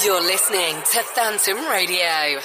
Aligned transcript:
You're 0.00 0.22
listening 0.22 0.76
to 0.92 1.02
Phantom 1.14 1.58
Radio. 1.68 2.40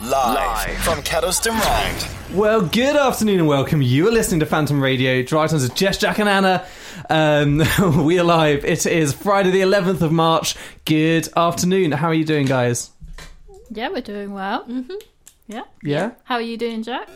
Live 0.00 0.78
from 0.78 1.02
Kedleston 1.02 1.52
Road. 1.58 2.36
Well, 2.38 2.60
good 2.60 2.94
afternoon 2.94 3.40
and 3.40 3.48
welcome. 3.48 3.82
You 3.82 4.06
are 4.06 4.12
listening 4.12 4.38
to 4.40 4.46
Phantom 4.46 4.80
Radio. 4.80 5.22
Drive 5.22 5.50
Time 5.50 5.62
of 5.62 5.74
Jess, 5.74 5.98
Jack, 5.98 6.20
and 6.20 6.28
Anna. 6.28 6.64
Um, 7.10 7.62
we 8.04 8.18
are 8.20 8.24
live. 8.24 8.64
It 8.64 8.86
is 8.86 9.12
Friday, 9.12 9.50
the 9.50 9.62
11th 9.62 10.02
of 10.02 10.12
March. 10.12 10.54
Good 10.84 11.28
afternoon. 11.36 11.92
How 11.92 12.08
are 12.08 12.14
you 12.14 12.24
doing, 12.24 12.46
guys? 12.46 12.90
Yeah, 13.70 13.88
we're 13.88 14.00
doing 14.00 14.32
well. 14.32 14.64
Mm-hmm. 14.64 14.94
Yeah. 15.48 15.64
Yeah? 15.82 16.12
How 16.24 16.36
are 16.36 16.42
you 16.42 16.56
doing, 16.56 16.82
Jack? 16.84 17.08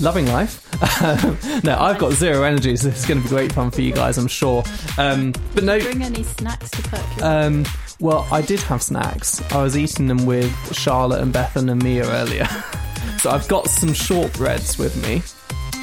Loving 0.00 0.26
life. 0.26 0.64
no, 1.64 1.76
I've 1.78 1.98
got 1.98 2.12
zero 2.12 2.44
energy, 2.44 2.76
so 2.76 2.88
it's 2.88 3.06
going 3.06 3.18
to 3.20 3.24
be 3.24 3.28
great 3.28 3.52
fun 3.52 3.70
for 3.70 3.82
you 3.82 3.92
guys, 3.92 4.16
I'm 4.16 4.28
sure. 4.28 4.62
Um, 4.96 5.32
but 5.54 5.64
no. 5.64 5.78
Bring 5.80 6.02
any 6.02 6.22
snacks 6.22 6.70
to 6.70 6.82
perk 6.82 7.16
your 7.18 7.26
Um, 7.26 7.64
well, 8.00 8.26
I 8.30 8.42
did 8.42 8.60
have 8.60 8.82
snacks. 8.82 9.40
I 9.52 9.62
was 9.62 9.76
eating 9.76 10.06
them 10.06 10.26
with 10.26 10.52
Charlotte 10.74 11.20
and 11.20 11.32
Bethan 11.32 11.70
and 11.70 11.82
Mia 11.82 12.06
earlier. 12.06 12.46
so 13.18 13.30
I've 13.30 13.46
got 13.48 13.68
some 13.68 13.90
shortbreads 13.90 14.78
with 14.78 14.96
me, 15.02 15.22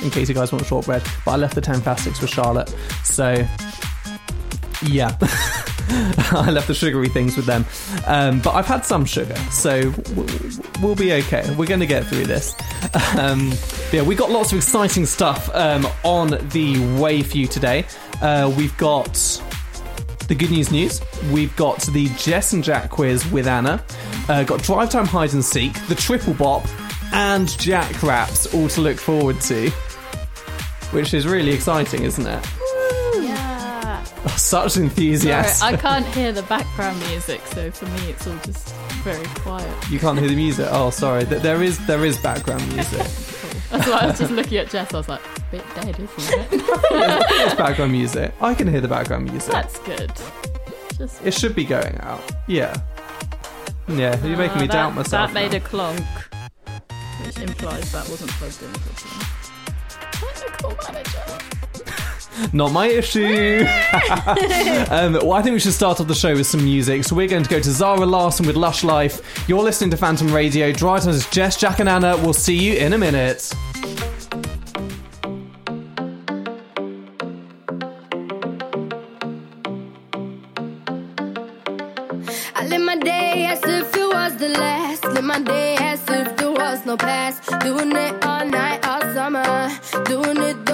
in 0.03 0.09
case 0.11 0.29
you 0.29 0.35
guys 0.35 0.51
want 0.51 0.65
shortbread. 0.65 1.03
But 1.25 1.31
I 1.31 1.35
left 1.37 1.55
the 1.55 1.61
Tangfastics 1.61 2.21
with 2.21 2.29
Charlotte. 2.29 2.73
So, 3.03 3.45
yeah. 4.85 5.17
I 5.91 6.51
left 6.51 6.67
the 6.67 6.73
sugary 6.73 7.09
things 7.09 7.35
with 7.35 7.45
them. 7.45 7.65
Um, 8.05 8.39
but 8.41 8.53
I've 8.53 8.67
had 8.67 8.85
some 8.85 9.05
sugar, 9.05 9.35
so 9.49 9.93
we'll 10.81 10.95
be 10.95 11.13
okay. 11.13 11.43
We're 11.55 11.65
going 11.65 11.79
to 11.79 11.87
get 11.87 12.05
through 12.05 12.26
this. 12.26 12.55
Um, 13.17 13.53
yeah, 13.91 14.01
we 14.01 14.15
got 14.15 14.31
lots 14.31 14.51
of 14.51 14.57
exciting 14.57 15.05
stuff 15.05 15.53
um, 15.53 15.85
on 16.03 16.29
the 16.49 16.98
way 16.99 17.21
for 17.21 17.37
you 17.37 17.48
today. 17.48 17.85
Uh, 18.21 18.51
we've 18.55 18.76
got 18.77 19.41
the 20.29 20.35
good 20.35 20.51
news 20.51 20.71
news. 20.71 21.01
We've 21.33 21.53
got 21.57 21.81
the 21.81 22.07
Jess 22.17 22.53
and 22.53 22.63
Jack 22.63 22.89
quiz 22.89 23.29
with 23.31 23.47
Anna. 23.47 23.83
Uh, 24.29 24.43
got 24.43 24.63
Drive 24.63 24.91
Time 24.91 25.05
Hide 25.05 25.34
and 25.34 25.43
Seek, 25.43 25.73
the 25.87 25.95
Triple 25.95 26.35
Bop, 26.35 26.65
and 27.12 27.49
Jack 27.59 28.01
Raps 28.01 28.54
all 28.54 28.70
to 28.70 28.81
look 28.81 28.98
forward 28.98 29.41
to. 29.41 29.70
Which 30.91 31.13
is 31.13 31.27
really 31.27 31.51
exciting, 31.51 32.04
isn't 32.04 32.26
it? 32.26 32.48
Yeah. 33.15 34.05
Oh, 34.26 34.35
such 34.37 34.73
Sorry, 34.73 34.85
enthusiasm. 34.85 35.67
I 35.67 35.76
can't 35.76 36.05
hear 36.05 36.32
the 36.32 36.43
background 36.43 36.99
music, 37.09 37.41
so 37.48 37.70
for 37.71 37.85
me 37.85 38.11
it's 38.11 38.26
all 38.27 38.37
just 38.43 38.73
very 39.04 39.26
quiet. 39.35 39.89
You 39.89 39.99
can't 39.99 40.17
hear 40.17 40.29
the 40.29 40.35
music. 40.35 40.67
Oh, 40.70 40.91
sorry. 40.91 41.23
There 41.26 41.63
is 41.63 41.85
there 41.87 42.05
is 42.05 42.17
background 42.20 42.67
music. 42.73 43.05
That's 43.70 43.87
why 43.87 43.99
I 43.99 44.05
was 44.07 44.20
just 44.20 44.31
looking 44.31 44.57
at 44.57 44.70
Jess. 44.70 44.93
I 44.93 44.98
was 44.98 45.07
like, 45.09 45.21
a 45.37 45.41
bit 45.51 45.63
dead, 45.75 45.99
isn't 45.99 46.09
it? 46.17 46.49
There's 47.29 47.53
background 47.55 47.91
music. 47.91 48.34
I 48.41 48.53
can 48.53 48.67
hear 48.67 48.81
the 48.81 48.87
background 48.87 49.26
music. 49.29 49.51
That's 49.51 49.79
good. 49.79 50.11
Just 50.98 51.23
It 51.26 51.34
should 51.34 51.55
be 51.55 51.63
going 51.65 51.98
out. 52.01 52.21
Yeah. 52.48 52.76
Yeah, 53.87 54.23
you're 54.26 54.37
making 54.37 54.57
Ah, 54.57 54.61
me 54.61 54.67
that, 54.67 54.73
doubt 54.73 54.95
myself. 54.95 55.31
That 55.31 55.34
made 55.34 55.51
now. 55.51 55.57
a 55.57 55.61
clonk, 55.61 56.05
which 57.26 57.37
implies 57.39 57.91
that 57.91 58.07
wasn't 58.09 58.31
plugged 58.31 58.61
in 58.61 58.71
properly. 58.73 59.26
Technical 60.11 60.93
manager. 60.93 61.59
Not 62.54 62.71
my 62.71 62.87
issue. 62.87 63.65
um, 64.90 65.13
well, 65.13 65.34
I 65.34 65.41
think 65.41 65.53
we 65.53 65.59
should 65.59 65.73
start 65.73 66.00
off 66.00 66.07
the 66.07 66.16
show 66.16 66.35
with 66.35 66.47
some 66.47 66.63
music. 66.63 67.03
So 67.03 67.16
we're 67.16 67.28
going 67.28 67.44
to 67.44 67.50
go 67.50 67.59
to 67.59 67.72
Zara 67.72 68.06
Larsson 68.06 68.47
with 68.47 68.56
Lush 68.56 68.84
Life. 68.84 69.47
You're 69.47 69.63
listening 69.63 69.91
to 69.91 69.97
Phantom 69.97 70.34
Radio. 70.34 70.72
Drive 70.72 71.03
Time 71.03 71.12
is 71.12 71.29
Jess, 71.29 71.57
Jack, 71.57 71.79
and 71.79 71.90
Anna. 71.90 72.17
We'll 72.17 72.34
see 72.34 72.56
you 72.56 72.73
in 72.73 72.94
a 72.94 72.97
minute. 72.97 73.53
I 82.56 82.66
live 82.67 82.81
my 82.81 82.97
day 82.97 83.45
as 83.45 83.63
if 83.63 83.95
it 83.95 84.13
was 84.13 84.35
the 84.38 84.50
last. 84.50 85.06
Live 85.06 85.23
my 85.23 85.41
day 85.41 85.78
as 85.79 86.01
if 86.09 86.38
there 86.38 86.51
was 86.51 86.85
no 86.85 86.97
past. 86.97 87.44
Doing 87.62 87.95
it 87.95 88.25
all 88.25 88.45
night, 88.45 88.85
all 88.85 89.01
summer. 89.13 89.69
Doing 90.06 90.38
it 90.38 90.69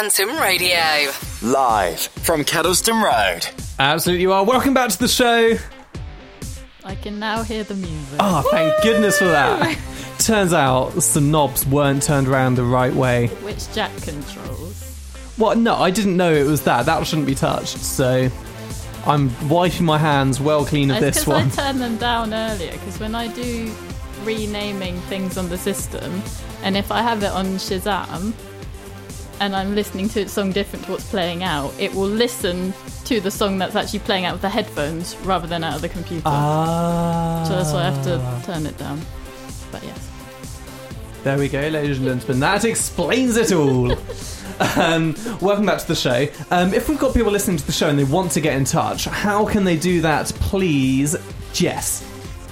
Phantom 0.00 0.34
Radio. 0.40 1.12
Live 1.42 2.00
from 2.00 2.42
Kedleston 2.42 3.02
Road. 3.02 3.46
Absolutely, 3.78 4.22
you 4.22 4.32
are. 4.32 4.42
Welcome 4.42 4.72
back 4.72 4.88
to 4.88 4.98
the 4.98 5.06
show. 5.06 5.58
I 6.82 6.94
can 6.94 7.18
now 7.18 7.42
hear 7.42 7.64
the 7.64 7.74
music. 7.74 8.18
Oh, 8.18 8.42
thank 8.50 8.82
goodness 8.82 9.18
for 9.18 9.26
that. 9.26 9.78
Turns 10.18 10.54
out 10.54 11.02
some 11.02 11.30
knobs 11.30 11.66
weren't 11.66 12.02
turned 12.02 12.28
around 12.28 12.54
the 12.54 12.64
right 12.64 12.94
way. 12.94 13.26
Which 13.42 13.70
Jack 13.74 13.94
controls. 14.00 14.82
What? 15.36 15.58
No, 15.58 15.74
I 15.74 15.90
didn't 15.90 16.16
know 16.16 16.32
it 16.32 16.46
was 16.46 16.62
that. 16.62 16.86
That 16.86 17.06
shouldn't 17.06 17.26
be 17.26 17.34
touched. 17.34 17.76
So 17.76 18.30
I'm 19.04 19.50
wiping 19.50 19.84
my 19.84 19.98
hands 19.98 20.40
well 20.40 20.64
clean 20.64 20.90
of 20.90 21.02
It's 21.02 21.16
this 21.18 21.24
because 21.26 21.58
I 21.58 21.62
turned 21.62 21.82
them 21.82 21.98
down 21.98 22.32
earlier. 22.32 22.72
Because 22.72 22.98
when 22.98 23.14
I 23.14 23.28
do 23.28 23.70
renaming 24.24 24.98
things 25.02 25.36
on 25.36 25.50
the 25.50 25.58
system, 25.58 26.22
and 26.62 26.74
if 26.74 26.90
I 26.90 27.02
have 27.02 27.22
it 27.22 27.32
on 27.32 27.44
Shazam, 27.56 28.32
and 29.40 29.56
I'm 29.56 29.74
listening 29.74 30.08
to 30.10 30.22
a 30.22 30.28
song 30.28 30.52
different 30.52 30.84
to 30.84 30.92
what's 30.92 31.08
playing 31.08 31.42
out, 31.42 31.72
it 31.78 31.92
will 31.94 32.08
listen 32.08 32.74
to 33.06 33.20
the 33.20 33.30
song 33.30 33.58
that's 33.58 33.74
actually 33.74 34.00
playing 34.00 34.26
out 34.26 34.34
of 34.34 34.42
the 34.42 34.50
headphones 34.50 35.16
rather 35.18 35.46
than 35.46 35.64
out 35.64 35.76
of 35.76 35.80
the 35.80 35.88
computer. 35.88 36.22
Ah. 36.26 37.44
so 37.48 37.56
that's 37.56 37.72
why 37.72 37.80
I 37.80 37.90
have 37.90 38.04
to 38.04 38.46
turn 38.46 38.66
it 38.66 38.76
down. 38.76 39.00
But 39.72 39.82
yes. 39.82 40.10
There 41.24 41.38
we 41.38 41.48
go, 41.48 41.60
ladies 41.60 41.98
and 41.98 42.06
gentlemen. 42.06 42.40
That 42.40 42.64
explains 42.66 43.36
it 43.36 43.52
all. 43.52 43.92
um, 44.76 45.16
welcome 45.40 45.66
back 45.66 45.80
to 45.80 45.88
the 45.88 45.94
show. 45.94 46.26
Um, 46.50 46.74
if 46.74 46.88
we've 46.88 46.98
got 46.98 47.14
people 47.14 47.32
listening 47.32 47.56
to 47.56 47.66
the 47.66 47.72
show 47.72 47.88
and 47.88 47.98
they 47.98 48.04
want 48.04 48.32
to 48.32 48.40
get 48.40 48.56
in 48.56 48.64
touch, 48.64 49.06
how 49.06 49.46
can 49.46 49.64
they 49.64 49.76
do 49.76 50.02
that, 50.02 50.26
please? 50.36 51.16
Jess. 51.52 52.06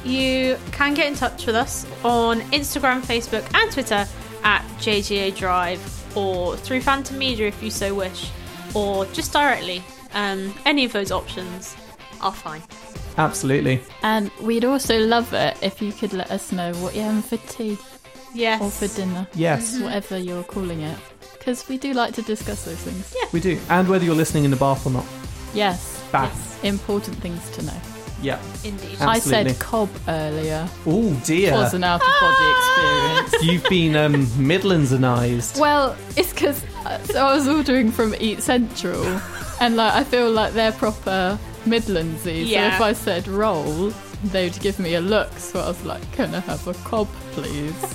You 0.04 0.58
can 0.72 0.94
get 0.94 1.06
in 1.06 1.14
touch 1.14 1.46
with 1.46 1.54
us 1.54 1.86
on 2.02 2.40
Instagram, 2.52 3.02
Facebook, 3.02 3.48
and 3.54 3.70
Twitter 3.70 4.06
at 4.42 4.62
JJA 4.78 5.36
Drive 5.36 5.97
or 6.14 6.56
through 6.56 6.80
Phantom 6.80 7.16
Media 7.18 7.46
if 7.48 7.62
you 7.62 7.70
so 7.70 7.94
wish, 7.94 8.30
or 8.74 9.04
just 9.06 9.32
directly. 9.32 9.82
Um, 10.14 10.54
any 10.64 10.84
of 10.84 10.92
those 10.92 11.10
options 11.12 11.76
are 12.20 12.32
fine. 12.32 12.62
Absolutely. 13.16 13.80
And 14.02 14.30
we'd 14.40 14.64
also 14.64 14.98
love 14.98 15.32
it 15.34 15.56
if 15.62 15.82
you 15.82 15.92
could 15.92 16.12
let 16.12 16.30
us 16.30 16.52
know 16.52 16.72
what 16.74 16.94
you're 16.94 17.04
having 17.04 17.22
for 17.22 17.36
tea 17.52 17.76
Yes. 18.34 18.60
or 18.62 18.70
for 18.70 18.94
dinner, 18.94 19.26
Yes, 19.34 19.78
whatever 19.80 20.18
you're 20.18 20.44
calling 20.44 20.80
it. 20.80 20.98
Because 21.38 21.68
we 21.68 21.78
do 21.78 21.92
like 21.94 22.14
to 22.14 22.22
discuss 22.22 22.64
those 22.64 22.76
things. 22.78 23.14
Yeah. 23.20 23.28
We 23.32 23.40
do. 23.40 23.58
And 23.70 23.88
whether 23.88 24.04
you're 24.04 24.14
listening 24.14 24.44
in 24.44 24.50
the 24.50 24.56
bath 24.56 24.86
or 24.86 24.90
not. 24.90 25.06
Yes. 25.54 26.02
Bath. 26.12 26.62
Important 26.64 27.16
things 27.18 27.48
to 27.50 27.62
know. 27.62 27.80
Yeah. 28.22 28.40
Indeed. 28.64 28.96
Absolutely. 29.00 29.06
I 29.06 29.18
said 29.18 29.58
cob 29.58 29.88
earlier. 30.08 30.68
Oh, 30.86 31.12
dear. 31.24 31.52
It 31.52 31.56
Was 31.56 31.74
an 31.74 31.84
out 31.84 32.00
of 32.00 32.08
body 32.20 32.50
experience. 32.56 33.44
You've 33.52 33.70
been 33.70 33.96
um, 33.96 34.26
Midlandsanized. 34.36 35.60
Well, 35.60 35.96
it's 36.16 36.32
because 36.32 36.62
so 37.04 37.26
I 37.26 37.34
was 37.34 37.46
ordering 37.48 37.90
from 37.90 38.14
Eat 38.18 38.42
Central, 38.42 39.04
and 39.60 39.76
like 39.76 39.92
I 39.92 40.04
feel 40.04 40.30
like 40.30 40.52
they're 40.52 40.72
proper 40.72 41.38
Midlandsy. 41.64 42.46
Yeah. 42.46 42.70
So 42.70 42.74
if 42.76 42.80
I 42.80 42.92
said 42.92 43.28
roll, 43.28 43.92
they'd 44.24 44.58
give 44.60 44.78
me 44.78 44.94
a 44.94 45.00
look. 45.00 45.32
So 45.34 45.60
I 45.60 45.68
was 45.68 45.84
like, 45.84 46.10
"Can 46.12 46.34
I 46.34 46.40
have 46.40 46.66
a 46.66 46.74
cob, 46.74 47.08
please?" 47.32 47.94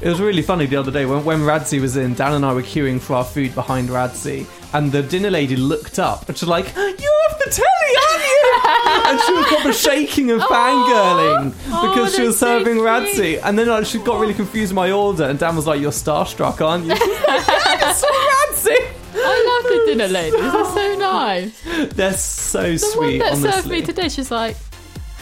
It 0.00 0.08
was 0.08 0.20
really 0.20 0.42
funny 0.42 0.66
the 0.66 0.76
other 0.76 0.90
day 0.90 1.06
when, 1.06 1.24
when 1.24 1.40
Radzi 1.40 1.80
was 1.80 1.96
in, 1.96 2.14
Dan 2.14 2.34
and 2.34 2.44
I 2.44 2.52
were 2.52 2.62
queuing 2.62 3.00
for 3.00 3.14
our 3.14 3.24
food 3.24 3.54
behind 3.54 3.88
Radzi, 3.88 4.46
and 4.74 4.90
the 4.90 5.02
dinner 5.02 5.30
lady 5.30 5.56
looked 5.56 5.98
up 5.98 6.28
and 6.28 6.36
she's 6.36 6.48
like, 6.48 6.74
You're 6.74 6.84
off 6.86 7.21
the 7.44 7.50
telly, 7.50 7.94
aren't 8.08 8.24
you? 8.24 8.40
and 9.10 9.20
she 9.20 9.32
was 9.32 9.46
proper 9.46 9.72
shaking 9.72 10.30
and 10.30 10.40
fangirling 10.42 11.50
because 11.64 12.14
oh, 12.14 12.16
she 12.16 12.22
was 12.22 12.38
that's 12.38 12.38
so 12.38 12.58
serving 12.58 12.74
cute. 12.74 12.86
Radzi. 12.86 13.40
And 13.44 13.58
then 13.58 13.68
like, 13.68 13.86
she 13.86 13.98
got 13.98 14.20
really 14.20 14.34
confused 14.34 14.72
with 14.72 14.76
my 14.76 14.90
order, 14.90 15.24
and 15.24 15.38
Dan 15.38 15.56
was 15.56 15.66
like, 15.66 15.80
You're 15.80 15.90
starstruck, 15.90 16.60
aren't 16.64 16.84
you? 16.86 16.94
She's 16.96 17.08
like, 17.28 17.46
yeah, 17.48 17.90
it's 17.90 18.04
Radzi. 18.04 18.76
I 19.14 19.60
love 19.62 19.70
the 19.70 19.92
dinner 19.92 20.08
ladies. 20.08 20.40
They're 20.40 20.64
so 20.64 20.98
nice. 20.98 21.62
They're 21.94 22.12
so 22.14 22.62
The 22.72 22.78
sweet, 22.78 22.98
one 22.98 23.18
that 23.18 23.32
honestly. 23.32 23.50
served 23.52 23.68
me 23.68 23.82
today, 23.82 24.08
she's 24.08 24.30
like, 24.30 24.56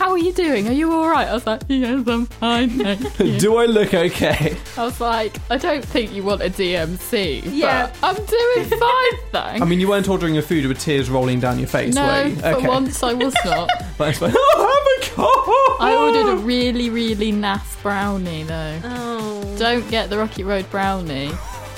"How 0.01 0.11
are 0.13 0.19
you 0.19 0.33
doing? 0.33 0.67
Are 0.67 0.73
you 0.73 0.91
all 0.93 1.09
right?" 1.09 1.29
I 1.29 1.35
was 1.35 1.47
like, 1.47 1.61
"Yes, 1.69 2.09
I'm 2.09 2.25
fine." 2.27 2.71
Thank 2.71 3.21
you. 3.21 3.39
Do 3.39 3.57
I 3.59 3.67
look 3.67 3.93
okay? 3.93 4.57
I 4.79 4.85
was 4.85 4.99
like, 5.01 5.37
"I 5.51 5.59
don't 5.59 5.85
think 5.85 6.13
you 6.15 6.23
want 6.23 6.41
a 6.41 6.49
DMC." 6.49 7.43
Yeah. 7.45 7.93
but 8.01 8.09
I'm 8.09 8.25
doing 8.25 8.65
fine, 8.81 9.17
thanks. 9.31 9.61
I 9.63 9.65
mean, 9.67 9.79
you 9.79 9.89
weren't 9.89 10.09
ordering 10.09 10.33
your 10.35 10.43
food 10.43 10.65
with 10.67 10.81
tears 10.81 11.11
rolling 11.11 11.39
down 11.39 11.59
your 11.59 11.69
face, 11.69 11.95
were 11.95 12.01
no, 12.01 12.23
you? 12.23 12.37
for 12.37 12.67
once 12.67 13.03
I 13.03 13.13
was 13.13 13.35
not. 13.45 13.69
But 13.99 14.09
it's 14.09 14.23
like, 14.23 14.33
oh, 14.35 14.75
have 14.75 14.87
a 14.97 15.15
cup. 15.15 15.81
I 15.81 15.95
ordered 15.95 16.33
a 16.33 16.37
really, 16.37 16.89
really 16.89 17.31
naff 17.33 17.81
brownie 17.83 18.45
though. 18.45 18.81
Oh. 18.85 19.57
Don't 19.59 19.89
get 19.91 20.09
the 20.09 20.17
Rocky 20.17 20.45
Road 20.45 20.71
brownie. 20.71 21.31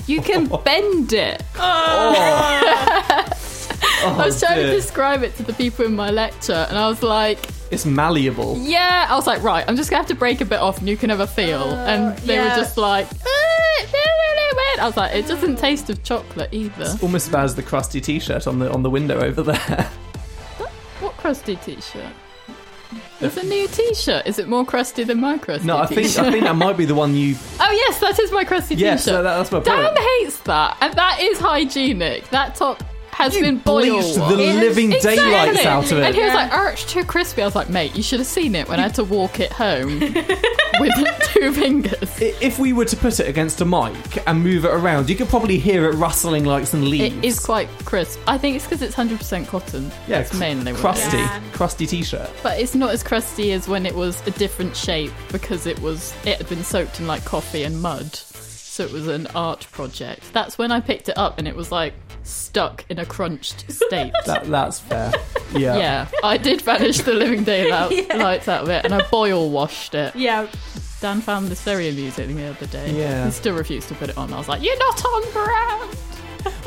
You 0.06 0.22
can 0.22 0.46
bend 0.64 1.12
it. 1.12 1.42
Oh. 1.56 2.14
I 4.04 4.24
was 4.26 4.42
oh, 4.42 4.46
trying 4.46 4.58
Oh, 4.58 4.62
dear. 4.62 4.70
to 4.70 4.76
describe 4.76 5.22
it 5.22 5.36
to 5.36 5.42
the 5.42 5.52
people 5.52 5.84
in 5.84 5.94
my 5.94 6.10
lecture, 6.10 6.66
and 6.68 6.76
I 6.76 6.88
was 6.88 7.02
like, 7.02 7.46
It's 7.72 7.86
malleable. 7.86 8.58
"Yeah." 8.60 9.06
I 9.08 9.14
was 9.16 9.26
like, 9.26 9.42
"Right, 9.42 9.64
I'm 9.66 9.76
just 9.76 9.90
gonna 9.90 10.00
have 10.02 10.08
to 10.08 10.14
break 10.14 10.40
a 10.40 10.44
bit 10.44 10.60
off, 10.60 10.78
and 10.78 10.88
you 10.88 10.96
can 10.96 11.10
have 11.10 11.20
a 11.20 11.26
feel." 11.26 11.62
and 11.72 12.16
they 12.18 12.34
yeah. 12.34 12.50
were 12.54 12.60
just 12.62 12.76
like, 12.76 13.06
"Eh, 13.06 13.82
it's 13.82 13.92
really 13.92 14.52
weird." 14.54 14.78
I 14.80 14.86
was 14.86 14.96
like, 14.96 15.14
"It 15.14 15.26
doesn't 15.26 15.56
taste 15.56 15.88
of 15.90 16.02
chocolate 16.02 16.50
either." 16.52 16.96
Almost 17.02 17.26
as 17.28 17.32
bad 17.32 17.44
as 17.44 17.54
the 17.54 17.62
crusty 17.62 18.00
T-shirt 18.00 18.46
on 18.46 18.58
the 18.58 18.70
on 18.70 18.82
the 18.82 18.90
window 18.90 19.20
over 19.20 19.42
there. 19.42 19.90
What 21.00 21.16
crusty 21.16 21.56
t-shirt? 21.56 22.12
It's 23.20 23.36
a 23.36 23.42
new 23.44 23.66
t-shirt. 23.68 24.26
Is 24.26 24.38
it 24.38 24.48
more 24.48 24.64
crusty 24.64 25.02
than 25.04 25.20
my 25.20 25.38
crusty 25.38 25.66
No, 25.66 25.78
I 25.78 25.86
think 25.86 26.02
t-shirt? 26.02 26.26
I 26.26 26.30
think 26.32 26.44
that 26.44 26.54
might 26.56 26.76
be 26.76 26.84
the 26.84 26.94
one 26.94 27.14
you. 27.16 27.34
Oh 27.60 27.70
yes, 27.72 27.98
that 28.00 28.18
is 28.20 28.30
my 28.32 28.44
crusty 28.44 28.74
Yes, 28.74 29.04
t-shirt. 29.04 29.16
so 29.16 29.22
that- 29.22 29.36
that's 29.38 29.50
my 29.52 29.60
Dan 29.60 29.84
point. 29.86 29.98
hates 29.98 30.38
that, 30.40 30.76
and 30.80 30.92
that 30.94 31.18
is 31.20 31.38
hygienic. 31.38 32.28
That 32.30 32.54
top 32.54 32.82
has 33.22 33.34
You 33.34 33.42
been 33.42 33.58
boiled. 33.58 33.82
bleached 34.02 34.14
the 34.16 34.36
living 34.36 34.92
Exactly. 34.92 35.24
daylights 35.24 35.64
out 35.66 35.90
of 35.92 35.98
it. 35.98 36.04
And 36.06 36.14
he 36.14 36.22
was 36.22 36.34
like, 36.34 36.50
"Oh, 36.52 36.68
it's 36.68 36.84
too 36.84 37.04
crispy." 37.04 37.42
I 37.42 37.44
was 37.46 37.54
like, 37.54 37.68
"Mate, 37.70 37.94
you 37.96 38.02
should 38.02 38.18
have 38.20 38.26
seen 38.26 38.54
it 38.54 38.68
when 38.68 38.78
I 38.78 38.82
had 38.82 38.94
to 38.96 39.04
walk 39.04 39.40
it 39.40 39.52
home 39.52 40.00
with 40.80 40.92
two 41.32 41.52
fingers." 41.52 42.10
If 42.20 42.58
we 42.58 42.72
were 42.72 42.84
to 42.84 42.96
put 42.96 43.18
it 43.20 43.28
against 43.28 43.60
a 43.60 43.64
mic 43.64 43.94
and 44.26 44.42
move 44.42 44.64
it 44.64 44.70
around, 44.70 45.08
you 45.08 45.16
could 45.16 45.28
probably 45.28 45.58
hear 45.58 45.88
it 45.88 45.94
rustling 45.94 46.44
like 46.44 46.66
some 46.66 46.88
leaves. 46.88 47.14
It 47.16 47.24
is 47.24 47.38
quite 47.40 47.68
crisp. 47.84 48.18
I 48.26 48.38
think 48.38 48.56
it's 48.56 48.64
because 48.64 48.82
it's 48.82 48.94
hundred 48.94 49.18
percent 49.18 49.48
cotton. 49.48 49.90
yeah, 50.08 50.18
That's 50.22 50.34
mainly 50.38 50.72
what 50.72 50.78
it 50.78 50.82
crusty. 50.82 51.16
Yeah. 51.18 51.40
crusty 51.52 51.86
T-shirt. 51.86 52.30
But 52.42 52.60
it's 52.60 52.74
not 52.74 52.90
as 52.90 53.02
crusty 53.02 53.52
as 53.52 53.68
when 53.68 53.86
it 53.86 53.94
was 53.94 54.20
a 54.26 54.30
different 54.32 54.76
shape 54.76 55.12
because 55.30 55.66
it 55.66 55.80
was 55.80 56.14
it 56.24 56.38
had 56.38 56.48
been 56.48 56.64
soaked 56.64 57.00
in 57.00 57.06
like 57.06 57.24
coffee 57.24 57.62
and 57.64 57.80
mud. 57.80 58.18
So 58.72 58.82
it 58.84 58.90
was 58.90 59.06
an 59.06 59.26
art 59.34 59.66
project. 59.70 60.32
That's 60.32 60.56
when 60.56 60.72
I 60.72 60.80
picked 60.80 61.10
it 61.10 61.18
up 61.18 61.38
and 61.38 61.46
it 61.46 61.54
was 61.54 61.70
like 61.70 61.92
stuck 62.22 62.86
in 62.88 62.98
a 62.98 63.04
crunched 63.04 63.70
state. 63.70 64.14
That 64.24 64.44
that's 64.44 64.80
fair. 64.80 65.12
Yeah. 65.52 65.76
yeah, 65.76 66.08
I 66.24 66.38
did 66.38 66.62
vanish 66.62 67.00
the 67.00 67.12
living 67.12 67.44
daylight 67.44 68.08
lights 68.16 68.48
out 68.48 68.62
of 68.62 68.70
it 68.70 68.86
and 68.86 68.94
I 68.94 69.06
boil 69.10 69.50
washed 69.50 69.94
it. 69.94 70.16
Yeah. 70.16 70.46
Dan 71.02 71.20
found 71.20 71.48
this 71.48 71.60
very 71.62 71.90
amusing 71.90 72.34
the 72.34 72.46
other 72.46 72.64
day. 72.64 72.98
Yeah. 72.98 73.26
He 73.26 73.32
still 73.32 73.54
refused 73.54 73.88
to 73.88 73.94
put 73.94 74.08
it 74.08 74.16
on. 74.16 74.32
I 74.32 74.38
was 74.38 74.48
like, 74.48 74.62
You're 74.62 74.78
not 74.78 75.04
on 75.04 75.32
brand. 75.34 75.98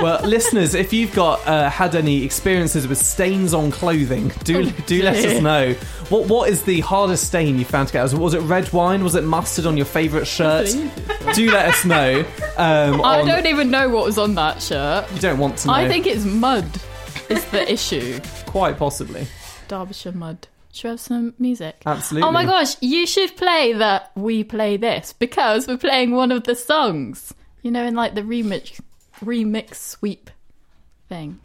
Well, 0.01 0.21
listeners, 0.25 0.75
if 0.75 0.91
you've 0.93 1.13
got 1.15 1.45
uh, 1.47 1.69
had 1.69 1.95
any 1.95 2.23
experiences 2.23 2.87
with 2.87 2.97
stains 2.97 3.53
on 3.53 3.71
clothing, 3.71 4.31
do 4.43 4.69
do 4.71 5.01
let 5.03 5.15
us 5.23 5.41
know. 5.41 5.73
What 6.09 6.27
what 6.27 6.49
is 6.49 6.63
the 6.63 6.81
hardest 6.81 7.27
stain 7.27 7.57
you 7.57 7.65
found 7.65 7.87
to 7.87 7.93
get? 7.93 8.03
Was 8.03 8.13
it- 8.13 8.19
Was 8.19 8.33
it 8.33 8.41
red 8.41 8.71
wine? 8.73 9.03
Was 9.03 9.15
it 9.15 9.23
mustard 9.23 9.65
on 9.65 9.77
your 9.77 9.85
favourite 9.85 10.27
shirt? 10.27 10.67
do 11.33 11.49
let 11.51 11.69
us 11.69 11.85
know. 11.85 12.19
Um, 12.57 13.01
I 13.03 13.21
on- 13.21 13.27
don't 13.27 13.45
even 13.47 13.71
know 13.71 13.89
what 13.89 14.05
was 14.05 14.17
on 14.17 14.35
that 14.35 14.61
shirt. 14.61 15.11
You 15.13 15.19
don't 15.19 15.39
want 15.39 15.57
to 15.59 15.67
know. 15.67 15.73
I 15.73 15.87
think 15.87 16.05
it's 16.07 16.25
mud 16.25 16.65
is 17.29 17.43
the 17.45 17.71
issue. 17.71 18.19
quite 18.45 18.77
possibly. 18.77 19.25
Derbyshire 19.67 20.11
mud. 20.11 20.47
Should 20.73 20.83
we 20.83 20.89
have 20.91 20.99
some 20.99 21.33
music? 21.39 21.81
Absolutely. 21.85 22.27
Oh 22.27 22.31
my 22.33 22.43
gosh, 22.45 22.75
you 22.81 23.07
should 23.07 23.35
play 23.37 23.71
that 23.73 24.11
We 24.15 24.43
Play 24.43 24.75
This 24.75 25.13
because 25.13 25.67
we're 25.67 25.77
playing 25.77 26.11
one 26.11 26.33
of 26.33 26.43
the 26.43 26.53
songs. 26.53 27.33
You 27.61 27.71
know, 27.71 27.83
in 27.85 27.95
like 27.95 28.13
the 28.13 28.21
remix 28.21 28.79
remix 29.21 29.75
sweep 29.75 30.29
thing. 31.09 31.39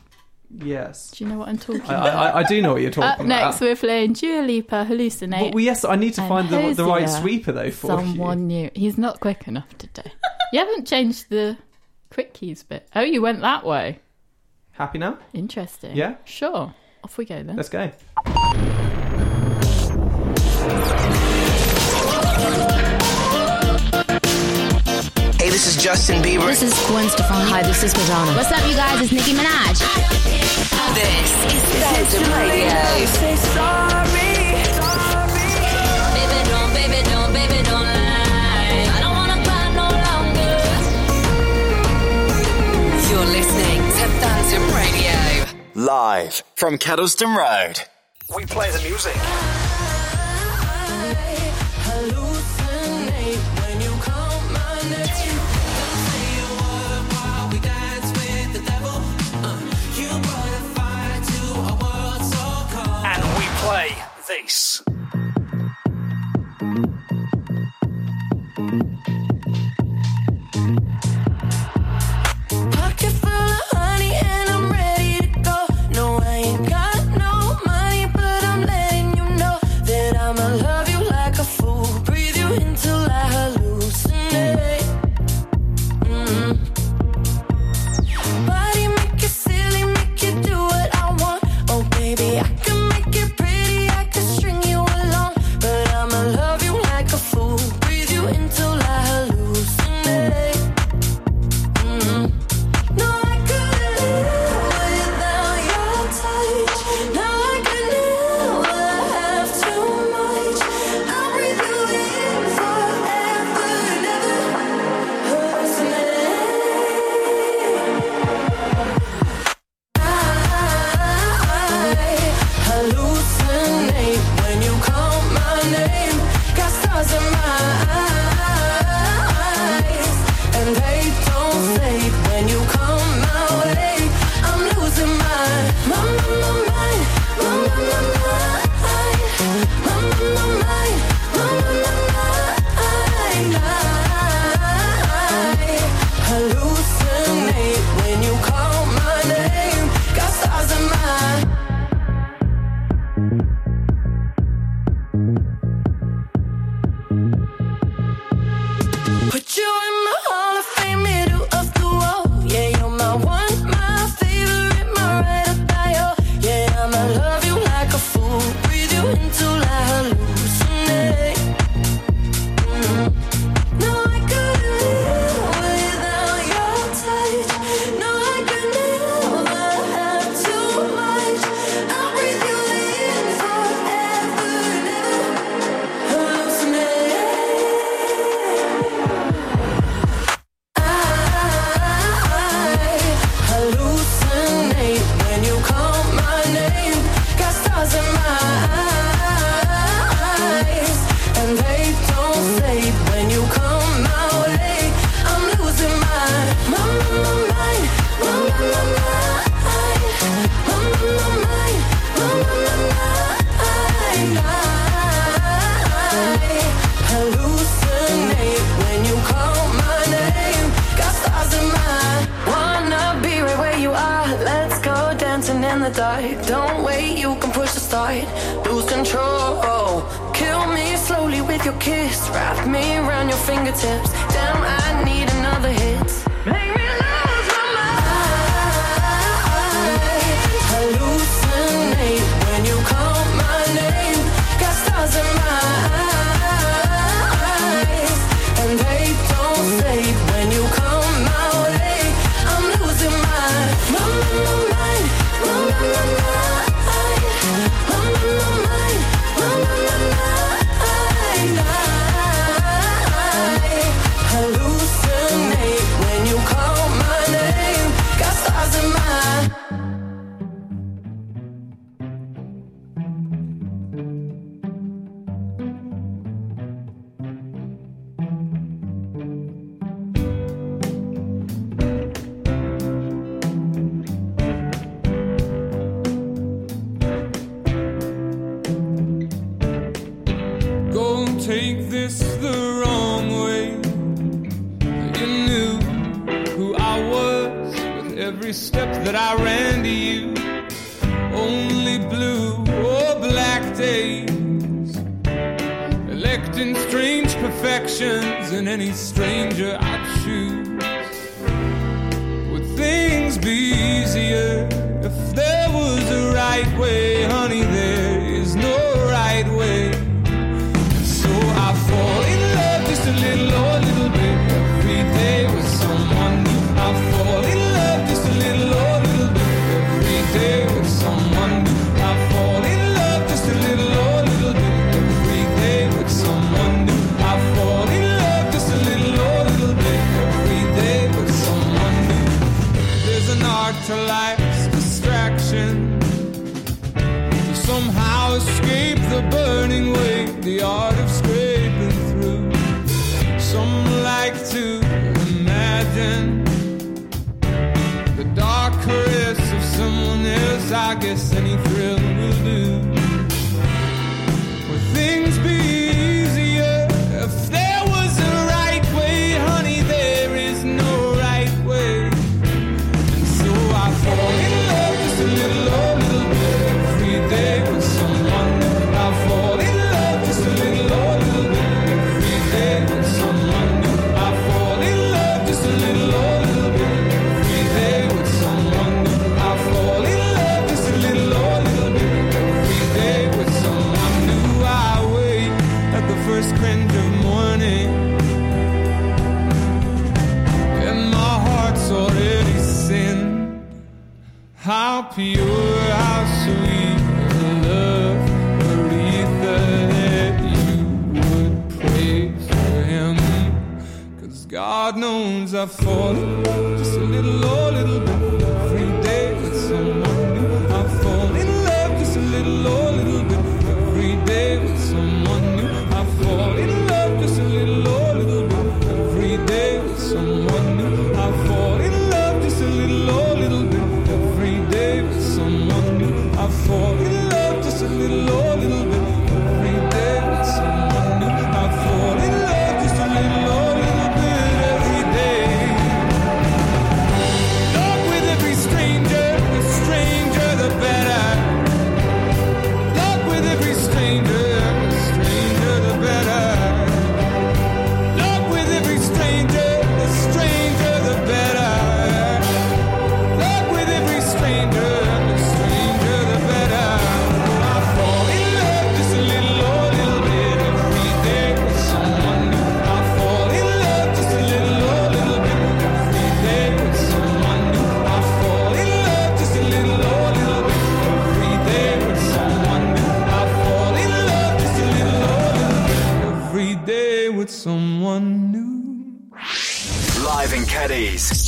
Yes. 0.52 1.12
Do 1.12 1.22
you 1.24 1.30
know 1.30 1.38
what 1.38 1.48
I'm 1.48 1.58
talking 1.58 1.82
I, 1.82 1.94
about? 1.94 2.34
I, 2.34 2.38
I 2.40 2.42
do 2.42 2.60
know 2.60 2.72
what 2.72 2.82
you're 2.82 2.90
talking 2.90 3.22
Up 3.22 3.26
next, 3.26 3.56
about. 3.56 3.60
we're 3.60 3.76
playing 3.76 4.14
Dua 4.14 4.42
Lipa 4.42 4.84
Hallucinate. 4.88 5.40
Well, 5.40 5.50
well, 5.52 5.60
yes, 5.60 5.84
I 5.84 5.94
need 5.94 6.14
to 6.14 6.22
and 6.22 6.28
find 6.28 6.48
the, 6.48 6.74
the 6.74 6.84
right 6.84 7.02
Hozier, 7.02 7.20
sweeper 7.20 7.52
though 7.52 7.70
for 7.70 7.86
Someone 7.86 8.48
new. 8.48 8.70
He's 8.74 8.98
not 8.98 9.20
quick 9.20 9.46
enough 9.46 9.68
today. 9.78 10.10
you 10.52 10.58
haven't 10.58 10.86
changed 10.86 11.30
the 11.30 11.56
quick 12.10 12.34
keys 12.34 12.64
bit. 12.64 12.88
Oh, 12.96 13.02
you 13.02 13.22
went 13.22 13.40
that 13.42 13.64
way. 13.64 14.00
Happy 14.72 14.98
now? 14.98 15.18
Interesting. 15.32 15.96
Yeah? 15.96 16.16
Sure. 16.24 16.74
Off 17.04 17.16
we 17.16 17.24
go 17.24 17.42
then. 17.42 17.56
Let's 17.56 17.68
go. 17.68 17.92
Hey, 25.40 25.48
this 25.48 25.66
is 25.66 25.74
Justin 25.82 26.20
Bieber. 26.20 26.44
This 26.48 26.60
is 26.62 26.74
Gwen 26.86 27.08
Stefani. 27.08 27.48
Hi, 27.48 27.62
this 27.62 27.82
is 27.82 27.94
Madonna. 27.96 28.36
What's 28.36 28.52
up, 28.52 28.60
you 28.68 28.74
guys? 28.76 29.00
It's 29.00 29.10
Nicki 29.10 29.32
Minaj. 29.32 29.80
This 30.92 31.32
is 31.48 31.64
Virgin 31.80 32.28
Radio. 32.36 32.68
Sorry. 33.56 34.20
Baby, 36.12 36.38
don't, 36.44 36.68
baby, 36.76 37.00
don't, 37.08 37.32
baby, 37.32 37.56
don't 37.64 37.88
lie. 37.88 38.84
I 38.84 39.00
don't 39.00 39.16
wanna 39.16 39.40
cry 39.40 39.72
no 39.72 39.88
longer. 40.04 40.60
You're 43.08 43.24
listening 43.32 43.80
to 43.96 44.04
Phantom 44.20 44.64
Radio. 44.76 45.16
Live 45.74 46.42
from 46.54 46.76
Kedleston 46.76 47.34
Road. 47.34 47.80
We 48.36 48.44
play 48.44 48.70
the 48.72 48.82
music. 48.82 49.16
Play 64.30 64.89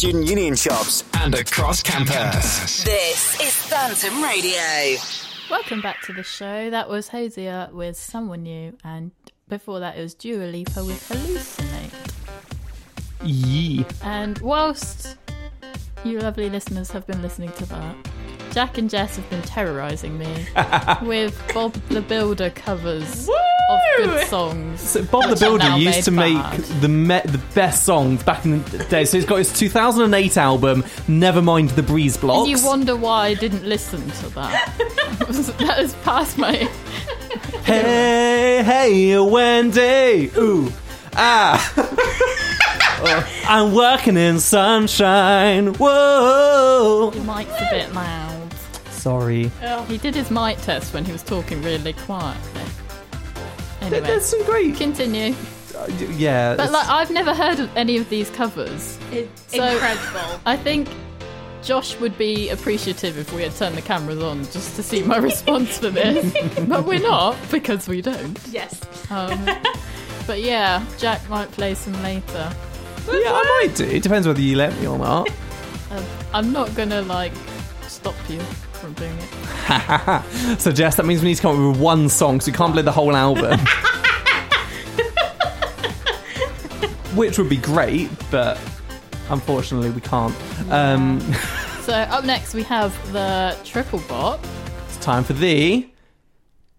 Student 0.02 0.26
Union 0.26 0.56
shops, 0.56 1.04
and 1.14 1.32
across 1.32 1.80
campus. 1.80 2.82
This 2.82 3.40
is 3.40 3.54
Phantom 3.54 4.20
Radio. 4.20 4.98
Welcome 5.48 5.80
back 5.80 6.02
to 6.06 6.12
the 6.12 6.24
show. 6.24 6.70
That 6.70 6.88
was 6.88 7.06
Hozier 7.06 7.68
with 7.72 7.96
Someone 7.96 8.42
New, 8.42 8.76
and 8.82 9.12
before 9.48 9.78
that 9.78 9.96
it 9.96 10.02
was 10.02 10.14
Dua 10.14 10.42
Lipa 10.46 10.84
with 10.84 11.08
Hallucinate. 11.08 11.92
Yee. 13.22 13.86
And 14.02 14.38
whilst 14.38 15.18
you 16.04 16.18
lovely 16.18 16.50
listeners 16.50 16.90
have 16.90 17.06
been 17.06 17.22
listening 17.22 17.52
to 17.52 17.66
that, 17.66 17.94
Jack 18.52 18.76
and 18.76 18.90
Jess 18.90 19.16
have 19.16 19.28
been 19.30 19.40
terrorising 19.42 20.18
me 20.18 20.26
with 21.02 21.40
Bob 21.54 21.72
the 21.88 22.02
Builder 22.02 22.50
covers 22.50 23.28
of 23.28 23.80
good 23.96 24.26
songs. 24.28 24.80
So 24.80 25.02
Bob 25.04 25.30
the 25.30 25.36
Builder 25.36 25.76
used 25.78 26.04
to 26.04 26.10
make 26.10 26.36
the 26.80 26.88
me- 26.88 27.20
the 27.24 27.40
best 27.54 27.84
songs 27.84 28.22
back 28.22 28.44
in 28.44 28.62
the 28.64 28.84
day. 28.84 29.06
So 29.06 29.16
he's 29.16 29.24
got 29.24 29.36
his 29.36 29.52
2008 29.52 30.36
album, 30.36 30.82
Nevermind 31.08 31.74
the 31.74 31.82
Breeze 31.82 32.16
Blocks. 32.18 32.48
And 32.48 32.58
you 32.60 32.66
wonder 32.66 32.94
why 32.94 33.28
I 33.28 33.34
didn't 33.34 33.64
listen 33.64 34.02
to 34.10 34.28
that. 34.30 34.74
that 35.58 35.78
was 35.78 35.94
past 36.04 36.36
my. 36.36 36.52
Hey, 37.64 38.62
hey, 38.64 39.18
Wendy. 39.18 40.30
Ooh, 40.36 40.70
ah. 41.14 41.98
Oh, 43.04 43.28
I'm 43.48 43.74
working 43.74 44.16
in 44.16 44.38
sunshine. 44.38 45.74
Whoa. 45.74 47.10
Your 47.12 47.24
mic's 47.24 47.50
a 47.50 47.68
bit 47.72 47.92
loud. 47.92 48.31
Sorry. 49.02 49.50
He 49.88 49.98
did 49.98 50.14
his 50.14 50.30
mic 50.30 50.58
test 50.62 50.94
when 50.94 51.04
he 51.04 51.10
was 51.10 51.24
talking 51.24 51.60
really 51.62 51.92
quietly. 51.92 52.62
Anyway, 53.80 54.00
There's 54.00 54.24
some 54.24 54.44
great. 54.44 54.76
continue. 54.76 55.34
Yeah. 56.16 56.54
But 56.54 56.66
it's- 56.68 56.70
like, 56.72 56.88
I've 56.88 57.10
never 57.10 57.34
heard 57.34 57.58
of 57.58 57.68
any 57.76 57.96
of 57.96 58.08
these 58.10 58.30
covers. 58.30 58.98
It's 59.10 59.56
So- 59.56 59.64
incredible. 59.64 60.40
I 60.46 60.56
think 60.56 60.86
Josh 61.64 61.98
would 61.98 62.16
be 62.16 62.48
appreciative 62.50 63.18
if 63.18 63.32
we 63.32 63.42
had 63.42 63.56
turned 63.56 63.76
the 63.76 63.82
cameras 63.82 64.22
on 64.22 64.44
just 64.52 64.76
to 64.76 64.84
see 64.84 65.02
my 65.02 65.16
response 65.30 65.78
for 65.78 65.90
this. 65.90 66.32
but 66.68 66.84
we're 66.84 67.00
not 67.00 67.36
because 67.50 67.88
we 67.88 68.02
don't. 68.02 68.38
Yes. 68.52 68.80
Um, 69.10 69.44
but 70.28 70.40
yeah, 70.42 70.84
Jack 70.98 71.28
might 71.28 71.50
play 71.50 71.74
some 71.74 72.00
later. 72.04 72.52
yeah, 73.08 73.32
I 73.32 73.60
might 73.66 73.74
do. 73.74 73.84
It 73.84 74.04
depends 74.04 74.28
whether 74.28 74.40
you 74.40 74.54
let 74.56 74.78
me 74.78 74.86
or 74.86 74.96
not. 74.98 75.28
Um, 75.90 76.04
I'm 76.32 76.52
not 76.52 76.72
gonna 76.76 77.02
like 77.02 77.32
stop 77.88 78.14
you 78.28 78.40
from 78.82 78.92
doing 78.94 79.16
it. 79.18 80.60
so, 80.60 80.72
Jess, 80.72 80.96
that 80.96 81.06
means 81.06 81.22
we 81.22 81.28
need 81.28 81.36
to 81.36 81.42
come 81.42 81.56
up 81.68 81.72
with 81.74 81.80
one 81.80 82.08
song, 82.08 82.40
so 82.40 82.50
we 82.50 82.56
can't 82.56 82.72
play 82.72 82.82
the 82.82 82.90
whole 82.92 83.14
album. 83.16 83.58
Which 87.14 87.38
would 87.38 87.48
be 87.50 87.58
great, 87.58 88.10
but 88.30 88.58
unfortunately 89.30 89.90
we 89.90 90.00
can't. 90.00 90.34
Um, 90.70 91.20
So 91.82 91.92
up 91.94 92.24
next 92.24 92.54
we 92.54 92.62
have 92.64 92.92
the 93.12 93.56
triple 93.64 94.00
bop. 94.08 94.40
it's 94.86 94.96
time 94.98 95.24
for 95.24 95.32
the 95.32 95.88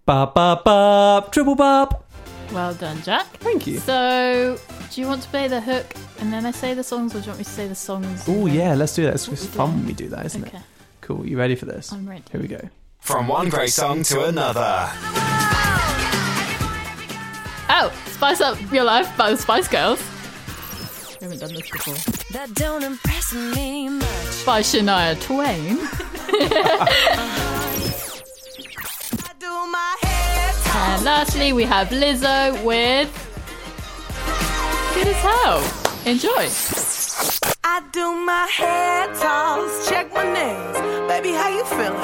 bop 0.05 0.33
bop 0.33 0.63
bop 0.63 1.31
triple 1.31 1.55
bop. 1.55 2.05
Well 2.51 2.73
done, 2.73 3.01
Jack. 3.03 3.25
Thank 3.37 3.67
you. 3.67 3.79
So, 3.79 4.57
do 4.91 5.01
you 5.01 5.07
want 5.07 5.21
to 5.23 5.29
play 5.29 5.47
the 5.47 5.59
hook 5.61 5.85
and 6.19 6.31
then 6.33 6.45
I 6.45 6.51
say 6.51 6.73
the 6.73 6.83
songs, 6.83 7.13
or 7.15 7.19
do 7.19 7.25
you 7.25 7.27
want 7.31 7.39
me 7.39 7.43
to 7.43 7.49
say 7.49 7.67
the 7.67 7.75
songs? 7.75 8.23
Oh 8.27 8.45
yeah, 8.47 8.73
let's 8.75 8.95
do 8.95 9.03
that. 9.03 9.13
It's, 9.15 9.27
it's 9.27 9.45
fun 9.45 9.75
when 9.75 9.85
we 9.85 9.93
do 9.93 10.07
that, 10.09 10.25
isn't 10.25 10.45
Okay. 10.47 10.57
it? 10.57 10.63
Cool. 11.03 11.27
You 11.27 11.37
ready 11.37 11.55
for 11.55 11.65
this? 11.65 11.91
I'm 11.91 12.07
ready. 12.07 12.23
Here 12.31 12.39
we 12.39 12.47
go. 12.47 12.69
From 13.01 13.27
one 13.27 13.49
great 13.49 13.73
song 13.73 14.03
to 14.03 14.23
another. 14.23 14.89
Oh, 17.69 17.91
Spice 18.05 18.39
Up 18.39 18.57
Your 18.71 18.85
Life 18.85 19.17
by 19.17 19.31
the 19.31 19.37
Spice 19.37 19.67
Girls. 19.67 19.99
We 21.19 21.25
haven't 21.25 21.39
done 21.39 21.53
this 21.53 21.69
before. 21.69 21.95
That 22.31 22.53
don't 22.53 22.83
impress 22.83 23.33
me 23.33 23.89
much. 23.89 24.45
By 24.45 24.61
Shania 24.61 25.19
Twain. 25.21 25.77
and 30.93 31.03
lastly, 31.03 31.51
we 31.51 31.63
have 31.63 31.89
Lizzo 31.89 32.63
with 32.63 33.11
Good 34.93 35.07
as 35.07 35.15
Hell. 35.17 35.59
Enjoy. 36.05 37.52
I 37.65 37.81
do 37.93 38.13
my 38.13 38.45
hair 38.57 39.07
toss, 39.15 39.87
check 39.87 40.13
my 40.13 40.23
nails. 40.33 41.07
Baby, 41.07 41.31
how 41.31 41.47
you 41.47 41.63
feeling? 41.63 41.95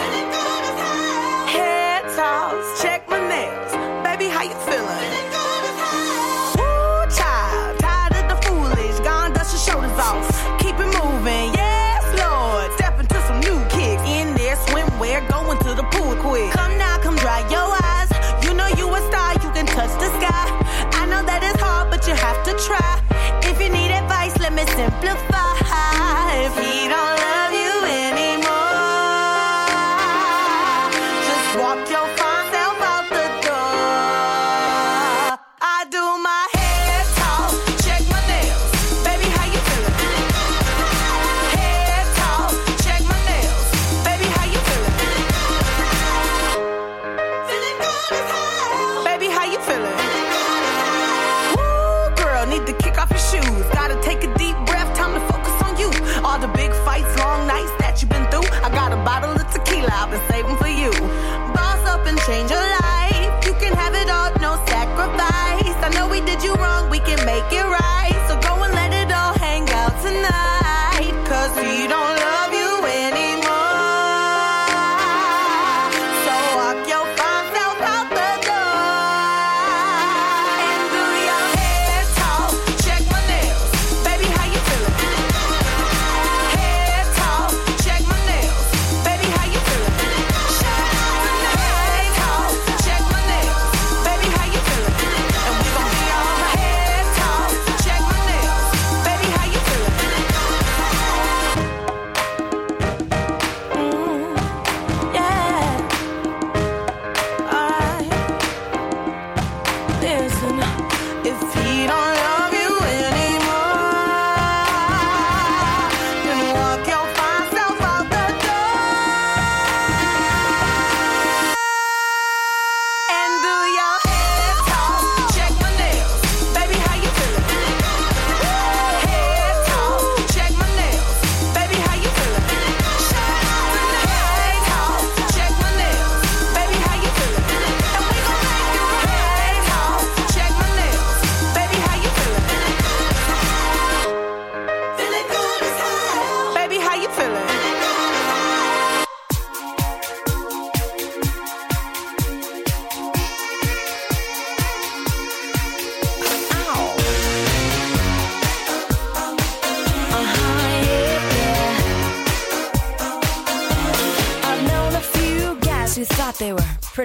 Hair 1.52 2.02
toss, 2.16 2.82
check 2.82 3.10
my 3.10 3.20
nails. 3.28 3.69
simplify. 24.66 26.50
He 26.60 26.88
don't 26.88 27.19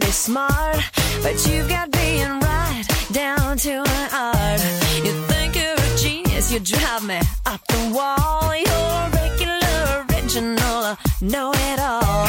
pretty 0.01 0.11
smart, 0.11 0.77
but 1.23 1.47
you've 1.47 1.69
got 1.69 1.89
being 1.93 2.41
right 2.41 2.83
down 3.13 3.57
to 3.57 3.71
an 3.71 4.09
art. 4.13 4.61
You 5.05 5.13
think 5.31 5.55
you're 5.55 5.79
a 5.79 5.97
genius, 5.97 6.51
you 6.53 6.59
drive 6.59 7.05
me 7.05 7.21
up 7.47 7.65
the 7.69 7.93
wall. 7.95 8.57
You're 8.57 9.09
regular, 9.23 10.05
original, 10.11 10.97
know 11.21 11.53
it 11.55 11.79
all. 11.79 12.27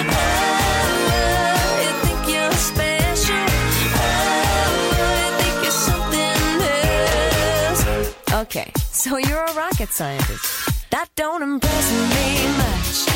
Oh, 0.00 0.34
oh, 8.28 8.40
okay, 8.42 8.70
so 8.92 9.16
you're 9.16 9.44
a 9.44 9.54
rocket 9.54 9.88
scientist. 9.88 10.90
That 10.90 11.08
don't 11.16 11.42
impress 11.42 11.90
me 11.90 12.48
much. 12.58 13.07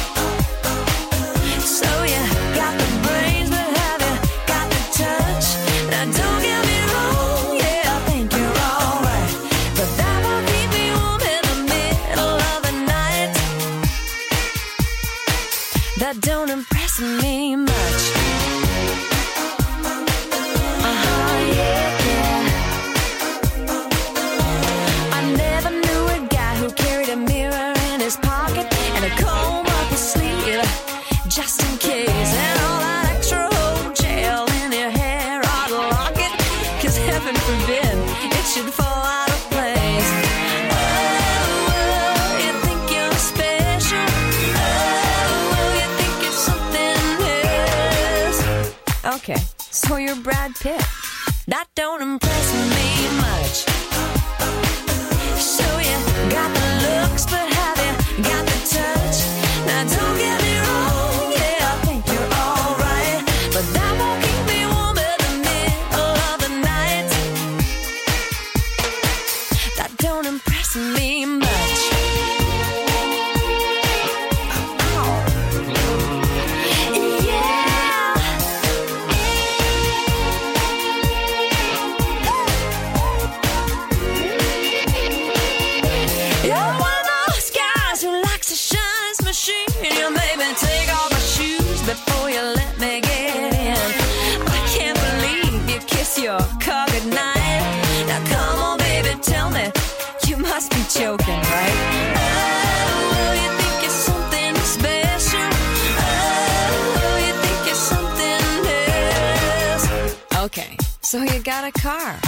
got 111.62 111.76
a 111.76 111.80
car 111.80 112.18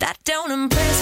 that 0.00 0.16
don't 0.24 0.50
impress 0.50 0.95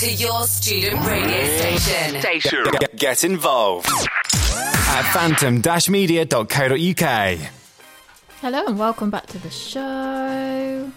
to 0.00 0.10
your 0.12 0.42
student 0.44 1.04
radio 1.06 1.44
station. 1.58 2.64
Get, 2.80 2.96
get 2.96 3.22
involved 3.24 3.86
at 3.86 5.02
phantom-media.co.uk. 5.12 7.38
Hello 8.40 8.64
and 8.66 8.78
welcome 8.78 9.10
back 9.10 9.26
to 9.26 9.36
the 9.38 9.50
show. 9.50 10.90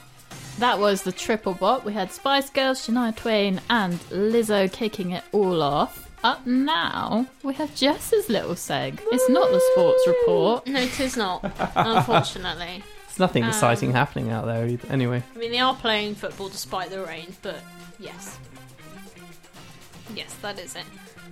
That 0.59 0.79
was 0.79 1.03
the 1.03 1.11
triple 1.11 1.53
bop. 1.53 1.83
We 1.83 1.91
had 1.91 2.13
Spice 2.13 2.49
Girls, 2.49 2.87
Shania 2.87 3.13
Twain, 3.13 3.59
and 3.69 3.95
Lizzo 4.09 4.71
kicking 4.71 5.11
it 5.11 5.25
all 5.33 5.61
off. 5.61 6.09
Up 6.23 6.47
now, 6.47 7.27
we 7.43 7.53
have 7.55 7.75
Jess's 7.75 8.29
little 8.29 8.55
seg. 8.55 9.01
It's 9.11 9.29
not 9.29 9.51
the 9.51 9.59
sports 9.73 10.07
report. 10.07 10.65
No, 10.67 10.79
it 10.79 10.97
is 11.01 11.17
not, 11.17 11.43
unfortunately. 11.75 12.81
There's 13.07 13.19
nothing 13.19 13.43
Um, 13.43 13.49
exciting 13.49 13.91
happening 13.91 14.29
out 14.31 14.45
there 14.45 14.65
either. 14.65 14.87
Anyway, 14.89 15.21
I 15.35 15.37
mean, 15.37 15.51
they 15.51 15.59
are 15.59 15.75
playing 15.75 16.15
football 16.15 16.47
despite 16.47 16.89
the 16.89 17.03
rain, 17.03 17.35
but 17.41 17.57
yes. 17.99 18.37
Yes, 20.15 20.33
that 20.41 20.59
is 20.59 20.75
it. 20.75 20.85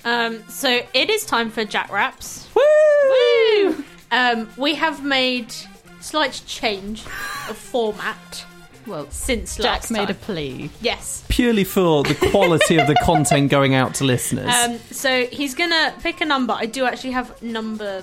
Um, 0.04 0.44
so 0.50 0.82
it 0.94 1.10
is 1.10 1.26
time 1.26 1.50
for 1.52 1.63
Jack 1.63 1.91
Raps. 1.91 2.48
Woo! 2.56 3.84
Um, 4.12 4.50
we 4.58 4.76
have 4.76 5.04
made 5.04 5.54
slight 6.00 6.41
change 6.48 7.06
of 7.50 7.58
format. 7.58 8.46
Well, 8.88 9.08
since 9.12 9.58
Jack's 9.58 9.89
last 9.89 9.91
made 9.91 10.10
a 10.10 10.15
plea. 10.15 10.72
Yes. 10.82 11.24
purely 11.30 11.63
for 11.63 12.02
the 12.04 12.15
quality 12.32 12.78
of 12.80 12.88
the 12.88 12.96
content 13.04 13.52
going 13.52 13.76
out 13.76 13.94
to 13.96 14.04
listeners. 14.04 14.52
Um, 14.54 14.80
so 14.89 15.26
he's 15.28 15.54
gonna 15.54 15.94
pick 16.02 16.20
a 16.22 16.26
number. 16.26 16.54
I 16.58 16.65
do 16.65 16.86
actually 16.86 17.12
have 17.12 17.39
number 17.44 18.02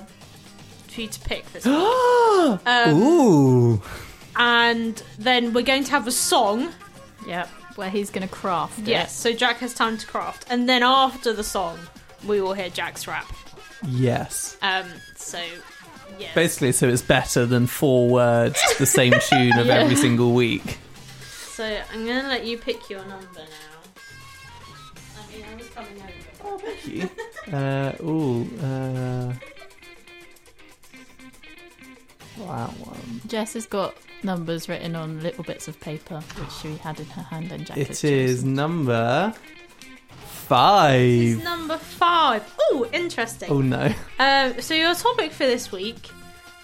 for 0.87 1.01
you 1.01 1.09
to 1.09 1.21
pick 1.21 1.53
this 1.53 1.65
week. 1.67 1.75
um, 1.75 3.03
Ooh. 3.03 3.83
and 4.37 5.03
then 5.19 5.53
we're 5.53 5.65
going 5.65 5.83
to 5.85 5.91
have 5.91 6.07
a 6.07 6.13
song. 6.13 6.73
Yep, 7.27 7.49
where 7.79 7.89
he's 7.91 8.11
going 8.11 8.27
to 8.27 8.33
craft 8.35 8.81
it. 8.81 8.89
Yes, 8.89 9.15
so 9.17 9.33
Jack 9.33 9.59
has 9.59 9.73
time 9.73 9.97
to 9.99 10.07
craft, 10.07 10.45
and 10.51 10.69
then 10.69 10.83
after 10.83 11.33
the 11.33 11.45
song, 11.45 11.79
we 12.27 12.41
will 12.41 12.53
hear 12.53 12.69
Jack's 12.69 13.07
rap. 13.07 13.33
Yes. 13.87 14.57
Um, 14.63 14.87
so 15.17 15.41
yeah, 16.19 16.35
Basically, 16.35 16.73
so 16.73 16.89
it's 16.89 17.03
better 17.03 17.47
than 17.47 17.69
four 17.69 18.09
words 18.09 18.61
to 18.73 18.79
the 18.81 18.87
same 18.87 19.13
tune 19.29 19.57
of 19.57 19.67
Yeah. 19.67 19.75
every 19.77 19.95
single 19.95 20.33
week. 20.33 20.79
so 21.53 21.65
I'm 21.93 22.05
gonna 22.05 22.27
let 22.29 22.45
you 22.45 22.59
pick 22.59 22.91
your 22.91 23.05
number 23.07 23.27
now. 23.37 23.93
I 25.17 25.33
mean, 25.37 25.45
I 25.53 25.55
was 25.57 25.69
coming 25.69 26.03
over. 26.03 26.13
Oh, 26.45 26.59
thank 26.59 26.87
you. 26.89 27.09
Uh, 27.53 27.93
ooh. 28.03 28.43
Uh, 28.61 29.33
that 32.39 32.71
one. 32.81 33.21
Jess 33.27 33.55
has 33.55 33.67
got 33.67 33.95
numbers 34.23 34.69
written 34.69 34.97
on 34.97 35.23
little 35.23 35.45
bits 35.45 35.69
of 35.69 35.79
paper, 35.81 36.21
which 36.39 36.53
she 36.53 36.77
had 36.77 37.01
in 37.01 37.07
her 37.07 37.23
hand, 37.23 37.53
and 37.53 37.67
Jack 37.67 37.77
has 37.79 38.05
It 38.05 38.11
is 38.11 38.45
number 38.45 39.33
five. 40.49 41.43
Number 41.43 41.79
five. 41.79 42.43
Oh, 42.71 42.89
interesting. 42.93 43.51
Oh 43.51 43.61
no. 43.61 43.93
Um, 44.19 44.61
so 44.61 44.75
your 44.75 44.95
topic 44.95 45.33
for 45.33 45.47
this 45.47 45.71
week 45.71 46.11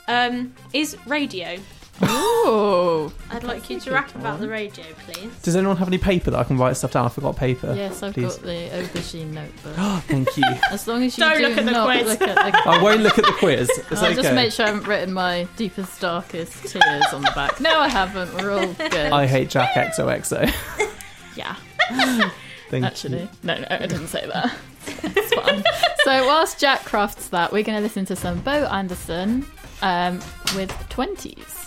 um, 0.08 0.54
is 0.72 0.96
radio. 1.06 1.58
Oh, 2.02 3.12
I'd 3.30 3.44
like 3.44 3.70
you 3.70 3.78
to 3.80 3.90
rap 3.92 4.14
about 4.14 4.40
the 4.40 4.48
radio, 4.48 4.84
please. 5.06 5.32
Does 5.42 5.54
anyone 5.56 5.76
have 5.76 5.88
any 5.88 5.98
paper 5.98 6.30
that 6.30 6.38
I 6.38 6.44
can 6.44 6.58
write 6.58 6.76
stuff 6.76 6.92
down? 6.92 7.06
I 7.06 7.08
forgot 7.08 7.36
paper. 7.36 7.72
Yes, 7.74 8.02
I've 8.02 8.14
Please. 8.14 8.34
got 8.36 8.42
the 8.44 8.68
aubergine 8.72 9.30
notebook. 9.32 9.74
Oh 9.78 10.02
thank 10.08 10.36
you. 10.36 10.44
As 10.70 10.86
long 10.88 11.02
as 11.02 11.16
you 11.16 11.24
Don't 11.24 11.36
do 11.38 11.48
look 11.48 11.58
at 11.58 11.64
the 11.64 11.70
not 11.70 11.86
quiz. 11.86 12.06
look 12.08 12.22
at 12.22 12.34
the 12.52 12.68
I 12.68 12.82
won't 12.82 13.02
look 13.02 13.18
at 13.18 13.24
the 13.24 13.32
quiz. 13.32 13.70
It's 13.90 14.02
I'll 14.02 14.06
okay. 14.12 14.22
just 14.22 14.34
make 14.34 14.52
sure 14.52 14.66
I 14.66 14.70
haven't 14.70 14.86
written 14.88 15.14
my 15.14 15.46
deepest, 15.56 16.00
darkest 16.00 16.64
tears 16.66 17.04
on 17.12 17.22
the 17.22 17.32
back. 17.34 17.60
No, 17.60 17.78
I 17.78 17.88
haven't. 17.88 18.34
We're 18.34 18.50
all 18.52 18.72
good. 18.74 18.94
I 19.12 19.26
hate 19.26 19.50
Jack 19.50 19.74
XOXO. 19.74 20.52
Yeah. 21.36 21.56
Thank 22.70 22.84
Actually, 22.84 23.22
you. 23.22 23.28
no, 23.42 23.58
no, 23.58 23.66
I 23.68 23.86
didn't 23.86 24.06
say 24.06 24.24
that. 24.24 24.54
it's 24.86 25.34
fine. 25.34 25.64
So 26.04 26.26
whilst 26.26 26.60
Jack 26.60 26.84
crafts 26.84 27.28
that, 27.30 27.52
we're 27.52 27.64
going 27.64 27.76
to 27.76 27.82
listen 27.82 28.04
to 28.06 28.14
some 28.14 28.38
Bo 28.42 28.66
Anderson 28.66 29.44
um, 29.82 30.20
with 30.54 30.70
20s. 30.90 31.63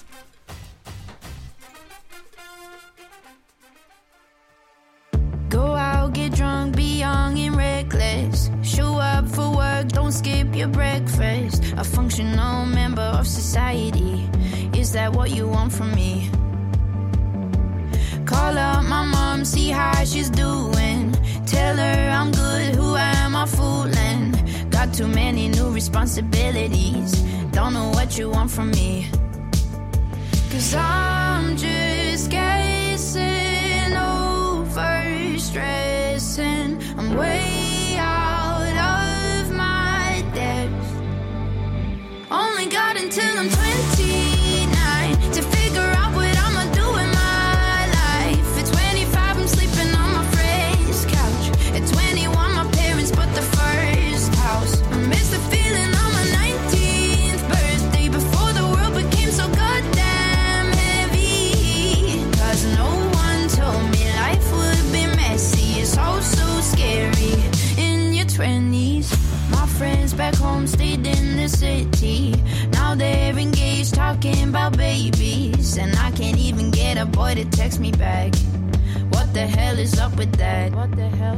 Get 6.14 6.34
drunk, 6.34 6.76
be 6.76 7.00
young 7.00 7.38
and 7.38 7.56
reckless. 7.56 8.50
Show 8.64 8.98
up 8.98 9.28
for 9.28 9.56
work, 9.56 9.90
don't 9.90 10.12
skip 10.12 10.56
your 10.56 10.68
breakfast. 10.68 11.64
A 11.78 11.84
functional 11.84 12.66
member 12.66 13.02
of 13.02 13.28
society. 13.28 14.30
Is 14.74 14.92
that 14.94 15.14
what 15.14 15.32
you 15.32 15.48
want 15.48 15.74
from 15.74 15.94
me? 15.94 16.30
Call 18.26 18.58
up 18.58 18.84
my 18.86 19.06
mom, 19.06 19.46
see 19.46 19.70
how 19.70 20.04
she's 20.06 20.30
doing. 20.30 21.12
Tell 21.46 21.76
her 21.76 22.10
I'm 22.10 22.32
good, 22.32 22.76
who 22.76 22.96
am 22.96 23.36
I 23.36 23.46
fooling? 23.46 24.70
Got 24.70 24.94
too 24.94 25.08
many 25.08 25.50
new 25.50 25.72
responsibilities. 25.72 27.22
Don't 27.52 27.74
know 27.74 27.90
what 27.90 28.18
you 28.18 28.30
want 28.30 28.50
from 28.50 28.72
me. 28.72 29.10
Cause 30.52 30.74
I'm 30.76 31.58
just 31.58 32.32
guessing 32.32 33.67
over 34.78 35.40
stressing. 35.40 36.82
I'm 36.98 37.16
way 37.16 37.96
out 37.98 39.42
of 39.42 39.52
my 39.56 40.24
depth. 40.34 42.32
Only 42.32 42.68
got 42.68 42.98
until 42.98 43.38
I'm 43.38 43.50
29 43.50 43.97
friends 69.78 70.12
back 70.12 70.34
home 70.36 70.66
stayed 70.66 71.06
in 71.06 71.38
the 71.38 71.48
city. 71.48 72.34
Now 72.72 72.96
they're 72.96 73.38
engaged, 73.38 73.94
talking 73.94 74.50
about 74.50 74.76
babies. 74.76 75.78
And 75.78 75.96
I 75.98 76.10
can't 76.12 76.38
even 76.38 76.72
get 76.72 76.98
a 76.98 77.06
boy 77.06 77.36
to 77.36 77.46
text 77.46 77.80
me 77.80 77.92
back. 77.92 78.34
What 79.14 79.34
the 79.36 79.46
hell 79.46 79.78
is 79.78 80.00
up 80.00 80.18
with 80.18 80.34
that? 80.38 80.74
What 80.74 80.96
the 80.96 81.08
hell? 81.08 81.38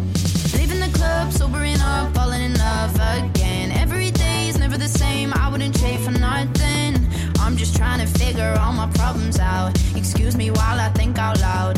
Leaving 0.58 0.80
the 0.80 0.91
club, 0.93 1.34
sobering 1.34 1.82
up, 1.82 2.15
falling 2.15 2.41
in 2.41 2.54
love 2.54 2.95
again. 2.95 3.71
Every 3.71 4.12
day's 4.12 4.58
never 4.58 4.78
the 4.78 4.88
same. 4.88 5.34
I 5.34 5.49
wouldn't 5.52 5.78
trade 5.78 5.99
for 5.99 6.12
nothing. 6.12 6.95
I'm 7.39 7.58
just 7.58 7.75
trying 7.75 7.99
to 7.99 8.08
figure 8.08 8.56
all 8.58 8.71
my 8.71 8.89
problems 8.91 9.38
out. 9.39 9.78
Excuse 9.97 10.38
me 10.38 10.49
while 10.49 10.80
I 10.80 10.89
think 10.89 11.17
out 11.17 11.41
loud. 11.41 11.75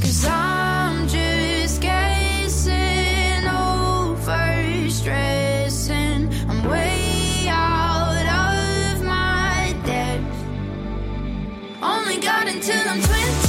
Cause 0.00 0.24
I'm 0.24 0.67
stressing. 4.98 6.28
I'm 6.48 6.68
way 6.68 7.46
out 7.48 8.26
of 8.42 9.04
my 9.04 9.74
depth. 9.84 10.36
Only 11.80 12.18
got 12.18 12.48
until 12.48 12.82
I'm 12.88 13.00
29 13.00 13.47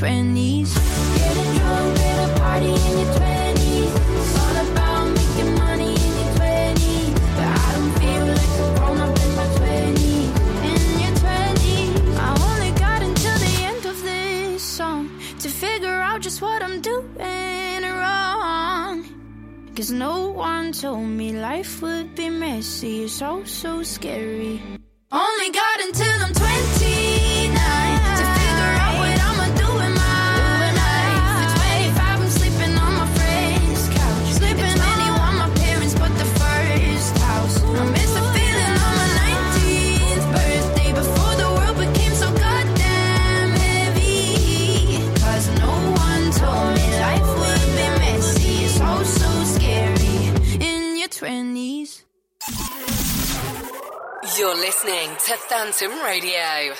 20s. 0.00 0.72
Getting 1.18 1.50
drunk 1.58 1.98
at 2.00 2.18
a 2.24 2.40
party 2.40 2.72
in 2.72 2.92
your 3.00 3.10
20s. 3.20 3.92
It's 4.16 4.34
all 4.40 4.56
about 4.66 5.04
making 5.18 5.52
money 5.58 5.92
in 6.06 6.12
your 6.20 6.30
20s. 6.40 7.14
But 7.36 7.48
I 7.60 7.68
don't 7.74 7.92
feel 8.00 8.24
like 8.38 8.54
a 8.64 8.66
grown 8.76 8.98
up 9.04 9.14
in 9.24 9.30
my 9.36 9.48
20s. 9.60 10.30
In 10.72 10.84
your 11.04 11.14
20s. 11.24 12.16
I 12.16 12.30
only 12.48 12.72
got 12.80 13.02
until 13.02 13.36
the 13.46 13.54
end 13.70 13.84
of 13.84 14.02
this 14.02 14.62
song 14.62 15.10
to 15.40 15.48
figure 15.50 16.00
out 16.08 16.22
just 16.22 16.40
what 16.40 16.62
I'm 16.62 16.80
doing 16.80 17.82
wrong. 17.82 19.04
Cause 19.76 19.90
no 19.90 20.30
one 20.30 20.72
told 20.72 21.08
me 21.08 21.32
life 21.32 21.82
would 21.82 22.14
be 22.14 22.30
messy. 22.30 23.04
It's 23.04 23.20
all 23.20 23.44
so 23.44 23.82
scary. 23.82 24.62
Only 25.12 25.50
got 25.50 25.80
until 25.80 26.16
I'm 26.24 26.32
29 26.32 27.19
listening 54.82 55.10
to 55.26 55.36
Phantom 55.36 55.90
Radio. 56.02 56.74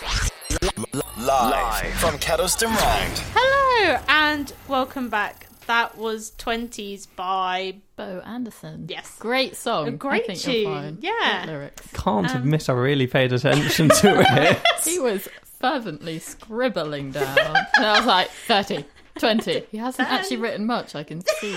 Live 1.18 1.92
from 1.94 2.14
Kedleston 2.18 2.68
Road. 2.68 3.18
Hello 3.34 3.98
and 4.09 4.53
welcome 4.68 5.09
back. 5.11 5.46
That 5.66 5.98
was 5.98 6.32
20s 6.38 7.09
by 7.14 7.76
Bo 7.96 8.20
Anderson. 8.24 8.86
Yes. 8.88 9.16
Great 9.18 9.57
song. 9.57 9.88
A 9.88 9.90
great 9.92 10.22
I 10.24 10.26
think 10.28 10.38
tune. 10.40 10.55
You're 10.62 10.72
fine. 10.72 10.98
Yeah. 11.01 11.44
Great 11.44 11.53
lyrics. 11.55 11.86
Can't 11.92 12.30
Um, 12.30 12.36
admit 12.38 12.68
I 12.70 12.72
really 12.72 13.07
paid 13.07 13.32
attention 13.32 13.88
to 13.88 14.24
it. 14.26 14.59
He 14.84 14.98
was 14.98 15.28
fervently 15.61 16.18
scribbling 16.20 17.11
down. 17.12 17.38
and 17.38 17.84
I 17.86 17.98
was 17.98 18.07
like, 18.07 18.30
30, 18.30 18.84
20. 19.18 19.66
He 19.70 19.76
hasn't 19.78 20.11
actually 20.11 20.38
written 20.38 20.64
much, 20.66 20.94
I 20.94 21.03
can 21.05 21.22
see. 21.40 21.57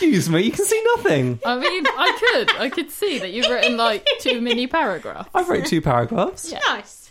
Excuse 0.00 0.30
me, 0.30 0.40
you 0.42 0.50
can 0.50 0.64
see 0.64 0.82
nothing. 0.96 1.38
I 1.44 1.56
mean, 1.58 1.86
I 1.86 2.18
could. 2.32 2.56
I 2.56 2.70
could 2.70 2.90
see 2.90 3.18
that 3.18 3.32
you've 3.32 3.48
written 3.50 3.76
like 3.76 4.06
two 4.20 4.40
mini 4.40 4.66
paragraphs. 4.66 5.28
I've 5.34 5.46
wrote 5.48 5.66
two 5.66 5.82
paragraphs. 5.82 6.54
Nice. 6.68 7.10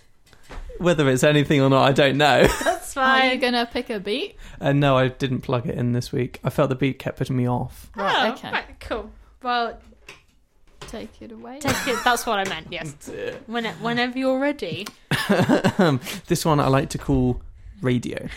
Whether 0.79 1.07
it's 1.09 1.23
anything 1.23 1.61
or 1.61 1.69
not, 1.69 1.83
I 1.87 1.91
don't 1.91 2.17
know. 2.17 2.47
That's 2.63 2.97
Are 2.97 3.17
you 3.25 3.29
fine. 3.31 3.39
going 3.41 3.53
to 3.53 3.67
pick 3.71 3.91
a 3.91 3.99
beat? 3.99 4.37
And 4.59 4.79
no, 4.79 4.97
I 4.97 5.09
didn't 5.09 5.41
plug 5.41 5.67
it 5.67 5.75
in 5.77 5.91
this 5.91 6.11
week. 6.11 6.39
I 6.43 6.49
felt 6.49 6.69
the 6.69 6.75
beat 6.75 6.97
kept 6.97 7.19
putting 7.19 7.35
me 7.37 7.47
off. 7.47 7.91
Oh, 7.95 8.01
right, 8.01 8.29
Oh, 8.29 8.33
okay. 8.33 8.51
right, 8.51 8.79
cool. 8.79 9.11
Well, 9.43 9.79
Take 10.87 11.21
it 11.21 11.31
away. 11.31 11.59
take 11.59 11.87
it. 11.87 11.99
That's 12.03 12.25
what 12.25 12.39
I 12.39 12.49
meant. 12.49 12.67
Yes. 12.71 12.95
When, 13.45 13.65
whenever 13.65 14.17
you're 14.17 14.39
ready. 14.39 14.87
this 16.27 16.43
one 16.43 16.59
I 16.59 16.67
like 16.69 16.89
to 16.89 16.97
call 16.97 17.39
radio. 17.81 18.27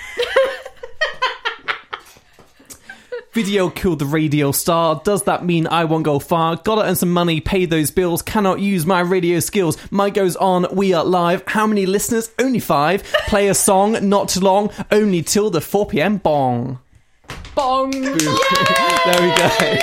Video 3.33 3.71
killed 3.71 3.99
the 3.99 4.05
radio 4.05 4.53
star. 4.53 5.01
Does 5.03 5.23
that 5.23 5.43
mean 5.43 5.67
I 5.67 5.87
won't 5.87 6.05
go 6.05 6.19
far? 6.19 6.57
Gotta 6.57 6.83
earn 6.83 6.97
some 6.97 7.11
money, 7.11 7.41
pay 7.41 7.65
those 7.65 7.91
bills. 7.91 8.21
Cannot 8.21 8.61
use 8.61 8.85
my 8.85 9.01
radio 9.01 9.41
skills. 9.41 9.79
Mic 9.91 10.13
goes 10.13 10.37
on, 10.37 10.67
we 10.71 10.93
are 10.93 11.03
live. 11.03 11.43
How 11.47 11.67
many 11.67 11.87
listeners? 11.87 12.31
Only 12.39 12.59
five. 12.59 13.03
Play 13.29 13.49
a 13.49 13.55
song, 13.55 14.07
not 14.07 14.29
too 14.29 14.41
long. 14.41 14.71
Only 14.91 15.23
till 15.23 15.49
the 15.49 15.63
4 15.63 15.87
pm 15.87 16.19
bong. 16.19 16.79
Bong. 17.55 17.91
there 18.03 18.13
we 18.13 19.35
go. 19.35 19.79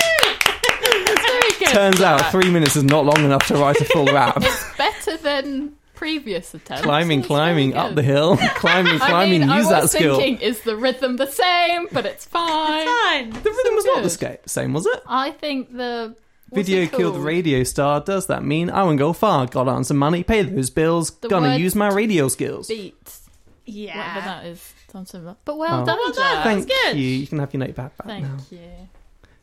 Turns 1.72 2.02
out 2.02 2.30
three 2.32 2.52
minutes 2.52 2.76
is 2.76 2.84
not 2.84 3.04
long 3.04 3.26
enough 3.26 3.48
to 3.48 3.56
write 3.56 3.82
a 3.82 3.86
full 3.86 4.06
rap. 4.06 4.38
It's 4.38 4.78
better 4.78 5.18
than 5.18 5.74
previous 6.00 6.54
attempts. 6.54 6.84
climbing, 6.84 7.22
climbing 7.24 7.76
up 7.76 7.94
the 7.94 8.02
hill. 8.04 8.38
climbing, 8.56 8.98
climbing. 9.00 9.44
I 9.44 9.46
mean, 9.48 9.58
use 9.58 9.68
I 9.68 9.72
that 9.72 9.82
was 9.84 9.92
skill. 9.92 10.18
thinking, 10.18 10.42
is 10.48 10.62
the 10.62 10.76
rhythm 10.78 11.18
the 11.18 11.28
same? 11.28 11.88
But 11.92 12.06
it's 12.06 12.26
fine. 12.26 12.86
Fine. 12.88 13.30
The 13.32 13.50
rhythm 13.52 13.76
was 13.76 13.86
not 13.86 13.96
the 13.98 14.02
good. 14.04 14.10
sca- 14.12 14.40
same, 14.48 14.74
was 14.74 14.86
it? 14.86 15.02
I 15.06 15.32
think 15.32 15.76
the 15.76 16.16
what's 16.50 16.68
Video 16.68 16.88
killed 16.88 17.14
called? 17.16 17.26
radio 17.26 17.64
star. 17.64 18.02
Does 18.02 18.28
that 18.28 18.44
mean 18.44 18.70
I 18.70 18.84
won't 18.84 18.98
go 18.98 19.14
far? 19.14 19.46
Gotta 19.46 19.72
earn 19.72 19.84
some 19.84 19.98
money, 19.98 20.24
pay 20.24 20.42
those 20.42 20.70
bills. 20.70 21.12
The 21.12 21.28
Gonna 21.28 21.58
use 21.58 21.76
my 21.76 21.90
radio 21.90 22.28
skills. 22.30 22.68
beats. 22.70 23.30
Yeah. 23.66 23.98
Whatever 23.98 24.26
that 24.26 24.46
is. 24.48 24.74
Sounds 24.92 25.12
similar. 25.12 25.36
But 25.46 25.58
well 25.58 25.82
Oh. 25.84 25.86
done, 25.86 25.98
Well 26.00 26.14
done. 26.14 26.44
Thank 26.44 26.68
good. 26.68 26.98
you. 26.98 27.04
You 27.08 27.28
can 27.28 27.38
have 27.40 27.54
your 27.54 27.60
notepad 27.60 27.92
back 27.98 28.08
Thank 28.08 28.24
now. 28.26 28.38
you. 28.50 28.60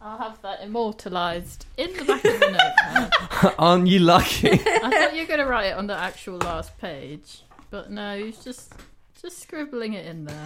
I'll 0.07 0.19
have 0.19 0.41
that 0.43 0.63
immortalised 0.63 1.67
in 1.77 1.93
the 1.93 2.05
back 2.05 2.25
of 2.25 2.39
the 2.39 2.47
notepad. 3.41 3.55
Aren't 3.59 3.89
you 3.89 3.99
lucky? 3.99 4.53
I 4.53 4.89
thought 4.89 5.15
you 5.15 5.23
were 5.23 5.27
going 5.27 5.41
to 5.41 5.47
write 5.47 5.67
it 5.67 5.77
on 5.77 5.89
the 5.89 5.97
actual 5.97 6.37
last 6.37 6.79
page, 6.79 7.43
but 7.71 7.91
no, 7.91 8.15
you're 8.15 8.31
just 8.31 8.73
just 9.21 9.41
scribbling 9.41 9.95
it 9.95 10.07
in 10.07 10.27
there. 10.27 10.45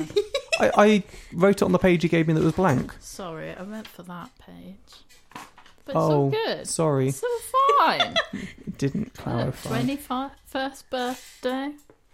I, 0.61 0.71
I 0.77 1.03
wrote 1.35 1.57
it 1.57 1.63
on 1.63 1.73
the 1.73 1.79
page 1.79 2.03
you 2.03 2.09
gave 2.09 2.27
me 2.27 2.33
that 2.33 2.43
was 2.43 2.55
blank. 2.55 2.95
Sorry, 3.01 3.55
I 3.55 3.63
meant 3.65 3.87
for 3.87 4.03
that 4.05 4.31
page. 4.39 5.05
But 5.35 5.43
it's 5.89 5.97
oh, 5.97 6.11
all 6.11 6.31
good. 6.31 6.67
sorry. 6.67 7.09
It's 7.09 7.23
all 7.23 7.87
fine. 7.87 8.15
It 8.33 8.79
didn't 8.79 9.13
clarify. 9.13 9.69
Twenty 9.69 9.99
first 9.99 10.89
birthday. 10.89 11.73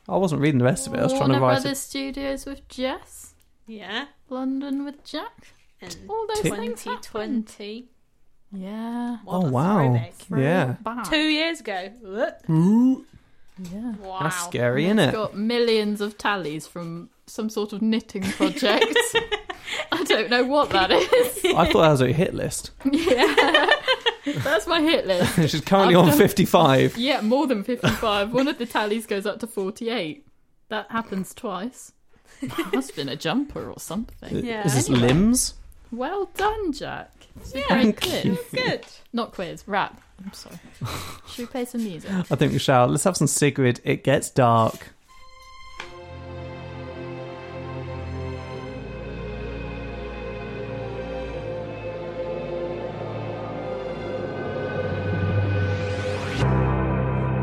I 0.09 0.17
wasn't 0.17 0.41
reading 0.41 0.59
the 0.59 0.65
rest 0.65 0.89
of 0.89 0.95
it. 0.95 0.99
I 0.99 1.05
was 1.05 1.13
trying 1.13 1.29
to 1.29 1.35
write 1.39 1.63
Brothers 1.63 1.79
it. 1.79 1.81
Studios 1.81 2.45
with 2.45 2.69
Jess. 2.69 3.35
Yeah. 3.69 4.07
London 4.29 4.85
with 4.85 5.05
Jack. 5.05 5.53
And 5.81 5.97
All 6.09 6.27
those 6.29 6.41
Tick. 6.41 6.55
things 6.55 6.83
2020. 6.85 7.89
Yeah. 8.53 9.19
Oh, 9.27 9.41
what 9.41 9.47
Oh 9.47 9.51
wow! 9.51 10.11
throwback. 10.13 10.15
Yeah, 10.43 10.77
Back. 10.83 11.11
Two 11.11 11.17
years 11.29 11.61
ago. 11.61 11.91
Ooh, 12.49 13.05
Yeah. 13.59 13.95
Wow. 13.97 14.21
that's 14.23 14.45
scary, 14.45 14.87
And 14.87 14.99
isn't 15.01 15.11
it? 15.11 15.17
got 15.17 15.37
millions 15.37 16.01
of 16.01 16.17
tallies 16.17 16.67
from 16.67 17.11
some 17.27 17.51
sort 17.51 17.73
of 17.73 17.83
knitting 17.83 18.23
project. 18.23 18.87
I 19.93 20.05
don't 20.05 20.31
know 20.31 20.45
what 20.45 20.71
that 20.71 20.91
is. 20.93 21.45
I 21.45 21.71
thought 21.71 21.83
that 21.83 21.91
was 21.91 22.01
a 22.01 22.13
hit 22.13 22.35
list. 22.35 22.71
yeah. 22.91 23.71
That's 24.27 24.67
my 24.67 24.81
hit 24.81 25.07
list. 25.07 25.35
She's 25.51 25.61
currently 25.61 25.95
I've 25.97 26.03
on 26.03 26.09
done- 26.11 26.19
fifty-five. 26.19 26.97
Yeah, 26.97 27.21
more 27.21 27.47
than 27.47 27.63
55. 27.65 28.33
One 28.33 28.49
of 28.49 28.59
the 28.59 28.67
tallies 28.67 29.07
goes 29.07 29.27
up 29.27 29.41
to 29.41 29.47
48. 29.47 30.27
That 30.69 30.91
happens 30.91 31.35
twice. 31.35 31.93
Must 32.73 32.89
have 32.91 32.97
been 32.97 33.09
a 33.09 33.17
jumper 33.17 33.71
or 33.71 33.79
something. 33.81 34.45
Yeah. 34.45 34.65
Is 34.67 34.75
this 34.75 34.89
Anyway. 34.91 35.09
limbs? 35.09 35.55
Well 35.93 36.31
done, 36.37 36.73
Jack. 36.73 37.11
It's 37.37 37.51
a 37.51 37.55
great 37.55 37.67
Thank 37.69 38.01
quiz. 38.01 38.25
you. 38.25 38.39
Good. 38.53 38.85
Not 39.13 39.33
quiz, 39.33 39.65
rap. 39.67 40.01
I'm 40.25 40.33
sorry. 40.33 40.59
Should 41.29 41.39
we 41.39 41.47
play 41.47 41.65
some 41.65 41.85
music? 41.85 42.11
I 42.11 42.23
think 42.35 42.53
we 42.53 42.59
shall. 42.59 42.87
Let's 42.89 43.05
have 43.05 43.17
some 43.17 43.27
Sigrid. 43.27 43.81
It 43.85 44.03
gets 44.03 44.31
dark. 44.31 44.93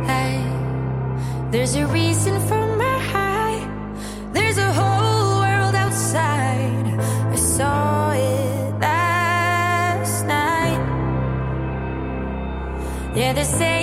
Hey, 0.05 0.37
there's 1.51 1.75
a 1.75 1.85
reason 1.87 2.39
for 2.47 2.62
Yeah, 13.35 13.45
they're 13.45 13.82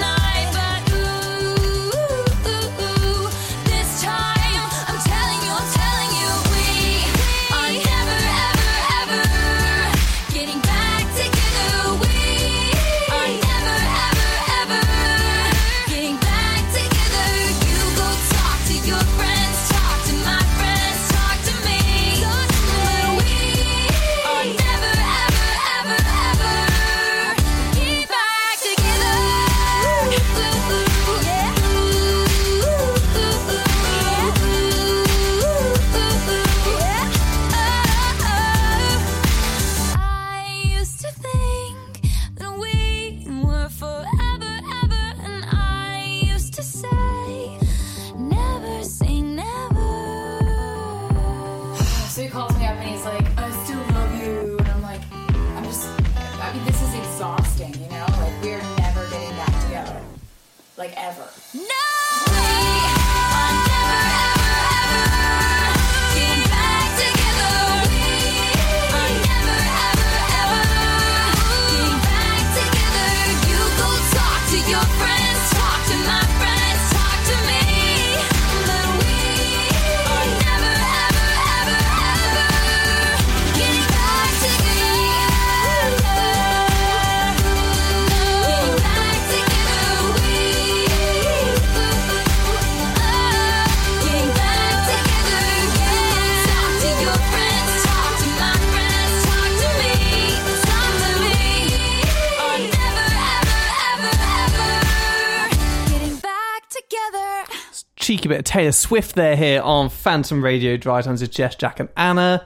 cheeky 108.21 108.29
bit 108.29 108.39
of 108.39 108.45
Taylor 108.45 108.71
Swift 108.71 109.15
there 109.15 109.35
here 109.35 109.63
on 109.63 109.89
Phantom 109.89 110.43
Radio 110.43 110.77
Drive 110.77 111.05
Time 111.05 111.13
with 111.13 111.31
Jess, 111.31 111.55
Jack, 111.55 111.79
and 111.79 111.89
Anna. 111.97 112.45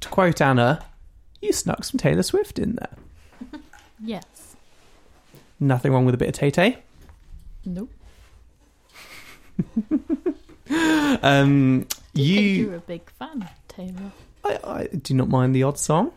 To 0.00 0.08
quote 0.08 0.40
Anna, 0.40 0.82
you 1.42 1.52
snuck 1.52 1.84
some 1.84 1.98
Taylor 1.98 2.22
Swift 2.22 2.58
in 2.58 2.76
there. 2.76 3.60
Yes. 4.02 4.56
Nothing 5.58 5.92
wrong 5.92 6.06
with 6.06 6.14
a 6.14 6.16
bit 6.16 6.28
of 6.28 6.34
Tay 6.34 6.50
Tay. 6.50 6.78
Nope. 7.66 7.90
Um, 11.22 11.86
You, 12.14 12.24
you, 12.24 12.64
You're 12.64 12.76
a 12.76 12.80
big 12.80 13.10
fan, 13.10 13.46
Taylor. 13.68 14.12
I, 14.42 14.58
I 14.64 14.86
do 14.86 15.12
not 15.12 15.28
mind 15.28 15.54
the 15.54 15.64
odd 15.64 15.78
song. 15.78 16.12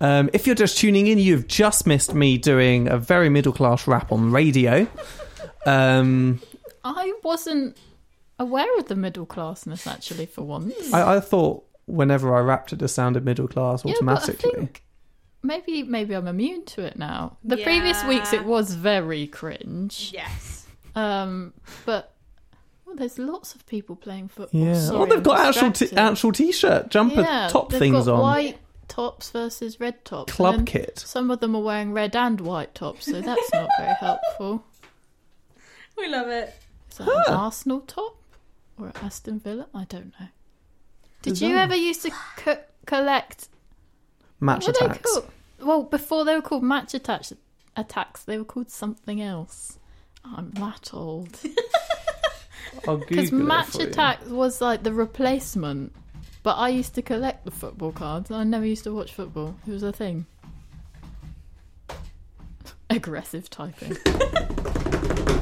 Um, 0.00 0.30
if 0.32 0.46
you're 0.46 0.54
just 0.54 0.78
tuning 0.78 1.08
in, 1.08 1.18
you've 1.18 1.48
just 1.48 1.86
missed 1.86 2.14
me 2.14 2.38
doing 2.38 2.88
a 2.88 2.96
very 2.96 3.28
middle 3.28 3.52
class 3.52 3.86
rap 3.86 4.10
on 4.10 4.30
radio. 4.30 4.86
Um, 5.66 6.40
I 6.84 7.12
wasn't 7.22 7.76
aware 8.40 8.76
of 8.78 8.86
the 8.88 8.96
middle 8.96 9.26
classness 9.26 9.86
actually 9.86 10.26
for 10.26 10.42
once. 10.42 10.92
I, 10.92 11.16
I 11.16 11.20
thought 11.20 11.64
whenever 11.86 12.34
I 12.34 12.40
rapped, 12.40 12.72
it 12.72 12.80
just 12.80 12.94
sounded 12.96 13.24
middle 13.24 13.46
class 13.46 13.84
Yeah, 13.84 13.94
but 14.00 14.08
I 14.08 14.12
automatically. 14.16 14.50
think 14.52 14.82
maybe 15.42 15.82
maybe 15.84 16.14
I'm 16.14 16.26
immune 16.26 16.64
to 16.66 16.82
it 16.82 16.98
now. 16.98 17.36
The 17.44 17.56
previous 17.58 18.02
weeks 18.04 18.32
it 18.32 18.44
was 18.44 18.74
very 18.74 19.26
cringe. 19.28 20.10
Yes. 20.12 20.66
Um, 20.96 21.52
but 21.86 22.14
well, 22.84 22.96
there's 22.96 23.18
lots 23.18 23.54
of 23.54 23.64
people 23.66 23.94
playing 23.94 24.28
football. 24.28 24.60
yeah. 24.60 24.74
Sorry, 24.74 24.98
oh, 24.98 25.06
they've 25.06 25.16
I'm 25.18 25.22
got 25.22 25.46
actual 25.46 25.70
t- 25.72 25.96
actual 25.96 26.32
t-shirt 26.32 26.90
jumper 26.90 27.20
Yeah, 27.20 27.48
top 27.48 27.70
things 27.70 28.06
got 28.06 28.14
on. 28.14 28.20
White 28.20 28.58
tops 28.88 29.30
versus 29.30 29.78
red 29.78 30.04
tops. 30.04 30.32
Club 30.32 30.66
kit. 30.66 30.98
Some 30.98 31.30
of 31.30 31.38
them 31.40 31.54
are 31.54 31.62
wearing 31.62 31.92
red 31.92 32.16
and 32.16 32.40
white 32.40 32.74
tops, 32.74 33.06
so 33.06 33.20
that's 33.20 33.52
not 33.52 33.68
very 33.78 33.94
helpful. 34.00 34.64
We 35.96 36.08
love 36.08 36.28
it. 36.28 36.54
Is 36.90 36.96
that 36.98 37.08
an 37.28 37.34
Arsenal 37.34 37.80
top 37.80 38.16
or 38.80 38.86
an 38.86 38.92
Aston 39.02 39.38
Villa? 39.40 39.66
I 39.74 39.84
don't 39.84 40.12
know. 40.18 40.28
Did 41.22 41.40
you 41.40 41.56
ever 41.56 41.76
used 41.76 42.02
to 42.02 42.10
co- 42.36 42.62
collect 42.86 43.48
Match 44.40 44.66
Attax. 44.66 45.24
Well, 45.60 45.82
before 45.82 46.24
they 46.24 46.34
were 46.34 46.40
called 46.42 46.62
Match 46.62 46.92
Attax, 46.92 47.36
attacks 47.76 48.24
they 48.24 48.38
were 48.38 48.44
called 48.44 48.70
something 48.70 49.20
else. 49.20 49.78
Oh, 50.24 50.34
I'm 50.38 50.50
that 50.52 50.90
old. 50.92 51.38
Because 52.82 53.32
match 53.32 53.70
for 53.70 53.82
you. 53.82 53.88
attack 53.88 54.20
was 54.28 54.60
like 54.60 54.84
the 54.84 54.92
replacement. 54.92 55.92
But 56.42 56.54
I 56.56 56.68
used 56.68 56.94
to 56.94 57.02
collect 57.02 57.44
the 57.44 57.50
football 57.50 57.92
cards. 57.92 58.30
I 58.30 58.44
never 58.44 58.64
used 58.64 58.84
to 58.84 58.94
watch 58.94 59.12
football. 59.12 59.56
It 59.66 59.72
was 59.72 59.82
a 59.82 59.92
thing. 59.92 60.24
Aggressive 62.90 63.50
typing. 63.50 63.96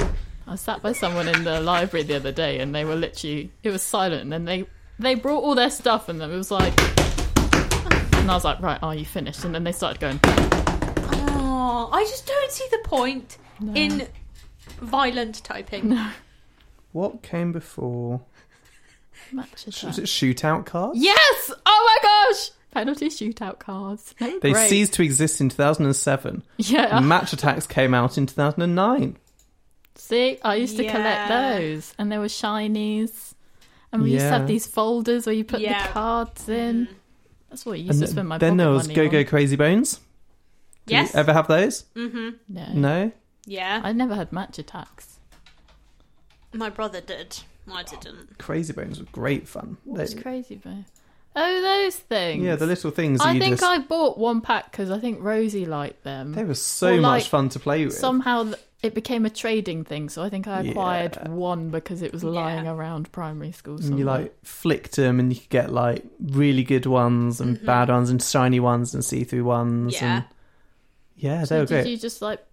I 0.49 0.57
sat 0.57 0.83
by 0.83 0.93
someone 0.93 1.29
in 1.29 1.45
the 1.45 1.61
library 1.61 2.05
the 2.05 2.17
other 2.17 2.33
day 2.33 2.59
and 2.61 2.75
they 2.75 2.85
were 2.85 2.97
literally 2.97 3.51
it 3.63 3.71
was 3.71 3.83
silent 3.83 4.23
and 4.23 4.33
then 4.33 4.45
they 4.45 4.65
they 4.99 5.15
brought 5.15 5.43
all 5.43 5.55
their 5.55 5.71
stuff 5.71 6.09
and 6.09 6.21
then 6.21 6.31
it 6.31 6.37
was 6.37 6.51
like 6.51 6.73
and 8.17 8.31
I 8.31 8.35
was 8.35 8.45
like, 8.45 8.61
right, 8.61 8.79
are 8.83 8.95
you 8.95 9.05
finished? 9.05 9.45
And 9.45 9.55
then 9.55 9.65
they 9.65 9.73
started 9.73 10.01
going 10.01 10.21
Oh, 10.25 11.89
I 11.93 12.03
just 12.05 12.27
don't 12.27 12.51
see 12.51 12.67
the 12.71 12.79
point 12.85 13.39
No. 13.61 13.73
in 13.75 14.09
violent 14.81 15.43
typing. 15.45 15.91
No. 15.91 16.11
What 16.93 17.23
came 17.23 17.53
before? 17.53 18.23
match 19.33 19.67
attack. 19.67 19.83
Was 19.85 19.99
it 19.99 20.05
shootout 20.07 20.65
cards? 20.67 20.99
Yes! 20.99 21.51
Oh 21.67 21.99
my 22.03 22.09
gosh! 22.33 22.51
Penalty 22.71 23.09
shootout 23.09 23.59
cards. 23.59 24.15
They, 24.19 24.39
They 24.39 24.53
great. 24.53 24.69
ceased 24.71 24.95
to 24.95 25.03
exist 25.03 25.41
in 25.41 25.49
2007. 25.51 26.43
Yeah. 26.59 27.01
Match 27.01 27.33
Attax 27.33 27.69
came 27.69 27.93
out 27.95 28.17
in 28.19 28.27
2009. 28.27 29.17
See, 29.99 30.39
I 30.43 30.55
used 30.55 30.77
to 30.79 30.89
collect 30.89 31.29
those, 31.29 31.95
and 31.99 32.11
there 32.11 32.21
were 32.21 32.27
shinies, 32.27 33.35
and 33.93 34.03
we 34.03 34.13
used 34.13 34.25
to 34.25 34.31
have 34.31 34.47
these 34.47 34.67
folders 34.67 35.27
where 35.27 35.35
you 35.35 35.45
put 35.45 35.61
Yeah. 35.61 35.87
the 35.89 35.93
cards 35.93 36.49
in. 36.49 36.89
That's 37.51 37.67
what 37.67 37.73
I 37.73 37.77
used 37.77 37.91
And 37.93 38.01
to 38.03 38.07
spend 38.07 38.29
my 38.29 38.39
then 38.39 38.53
pocket 38.53 38.59
there 38.65 38.71
was 38.71 38.87
Go. 38.89 39.09
Go 39.09 39.25
Crazy 39.25 39.57
Bones. 39.57 40.01
Did 40.87 40.93
Yes. 40.93 41.15
you 41.15 41.21
ever 41.21 41.33
have 41.33 41.49
those? 41.49 41.85
Mm-hmm. 41.97 42.29
No, 42.49 42.67
No. 42.73 43.13
Yeah. 43.45 43.81
I 43.85 43.93
never 43.93 44.15
had 44.15 44.33
Match 44.33 44.59
Attax. 44.59 45.17
My 46.53 46.71
brother 46.71 47.01
did. 47.01 47.39
I 47.71 47.83
didn't. 47.83 48.39
Crazy 48.39 48.73
Bones 48.73 48.99
were 48.99 49.07
great 49.13 49.47
fun. 49.49 49.77
What 49.85 50.01
was 50.01 50.15
They- 50.15 50.23
crazy 50.23 50.55
about? 50.55 50.85
Oh, 51.37 51.61
those 51.63 51.97
things. 51.97 52.43
yeah, 52.45 52.57
the 52.57 52.67
little 52.67 52.91
things. 52.91 53.21
I 53.21 53.39
think 53.39 53.59
just, 53.59 53.63
I 53.63 53.79
bought 53.79 54.19
one 54.19 54.41
pack 54.41 54.71
because 54.71 54.91
I 54.91 54.99
think 54.99 55.19
Rosie 55.23 55.67
liked 55.67 56.03
them. 56.03 56.33
They 56.33 56.45
were 56.45 56.55
so 56.55 56.95
Or, 56.95 57.01
much 57.01 57.23
like, 57.23 57.31
fun 57.31 57.49
to 57.51 57.59
play 57.61 57.85
with. 57.85 57.95
Somehow 57.95 58.45
th- 58.45 58.57
it 58.83 58.95
became 58.95 59.27
a 59.27 59.31
trading 59.31 59.83
thing, 59.85 60.09
so 60.09 60.23
I 60.23 60.29
think 60.31 60.47
I 60.47 60.61
acquired 60.61 61.17
Yeah. 61.21 61.31
one 61.31 61.71
because 61.71 62.01
it 62.03 62.13
was 62.13 62.23
lying 62.23 62.67
around 62.69 63.11
primary 63.11 63.51
school. 63.53 63.77
and 63.77 63.99
you 63.99 64.05
like 64.05 64.33
flicked 64.45 64.95
them, 64.97 65.19
and 65.19 65.33
you 65.33 65.41
could 65.41 65.49
get 65.51 65.73
like 65.73 66.05
really 66.21 66.63
good 66.63 66.87
ones 66.87 67.41
and 67.41 67.59
Mhm. 67.59 67.65
bad 67.67 67.89
ones 67.89 68.09
and 68.11 68.23
shiny 68.23 68.61
ones 68.61 68.95
and 68.95 69.05
see-through 69.05 69.45
ones. 69.45 69.95
Yeah. 69.95 70.15
And 70.17 70.25
yeah, 71.17 71.45
So 71.45 71.55
they 71.55 71.61
were 71.61 71.67
did 71.67 71.83
great. 71.83 71.91
you 71.91 71.97
just 71.97 72.23
like 72.23 72.45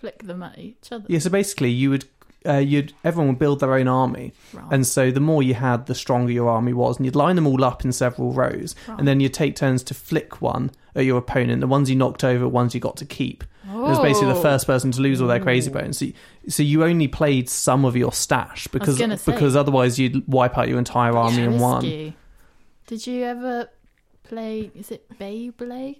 flick 0.00 0.22
them 0.24 0.42
at 0.42 0.58
each 0.58 0.92
other? 0.92 1.06
Yeah, 1.08 1.18
so 1.20 1.30
basically, 1.30 1.70
you 1.70 1.88
would, 1.90 2.04
uh, 2.46 2.58
you'd 2.58 2.92
everyone 3.04 3.28
would 3.28 3.38
build 3.38 3.60
their 3.60 3.74
own 3.74 3.88
army, 3.88 4.32
Right. 4.52 4.64
and 4.70 4.86
so 4.86 5.10
the 5.10 5.20
more 5.20 5.42
you 5.42 5.54
had, 5.54 5.86
the 5.86 5.94
stronger 5.94 6.32
your 6.32 6.48
army 6.48 6.72
was, 6.72 6.96
and 6.98 7.06
you'd 7.06 7.16
line 7.16 7.36
them 7.36 7.46
all 7.46 7.64
up 7.64 7.84
in 7.84 7.92
several 7.92 8.32
rows, 8.32 8.74
Right. 8.88 8.98
and 8.98 9.08
then 9.08 9.20
you'd 9.20 9.34
take 9.34 9.56
turns 9.56 9.82
to 9.84 9.94
flick 9.94 10.42
one 10.42 10.70
at 10.94 11.04
your 11.04 11.18
opponent. 11.18 11.60
The 11.60 11.66
ones 11.66 11.88
you 11.90 11.96
knocked 11.96 12.22
over, 12.24 12.46
ones 12.48 12.74
you 12.74 12.80
got 12.80 12.96
to 12.98 13.06
keep. 13.06 13.44
It 13.66 13.74
was 13.76 13.98
basically 13.98 14.28
the 14.32 14.38
Oh. 14.38 14.42
first 14.42 14.66
person 14.66 14.92
to 14.92 15.00
lose 15.00 15.20
all 15.22 15.26
their 15.28 15.40
crazy 15.40 15.70
Ooh. 15.70 15.74
bones. 15.74 15.98
So, 15.98 16.04
you- 16.04 16.12
so 16.48 16.62
you 16.62 16.84
only 16.84 17.08
played 17.08 17.48
some 17.48 17.84
of 17.86 17.96
your 17.96 18.12
stash 18.12 18.68
because 18.68 18.98
because 19.24 19.56
otherwise 19.56 19.98
you'd 19.98 20.28
wipe 20.28 20.56
out 20.58 20.68
your 20.68 20.78
entire 20.78 21.16
army 21.16 21.42
in 21.42 21.58
one. 21.58 22.14
Did 22.86 23.06
you 23.06 23.24
ever 23.24 23.68
play? 24.22 24.70
Is 24.74 24.90
it 24.90 25.06
Beyblades? 25.18 25.96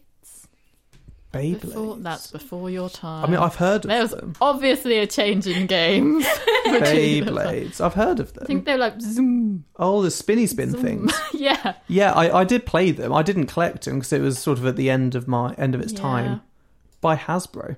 Beyblades. 1.34 1.60
Before, 1.60 1.96
that's 1.96 2.30
before 2.30 2.70
your 2.70 2.88
time. 2.88 3.24
I 3.24 3.28
mean, 3.28 3.36
I've 3.40 3.54
heard 3.56 3.84
of 3.84 3.88
There 3.88 4.02
was 4.02 4.10
them. 4.12 4.34
obviously 4.40 4.98
a 4.98 5.06
change 5.06 5.46
in 5.46 5.66
games. 5.66 6.24
between 6.64 7.24
them. 7.24 7.34
Beyblades. 7.34 7.80
I've 7.80 7.94
heard 7.94 8.20
of 8.20 8.32
them. 8.32 8.44
I 8.44 8.46
think 8.46 8.64
they're 8.64 8.78
like 8.78 9.00
zoom. 9.00 9.64
Oh, 9.76 10.02
the 10.02 10.10
spinny 10.10 10.46
spin 10.46 10.70
zoom. 10.70 10.82
things. 10.82 11.12
yeah. 11.34 11.74
Yeah, 11.88 12.12
I, 12.12 12.40
I 12.40 12.44
did 12.44 12.66
play 12.66 12.90
them. 12.90 13.12
I 13.12 13.22
didn't 13.22 13.46
collect 13.46 13.84
them 13.84 13.98
because 13.98 14.12
it 14.12 14.20
was 14.20 14.38
sort 14.38 14.58
of 14.58 14.66
at 14.66 14.76
the 14.76 14.90
end 14.90 15.14
of 15.14 15.26
my 15.28 15.54
end 15.54 15.74
of 15.74 15.80
its 15.80 15.92
Yeah. 15.92 16.00
time 16.00 16.40
by 17.00 17.16
Hasbro. 17.16 17.76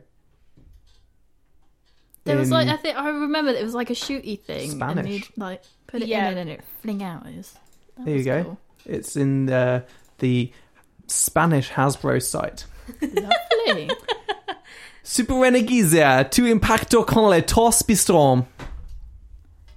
There 2.25 2.37
was 2.37 2.51
like 2.51 2.67
I 2.69 2.77
think 2.77 2.97
I 2.97 3.09
remember 3.09 3.53
it 3.53 3.63
was 3.63 3.75
like 3.75 3.91
a 3.91 3.95
shooty 3.95 4.41
thing, 4.41 4.71
and 4.71 4.79
Spanish. 4.81 5.07
you'd 5.13 5.29
like 5.39 5.63
put 5.87 6.03
it 6.03 6.09
Yeah. 6.09 6.29
in 6.31 6.39
and 6.39 6.51
it 6.51 6.61
fling 6.83 7.03
out. 7.03 7.25
It 7.27 7.37
was, 7.37 7.55
there 8.05 8.17
you 8.17 8.25
go. 8.25 8.43
cool. 8.45 8.59
It's 8.85 9.17
in 9.17 9.49
uh, 9.49 9.83
the 10.19 10.53
Spanish 11.07 11.71
Hasbro 11.71 12.21
site. 12.23 12.65
Lovely. 13.01 13.91
Super 15.03 15.35
Renegizia, 15.35 16.29
tu 16.31 16.45
impacto 16.47 17.07
con 17.07 17.31
le 17.31 17.43
tos 17.43 17.83
bistrom. 17.83 18.47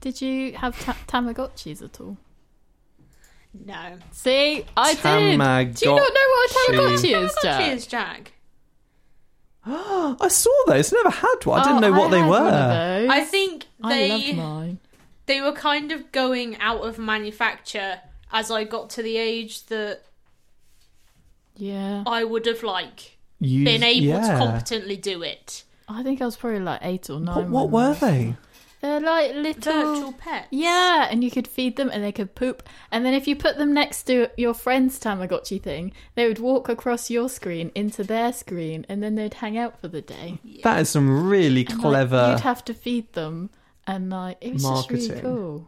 Did 0.02 0.22
you 0.22 0.54
have 0.54 0.80
ta- 0.80 0.96
Tamagotchis 1.08 1.84
at 1.84 2.00
all? 2.00 2.18
No. 3.66 3.98
See, 4.12 4.66
I 4.78 4.94
did. 4.94 5.76
Do 5.76 5.86
you 5.90 5.96
not 5.96 6.14
know 6.14 6.28
what 6.30 6.52
a 6.52 6.54
Tamagotchi 6.72 7.24
is, 7.26 7.36
Jack? 7.44 7.60
Cheers, 7.66 7.88
Jack. 7.88 8.32
I 9.66 10.28
saw 10.30 10.52
those. 10.68 10.92
Never 10.92 11.10
had 11.10 11.36
one. 11.46 11.60
I 11.60 11.64
didn't 11.64 11.84
Oh, 11.84 11.90
know 11.90 12.00
what 12.00 12.08
I 12.08 12.12
they 12.12 12.20
had 12.20 12.30
were. 12.30 12.40
one 12.40 12.54
of 12.54 12.70
those. 12.70 13.10
I 13.10 13.22
think 13.22 13.66
I 13.84 13.90
they 13.90 14.10
loved 14.10 14.36
mine. 14.38 14.80
they 15.26 15.42
were 15.42 15.52
kind 15.52 15.92
of 15.92 16.12
going 16.12 16.58
out 16.60 16.82
of 16.82 16.98
manufacture 16.98 18.00
as 18.32 18.50
I 18.52 18.64
got 18.64 18.90
to 18.92 19.04
the 19.04 19.18
age 19.18 19.66
that 19.68 20.02
Yeah. 21.60 22.04
I 22.08 22.24
would 22.24 22.46
have 22.46 22.64
like 22.64 23.18
Used- 23.40 23.66
been 23.66 23.84
able 23.84 24.06
yeah. 24.08 24.22
to 24.34 24.38
competently 24.38 24.98
do 24.98 25.22
it. 25.22 25.64
I 25.88 26.04
think 26.04 26.22
I 26.22 26.26
was 26.26 26.36
probably 26.38 26.60
like 26.60 26.80
eight 26.84 27.10
or 27.10 27.20
nine. 27.20 27.52
What, 27.52 27.70
what 27.70 27.70
were 27.70 27.94
they? 27.96 28.36
They're 28.82 29.02
like 29.02 29.34
little 29.36 29.74
Virtual 29.96 30.14
pets. 30.14 30.48
Yeah, 30.52 31.10
and 31.12 31.22
you 31.22 31.30
could 31.30 31.50
feed 31.50 31.76
them 31.76 31.90
and 31.92 32.02
they 32.02 32.14
could 32.14 32.34
poop. 32.34 32.64
And 32.92 33.04
then 33.06 33.14
if 33.14 33.28
you 33.28 33.36
put 33.36 33.58
them 33.58 33.74
next 33.74 34.04
to 34.04 34.30
your 34.38 34.54
friend's 34.54 34.98
Tamagotchi 34.98 35.62
thing, 35.62 35.92
they 36.16 36.28
would 36.30 36.40
walk 36.40 36.70
across 36.70 37.10
your 37.10 37.28
screen 37.28 37.74
into 37.76 38.06
their 38.06 38.32
screen 38.32 38.86
and 38.88 39.04
then 39.04 39.16
they'd 39.16 39.34
hang 39.34 39.58
out 39.58 39.82
for 39.82 39.90
the 39.90 40.02
day. 40.02 40.40
That 40.64 40.80
is 40.80 40.88
some 40.90 41.28
really 41.28 41.66
And, 41.66 41.72
like, 41.72 41.82
clever. 41.82 42.30
you'd 42.32 42.40
have 42.40 42.64
to 42.66 42.74
feed 42.74 43.12
them 43.14 43.50
and 43.86 44.10
like 44.12 44.38
it 44.40 44.54
was 44.54 44.64
just 44.64 44.90
really 44.92 45.20
cool. 45.20 45.68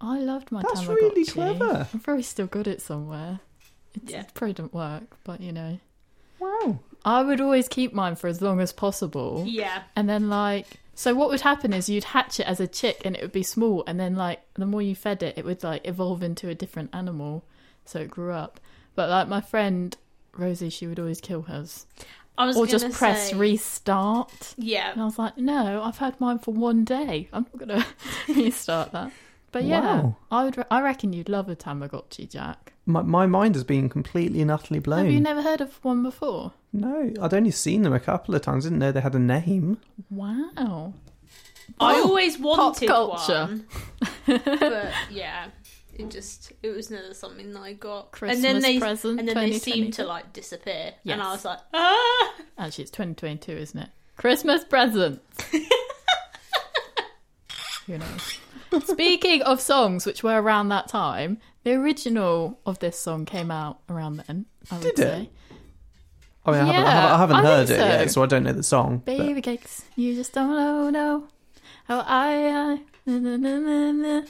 I 0.00 0.18
loved 0.18 0.50
my 0.52 0.62
Tamagotchi. 0.62 0.74
That's 0.74 0.80
Tamagotchi. 0.86 0.96
really 0.96 1.24
clever. 1.24 1.88
I've 1.94 2.02
probably 2.02 2.22
still 2.24 2.46
got 2.48 2.66
it 2.66 2.82
somewhere. 2.82 3.40
It's, 3.94 4.12
Yeah. 4.12 4.20
It 4.22 4.34
probably 4.34 4.54
didn't 4.54 4.74
work, 4.74 5.16
but 5.24 5.40
you 5.40 5.52
know. 5.52 5.78
Wow. 6.38 6.80
I 7.04 7.22
would 7.22 7.40
always 7.40 7.68
keep 7.68 7.92
mine 7.92 8.16
for 8.16 8.26
as 8.28 8.40
long 8.42 8.60
as 8.60 8.72
possible. 8.72 9.44
Yeah. 9.46 9.82
And 9.96 10.08
then 10.08 10.28
like 10.28 10.66
so 10.94 11.14
what 11.14 11.28
would 11.30 11.40
happen 11.40 11.72
is 11.72 11.88
you'd 11.88 12.04
hatch 12.04 12.38
it 12.40 12.46
as 12.46 12.60
a 12.60 12.66
chick 12.66 13.02
and 13.04 13.16
it 13.16 13.22
would 13.22 13.32
be 13.32 13.42
small 13.42 13.82
and 13.86 13.98
then 13.98 14.14
like 14.14 14.40
the 14.54 14.66
more 14.66 14.82
you 14.82 14.94
fed 14.94 15.22
it 15.22 15.38
it 15.38 15.44
would 15.44 15.62
like 15.62 15.86
evolve 15.86 16.22
into 16.22 16.48
a 16.48 16.54
different 16.54 16.90
animal 16.94 17.44
so 17.84 18.00
it 18.00 18.10
grew 18.10 18.32
up. 18.32 18.60
But 18.94 19.08
like 19.08 19.28
my 19.28 19.40
friend 19.40 19.96
Rosie 20.36 20.70
she 20.70 20.86
would 20.86 20.98
always 20.98 21.20
kill 21.20 21.42
hers. 21.42 21.86
I 22.38 22.46
was 22.46 22.56
or 22.56 22.66
just 22.66 22.90
press 22.92 23.30
say- 23.30 23.36
restart. 23.36 24.54
Yeah. 24.56 24.92
And 24.92 25.02
I 25.02 25.04
was 25.04 25.18
like, 25.18 25.36
no, 25.36 25.82
I've 25.82 25.98
had 25.98 26.20
mine 26.20 26.38
for 26.38 26.52
one 26.54 26.84
day. 26.84 27.28
I'm 27.32 27.46
not 27.52 27.58
gonna 27.58 27.86
restart 28.28 28.92
that. 28.92 29.12
But 29.52 29.64
yeah, 29.64 29.80
Wow. 30.00 30.16
I 30.30 30.44
would. 30.44 30.56
Re- 30.56 30.64
I 30.70 30.80
reckon 30.80 31.12
you'd 31.12 31.28
love 31.28 31.48
a 31.48 31.54
Tamagotchi, 31.56 32.28
Jack. 32.28 32.72
My, 32.86 33.02
my 33.02 33.26
mind 33.26 33.54
has 33.54 33.64
been 33.64 33.88
completely 33.88 34.40
and 34.40 34.50
utterly 34.50 34.80
blown. 34.80 35.04
Have 35.04 35.12
you 35.14 35.20
never 35.20 35.42
heard 35.42 35.60
of 35.60 35.76
one 35.84 36.02
before? 36.02 36.52
No, 36.72 37.12
I'd 37.20 37.34
only 37.34 37.50
seen 37.50 37.82
them 37.82 37.92
a 37.92 38.00
couple 38.00 38.34
of 38.34 38.40
times. 38.42 38.64
Didn't 38.64 38.78
know 38.78 38.90
they 38.92 39.00
had 39.02 39.14
a 39.14 39.18
name. 39.18 39.78
Wow. 40.10 40.94
I 41.78 41.94
Oh, 41.96 42.08
always 42.08 42.38
wanted 42.38 42.88
culture. 42.88 43.46
one. 43.46 43.66
but 44.26 44.92
yeah. 45.10 45.48
It 45.94 46.10
just 46.10 46.52
it 46.62 46.70
was 46.70 46.90
never 46.90 47.12
something 47.12 47.52
that 47.52 47.60
I 47.60 47.74
got. 47.74 48.04
and 48.04 48.12
Christmas 48.12 48.40
then 48.42 48.60
they 48.62 48.78
present, 48.78 49.18
and 49.20 49.28
then 49.28 49.34
they 49.36 49.52
seemed 49.58 49.92
to 49.94 50.04
like 50.06 50.32
disappear. 50.32 50.94
Yes. 51.04 51.12
And 51.12 51.22
I 51.22 51.32
was 51.32 51.44
like, 51.44 51.58
ah 51.74 52.34
Actually, 52.58 52.82
it's 52.84 52.90
2022, 52.92 53.52
isn't 53.52 53.78
it? 53.80 53.90
Christmas 54.16 54.64
presents. 54.64 55.44
Who 57.86 57.98
knows? 57.98 58.38
Speaking 58.86 59.42
of 59.42 59.60
songs 59.60 60.06
which 60.06 60.22
were 60.22 60.40
around 60.40 60.68
that 60.68 60.88
time, 60.88 61.38
the 61.64 61.72
original 61.72 62.58
of 62.66 62.78
this 62.78 62.98
song 62.98 63.24
came 63.24 63.50
out 63.50 63.80
around 63.88 64.22
then. 64.26 64.46
I 64.70 64.74
would 64.76 64.82
Did 64.82 64.92
it? 64.92 64.96
say. 64.98 65.30
I 66.44 66.50
mean, 66.50 66.60
I 66.60 66.64
haven't, 66.64 66.74
I 66.74 66.78
Yeah, 66.82 66.90
haven't, 66.90 67.10
I 67.12 67.18
haven't 67.18 67.36
I 67.36 67.42
heard 67.42 67.68
think 67.68 67.80
it 67.80 67.84
yet, 67.84 68.10
so. 68.10 68.22
I 68.22 68.26
don't 68.26 68.42
know 68.44 68.52
the 68.52 68.62
song. 68.62 69.02
but- 69.04 69.16
Baby 69.18 69.40
cakes, 69.42 69.84
you 69.96 70.14
just 70.14 70.32
don't 70.32 70.50
know, 70.50 70.90
no. 70.90 71.28
How 71.86 72.00
I, 72.00 72.48
I, 72.74 72.80
na, 73.06 73.18
na, 73.18 73.36
na, 73.36 73.58
na, 73.58 73.92
na. 73.92 74.22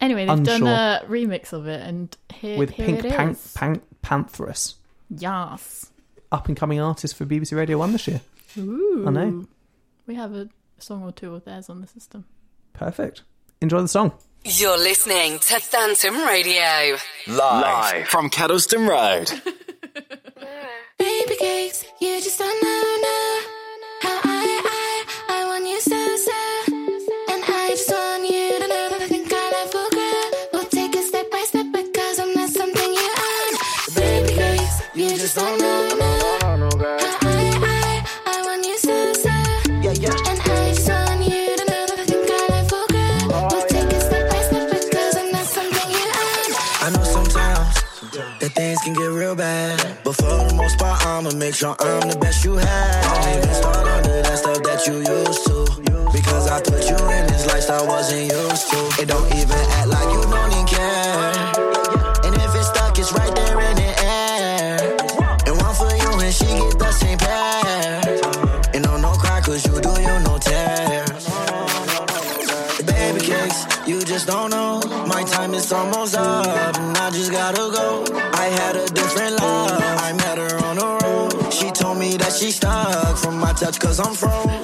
Anyway, 0.00 0.26
they've 0.26 0.42
done 0.44 0.62
Unsure. 0.66 0.68
a 0.68 1.02
remix 1.08 1.52
of 1.52 1.66
it, 1.66 1.80
and 1.80 2.16
here, 2.32 2.58
with 2.58 2.70
here 2.70 2.86
Pink 2.86 3.04
it 3.04 3.12
Pan- 3.12 3.30
is. 3.30 3.52
Pan- 3.56 3.80
Pantheress, 4.02 4.74
Yes. 5.08 5.90
up 6.30 6.46
and 6.48 6.56
coming 6.56 6.78
artist 6.80 7.16
for 7.16 7.24
BBC 7.24 7.56
Radio 7.56 7.78
One 7.78 7.92
this 7.92 8.06
year. 8.06 8.20
Ooh. 8.58 9.04
I 9.06 9.10
know. 9.10 9.46
We 10.06 10.14
have 10.16 10.34
a 10.34 10.48
song 10.78 11.02
or 11.04 11.12
two 11.12 11.34
of 11.34 11.44
theirs 11.44 11.70
on 11.70 11.80
the 11.80 11.86
system. 11.86 12.26
Perfect. 12.74 13.22
Enjoy 13.62 13.80
the 13.80 13.88
song. 13.88 14.12
You're 14.44 14.76
listening 14.76 15.38
to 15.38 15.58
Phantom 15.58 16.16
Radio. 16.26 16.98
Live, 17.26 17.38
Live 17.38 18.08
from 18.08 18.28
Kedleston 18.28 18.86
Road. 18.86 19.30
Baby 20.98 21.36
cakes, 21.36 21.84
you 22.00 22.20
just 22.20 22.38
don't 22.38 22.62
know, 22.62 23.02
know 23.02 23.53
I'ma 51.14 51.30
make 51.36 51.54
sure 51.54 51.76
I'm 51.78 52.10
the 52.10 52.18
best 52.18 52.44
you 52.44 52.56
had. 52.56 53.02
Don't 53.06 53.36
even 53.38 53.54
start 53.54 53.86
under 53.86 54.22
that 54.22 54.36
stuff 54.36 54.60
that 54.64 54.82
you 54.84 54.98
used 54.98 55.46
to. 55.46 56.10
Because 56.10 56.50
I 56.50 56.58
put 56.58 56.82
you 56.90 56.98
in 56.98 57.26
this 57.30 57.46
lifestyle 57.46 57.84
I 57.84 57.86
wasn't 57.86 58.32
used 58.34 58.66
to. 58.74 58.78
It 59.00 59.06
don't 59.06 59.30
even 59.30 59.62
act 59.78 59.88
like 59.94 60.10
you 60.10 60.22
don't 60.26 60.50
even 60.50 60.66
care. 60.66 61.30
And 62.26 62.34
if 62.34 62.50
it's 62.58 62.66
stuck, 62.66 62.98
it's 62.98 63.12
right 63.12 63.30
there 63.30 63.60
in 63.62 63.76
the 63.78 63.90
air. 64.02 64.96
And 65.46 65.54
one 65.62 65.74
for 65.78 65.94
you, 65.94 66.10
and 66.18 66.34
she 66.34 66.50
get 66.50 66.82
the 66.82 66.90
same 66.90 67.18
pair. 67.18 68.74
And 68.74 68.84
on 68.86 69.00
no 69.00 69.12
cry, 69.14 69.40
cause 69.40 69.64
you 69.70 69.78
do 69.78 69.94
you 69.94 70.18
no 70.26 70.34
tear. 70.42 71.06
Baby 72.90 73.20
cakes, 73.22 73.62
you 73.86 74.02
just 74.02 74.26
don't 74.26 74.50
know. 74.50 74.82
My 75.06 75.22
time 75.22 75.54
is 75.54 75.70
almost 75.70 76.16
up, 76.16 76.76
and 76.76 76.98
I 76.98 77.10
just 77.10 77.30
gotta 77.30 77.70
go. 77.70 78.02
I 78.34 78.46
had 78.58 78.74
a 78.74 78.86
That's 83.64 83.78
cause 83.78 83.98
I'm 83.98 84.12
from 84.12 84.63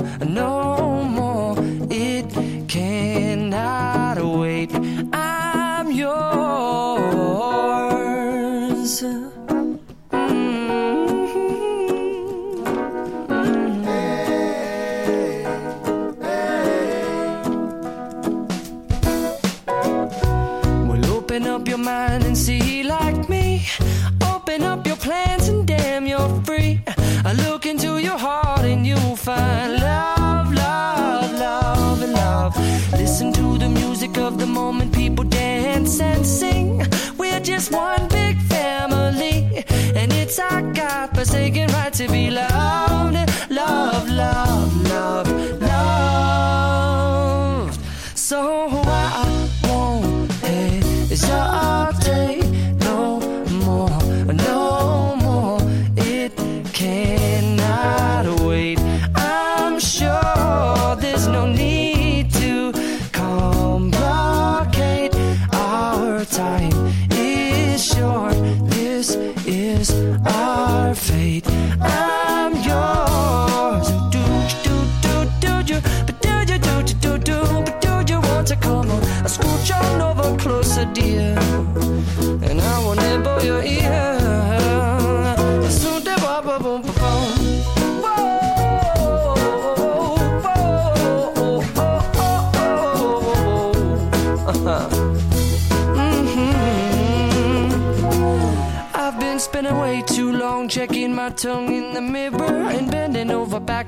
forsaken 41.21 41.67
right 41.73 41.93
to 41.93 42.07
be 42.07 42.30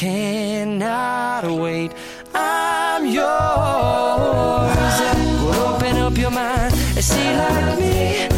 cannot 0.00 1.44
wait. 1.44 1.92
I'm 2.34 3.04
yours. 3.04 3.26
Well, 5.44 5.74
open 5.74 5.96
up 5.98 6.16
your 6.16 6.30
mind 6.30 6.72
and 6.72 7.04
see 7.04 7.36
like 7.36 7.78
me. 7.78 8.29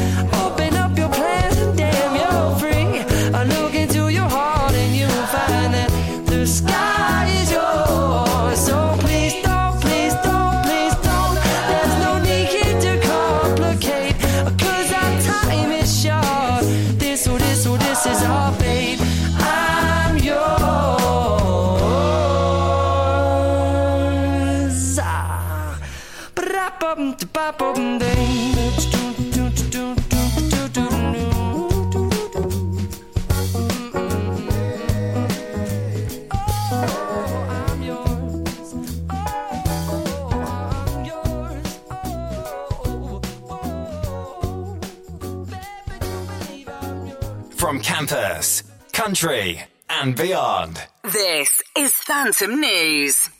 Campus, 48.06 48.64
country, 48.92 49.62
and 49.88 50.16
beyond. 50.16 50.80
This 51.04 51.62
is 51.78 51.92
Phantom 51.92 52.60
News. 52.60 53.30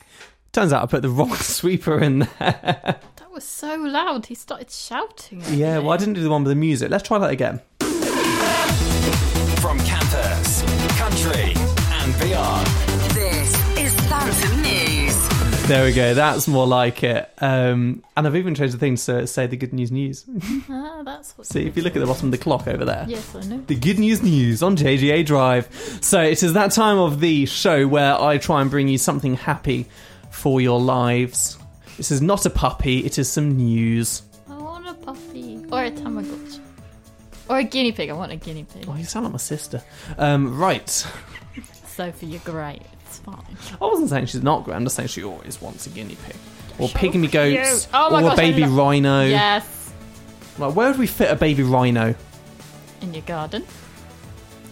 Turns 0.53 0.73
out 0.73 0.85
I 0.85 0.87
put 0.87 1.03
the 1.03 1.09
wrong 1.09 1.35
sweeper 1.35 1.99
in 1.99 2.21
there. 2.21 2.29
That 2.39 3.31
was 3.33 3.43
so 3.43 3.75
loud. 3.77 4.27
He 4.27 4.37
started 4.37 4.71
shouting. 4.71 5.43
at 5.43 5.51
yeah, 5.51 5.79
me. 5.79 5.85
well, 5.85 5.95
I 5.95 5.97
didn't 5.97 6.15
do 6.15 6.23
the 6.23 6.31
one 6.31 6.45
with 6.45 6.51
the 6.51 6.55
music. 6.57 6.91
Let's 6.93 7.03
try 7.09 7.19
that 7.19 7.31
again. 7.31 7.61
From 9.61 9.81
campus, 9.81 10.63
country, 10.97 11.55
and 11.91 12.21
beyond. 12.21 12.67
This 13.15 13.79
is 13.79 14.01
Phantom 14.03 14.63
News. 14.63 14.72
There 15.73 15.87
we 15.87 15.95
go. 15.95 16.13
That's 16.13 16.47
more 16.49 16.67
like 16.67 17.03
it. 17.03 17.33
Um, 17.39 18.05
and 18.15 18.27
I've 18.27 18.37
even 18.37 18.55
changed 18.55 18.75
the 18.75 18.79
thing 18.79 18.97
to 18.97 19.27
say 19.27 19.47
the 19.47 19.57
good 19.57 19.73
news 19.73 19.91
news. 19.91 20.27
Ah, 20.69 21.01
that's 21.03 21.33
what. 21.39 21.47
See, 21.47 21.67
if 21.67 21.79
you 21.79 21.83
look 21.83 21.97
at 21.97 22.01
the 22.01 22.05
bottom 22.05 22.27
of 22.27 22.31
the 22.31 22.37
clock 22.37 22.69
over 22.69 22.85
there. 22.85 23.07
Yes, 23.09 23.35
I 23.35 23.41
know. 23.47 23.59
The 23.67 23.77
good 23.77 23.99
news 23.99 24.23
news 24.23 24.63
on 24.63 24.77
JJA 24.77 25.25
Drive. 25.25 25.73
So 26.03 26.21
it 26.21 26.43
is 26.43 26.53
that 26.53 26.73
time 26.73 26.99
of 26.99 27.21
the 27.21 27.47
show 27.47 27.89
where 27.89 28.21
I 28.21 28.37
try 28.37 28.61
and 28.61 28.71
bring 28.71 28.87
you 28.87 28.99
something 28.99 29.33
happy 29.33 29.87
for 30.31 30.61
your 30.61 30.79
lives. 30.79 31.57
This 31.97 32.11
is 32.11 32.21
not 32.21 32.45
a 32.45 32.51
puppy, 32.51 33.07
it 33.07 33.19
is 33.19 33.33
some 33.33 33.57
news. 33.57 34.25
I 34.51 34.59
want 34.59 34.87
a 34.87 34.93
puppy 34.93 35.65
or 35.73 35.85
a 35.85 35.91
Tamagotchi 35.91 36.61
or 37.49 37.61
a 37.61 37.65
guinea 37.65 37.93
pig. 37.93 38.11
I 38.11 38.13
want 38.13 38.31
a 38.31 38.37
guinea 38.37 38.65
pig. 38.65 38.85
Oh, 38.87 38.95
you 38.95 39.05
sound 39.05 39.25
like 39.25 39.33
my 39.33 39.39
sister. 39.39 39.83
Um, 40.19 40.59
right. 40.59 40.91
Sophie, 41.87 42.27
you're 42.27 42.41
great. 42.41 42.83
It's 43.13 43.19
fine. 43.21 43.77
I 43.81 43.85
wasn't 43.85 44.09
saying 44.11 44.27
she's 44.27 44.43
not 44.43 44.65
great, 44.65 44.75
I'm 44.75 44.85
just 44.85 44.97
saying 44.97 45.09
she 45.09 45.23
always 45.25 45.61
wants 45.61 45.87
a 45.87 45.91
guinea 45.91 46.17
pig. 46.27 46.37
Or 46.79 46.89
So 46.89 46.99
pygmy 46.99 47.31
goats. 47.31 47.87
Oh 47.93 48.11
my 48.11 48.21
or 48.21 48.23
gosh, 48.31 48.33
a 48.35 48.37
baby 48.37 48.65
lo- 48.67 48.77
rhino. 48.85 49.25
Yes, 49.27 49.93
Like, 50.59 50.75
where 50.75 50.89
would 50.89 50.99
we 50.99 51.07
fit 51.07 51.31
a 51.31 51.37
baby 51.37 51.63
rhino? 51.63 52.15
in 53.03 53.13
your 53.13 53.23
garden. 53.25 53.65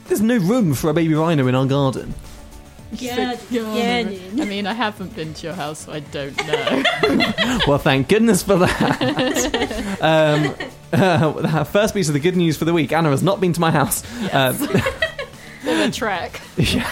There's 0.07 0.21
no 0.21 0.37
room 0.39 0.73
for 0.75 0.89
a 0.89 0.95
baby 0.95 1.15
rhino 1.15 1.47
in 1.49 1.55
our 1.55 1.67
garden. 1.67 2.15
Yeah, 2.93 3.37
yeah. 3.51 4.09
I 4.41 4.45
mean, 4.45 4.67
I 4.67 4.73
haven't 4.73 5.15
been 5.15 5.33
to 5.35 5.47
your 5.47 5.55
house, 5.55 5.85
so 5.87 5.93
I 5.93 6.01
don't 6.01 6.37
know. 6.47 6.83
well, 7.69 7.79
thank 7.79 8.09
goodness 8.09 8.43
for 8.43 8.57
that. 8.57 9.99
um, 10.01 10.55
uh, 10.93 11.65
first 11.65 11.95
piece 11.95 12.09
of 12.09 12.15
the 12.15 12.21
good 12.21 12.37
news 12.37 12.57
for 12.57 12.65
the 12.65 12.73
week 12.73 12.93
Anna 12.93 13.11
has 13.11 13.23
not 13.23 13.41
been 13.41 13.53
to 13.53 13.61
my 13.61 13.71
house. 13.71 14.03
Um, 14.33 14.57
Bit 14.59 15.83
of 15.85 15.89
a 15.89 15.91
trek. 15.93 16.41
yeah. 16.57 16.91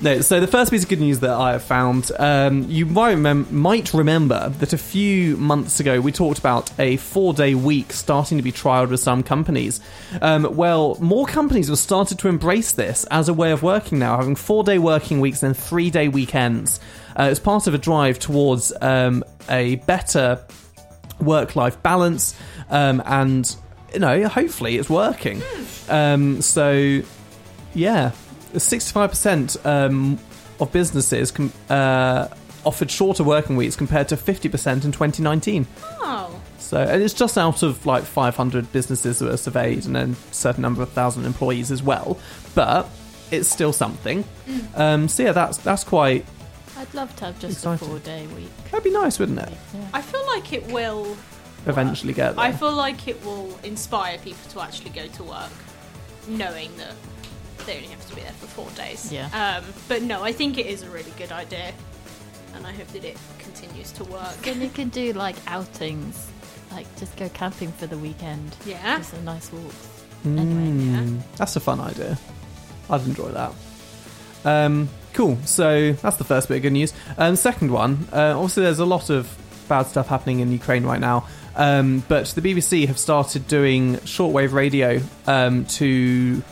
No, 0.00 0.20
so 0.20 0.40
the 0.40 0.46
first 0.46 0.70
piece 0.70 0.82
of 0.82 0.88
good 0.88 1.00
news 1.00 1.20
that 1.20 1.30
I 1.30 1.52
have 1.52 1.62
found, 1.62 2.10
um, 2.18 2.68
you 2.68 2.86
might, 2.86 3.16
remem- 3.16 3.50
might 3.50 3.92
remember 3.94 4.48
that 4.58 4.72
a 4.72 4.78
few 4.78 5.36
months 5.36 5.80
ago 5.80 6.00
we 6.00 6.12
talked 6.12 6.38
about 6.38 6.70
a 6.78 6.96
four 6.96 7.32
day 7.32 7.54
week 7.54 7.92
starting 7.92 8.38
to 8.38 8.42
be 8.42 8.52
trialled 8.52 8.90
with 8.90 9.00
some 9.00 9.22
companies. 9.22 9.80
Um, 10.20 10.56
well, 10.56 10.96
more 11.00 11.26
companies 11.26 11.68
have 11.68 11.78
started 11.78 12.18
to 12.20 12.28
embrace 12.28 12.72
this 12.72 13.04
as 13.04 13.28
a 13.28 13.34
way 13.34 13.52
of 13.52 13.62
working 13.62 13.98
now, 13.98 14.16
having 14.16 14.36
four 14.36 14.64
day 14.64 14.78
working 14.78 15.20
weeks 15.20 15.42
and 15.42 15.56
three 15.56 15.90
day 15.90 16.08
weekends. 16.08 16.80
Uh, 17.16 17.28
it's 17.30 17.40
part 17.40 17.66
of 17.66 17.74
a 17.74 17.78
drive 17.78 18.18
towards 18.18 18.72
um, 18.80 19.22
a 19.48 19.76
better 19.76 20.44
work 21.20 21.56
life 21.56 21.80
balance 21.82 22.34
um, 22.70 23.02
and 23.06 23.56
you 23.92 24.00
know 24.00 24.26
hopefully 24.28 24.76
it's 24.76 24.90
working 24.90 25.40
um, 25.88 26.42
so 26.42 27.00
yeah 27.72 28.10
65% 28.58 29.64
um, 29.66 30.18
of 30.60 30.72
businesses 30.72 31.30
com- 31.30 31.52
uh, 31.68 32.28
offered 32.64 32.90
shorter 32.90 33.22
working 33.24 33.56
weeks 33.56 33.76
compared 33.76 34.08
to 34.08 34.16
50% 34.16 34.84
in 34.84 34.92
2019 34.92 35.66
Oh. 36.00 36.40
so 36.58 36.78
and 36.78 37.02
it's 37.02 37.12
just 37.14 37.36
out 37.36 37.62
of 37.62 37.84
like 37.84 38.04
500 38.04 38.72
businesses 38.72 39.18
that 39.18 39.26
were 39.26 39.36
surveyed 39.36 39.84
and 39.84 39.94
then 39.94 40.16
a 40.30 40.34
certain 40.34 40.62
number 40.62 40.82
of 40.82 40.88
thousand 40.90 41.26
employees 41.26 41.70
as 41.70 41.82
well 41.82 42.18
but 42.54 42.88
it's 43.30 43.48
still 43.48 43.72
something 43.72 44.24
Mm. 44.46 44.78
um, 44.78 45.08
so 45.08 45.22
yeah 45.24 45.32
that's 45.32 45.58
that's 45.58 45.84
quite 45.84 46.24
I'd 46.76 46.92
love 46.94 47.14
to 47.16 47.26
have 47.26 47.38
just 47.38 47.58
Exciting. 47.58 47.86
a 47.86 47.90
four 47.90 47.98
day 48.00 48.26
week. 48.28 48.50
that'd 48.70 48.84
be 48.84 48.90
nice 48.90 49.18
wouldn't 49.18 49.38
it 49.40 49.52
I 49.92 50.00
feel 50.02 50.24
like 50.26 50.52
it 50.52 50.66
will. 50.72 51.16
eventually 51.66 52.12
get 52.12 52.36
there 52.36 52.44
I 52.44 52.52
feel 52.52 52.72
like 52.74 53.08
it 53.08 53.22
will 53.24 53.58
inspire 53.62 54.18
people 54.18 54.48
to 54.50 54.60
actually 54.60 54.90
go 54.90 55.06
to 55.06 55.22
work, 55.22 55.50
knowing 56.28 56.70
that 56.76 56.94
they 57.66 57.76
only 57.76 57.88
have 57.88 58.06
to 58.08 58.14
be 58.14 58.20
there 58.22 58.32
for 58.32 58.46
four 58.46 58.70
days. 58.70 59.12
Yeah. 59.12 59.28
Um, 59.58 59.64
but 59.88 60.02
no, 60.02 60.22
I 60.22 60.32
think 60.32 60.58
it 60.58 60.66
is 60.66 60.82
a 60.82 60.90
really 60.90 61.12
good 61.16 61.32
idea, 61.32 61.72
and 62.54 62.66
I 62.66 62.72
hope 62.72 62.88
that 62.88 63.04
it 63.04 63.16
continues 63.38 63.90
to 63.92 64.04
work. 64.04 64.34
Then 64.42 64.60
you 64.60 64.68
can 64.68 64.88
do 64.88 65.12
like 65.12 65.36
outings, 65.46 66.30
like 66.70 66.86
just 66.98 67.16
go 67.16 67.28
camping 67.30 67.72
for 67.72 67.86
the 67.86 67.98
weekend. 67.98 68.54
Yeah. 68.66 68.98
Just 68.98 69.14
a 69.14 69.22
nice 69.22 69.52
walks. 69.52 69.88
Mm, 70.24 71.20
That's 71.36 71.56
a 71.56 71.60
fun 71.60 71.80
idea. 71.80 72.18
I'd 72.88 73.02
enjoy 73.02 73.28
that. 73.32 73.52
Um, 74.44 74.88
cool. 75.12 75.36
So 75.44 75.92
that's 75.92 76.16
the 76.16 76.24
first 76.24 76.48
bit 76.48 76.56
of 76.56 76.62
good 76.62 76.72
news. 76.72 76.92
Um, 77.18 77.36
second 77.36 77.70
one. 77.70 78.08
Uh, 78.12 78.34
obviously, 78.34 78.62
there's 78.64 78.78
a 78.78 78.84
lot 78.86 79.10
of 79.10 79.28
bad 79.68 79.84
stuff 79.86 80.08
happening 80.08 80.40
in 80.40 80.52
Ukraine 80.52 80.84
right 80.84 81.00
now. 81.00 81.26
Um, 81.56 82.02
but 82.08 82.26
the 82.28 82.40
BBC 82.42 82.86
have 82.88 82.98
started 82.98 83.46
doing 83.46 83.96
shortwave 83.98 84.52
radio 84.52 85.00
um, 85.26 85.64
to 85.66 86.42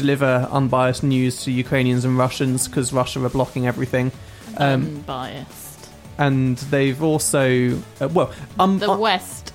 deliver 0.00 0.48
unbiased 0.50 1.02
news 1.02 1.42
to 1.44 1.50
Ukrainians 1.50 2.04
and 2.04 2.16
Russians 2.16 2.66
because 2.68 2.92
Russia 2.92 3.24
are 3.24 3.28
blocking 3.28 3.66
everything. 3.66 4.10
Um, 4.56 4.82
Unbiased. 5.06 5.88
and 6.18 6.56
they've 6.74 7.00
also, 7.02 7.78
uh, 8.00 8.08
well, 8.08 8.32
um, 8.58 8.78
The 8.78 8.90
uh, 8.90 8.96
West 8.98 9.52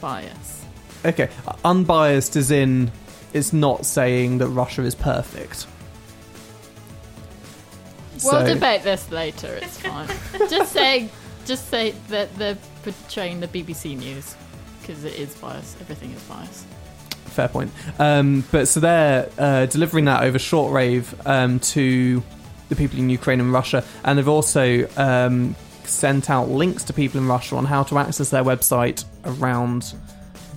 bias. 0.00 0.64
Okay, 1.04 1.28
unbiased 1.64 2.36
is 2.36 2.50
in 2.50 2.90
it's 3.32 3.52
not 3.52 3.84
saying 3.84 4.38
that 4.38 4.48
Russia 4.48 4.82
is 4.82 4.94
perfect. 4.94 5.66
We'll 8.22 8.32
So- 8.46 8.54
debate 8.54 8.82
this 8.82 9.10
later. 9.10 9.58
It's 9.62 9.78
fine. 9.80 10.08
just 10.50 10.72
say, 10.72 11.08
just 11.46 11.68
say 11.68 11.94
that 12.08 12.34
they're 12.38 12.58
portraying 12.82 13.40
the 13.40 13.48
BBC 13.48 13.96
news 13.98 14.34
because 14.80 15.04
it 15.04 15.14
is 15.14 15.34
biased. 15.36 15.80
Everything 15.80 16.10
is 16.12 16.22
biased. 16.24 16.66
Fair 17.34 17.48
point. 17.48 17.72
Um, 17.98 18.44
but 18.52 18.68
so 18.68 18.78
they're 18.80 19.28
uh, 19.38 19.66
delivering 19.66 20.04
that 20.04 20.22
over 20.22 20.38
shortwave 20.38 21.14
um, 21.26 21.58
to 21.60 22.22
the 22.68 22.76
people 22.76 22.98
in 22.98 23.10
Ukraine 23.10 23.40
and 23.40 23.52
Russia, 23.52 23.84
and 24.04 24.16
they've 24.16 24.28
also 24.28 24.88
um, 24.96 25.56
sent 25.82 26.30
out 26.30 26.48
links 26.48 26.84
to 26.84 26.92
people 26.92 27.20
in 27.20 27.26
Russia 27.26 27.56
on 27.56 27.64
how 27.64 27.82
to 27.84 27.98
access 27.98 28.30
their 28.30 28.44
website 28.44 29.04
around 29.24 29.94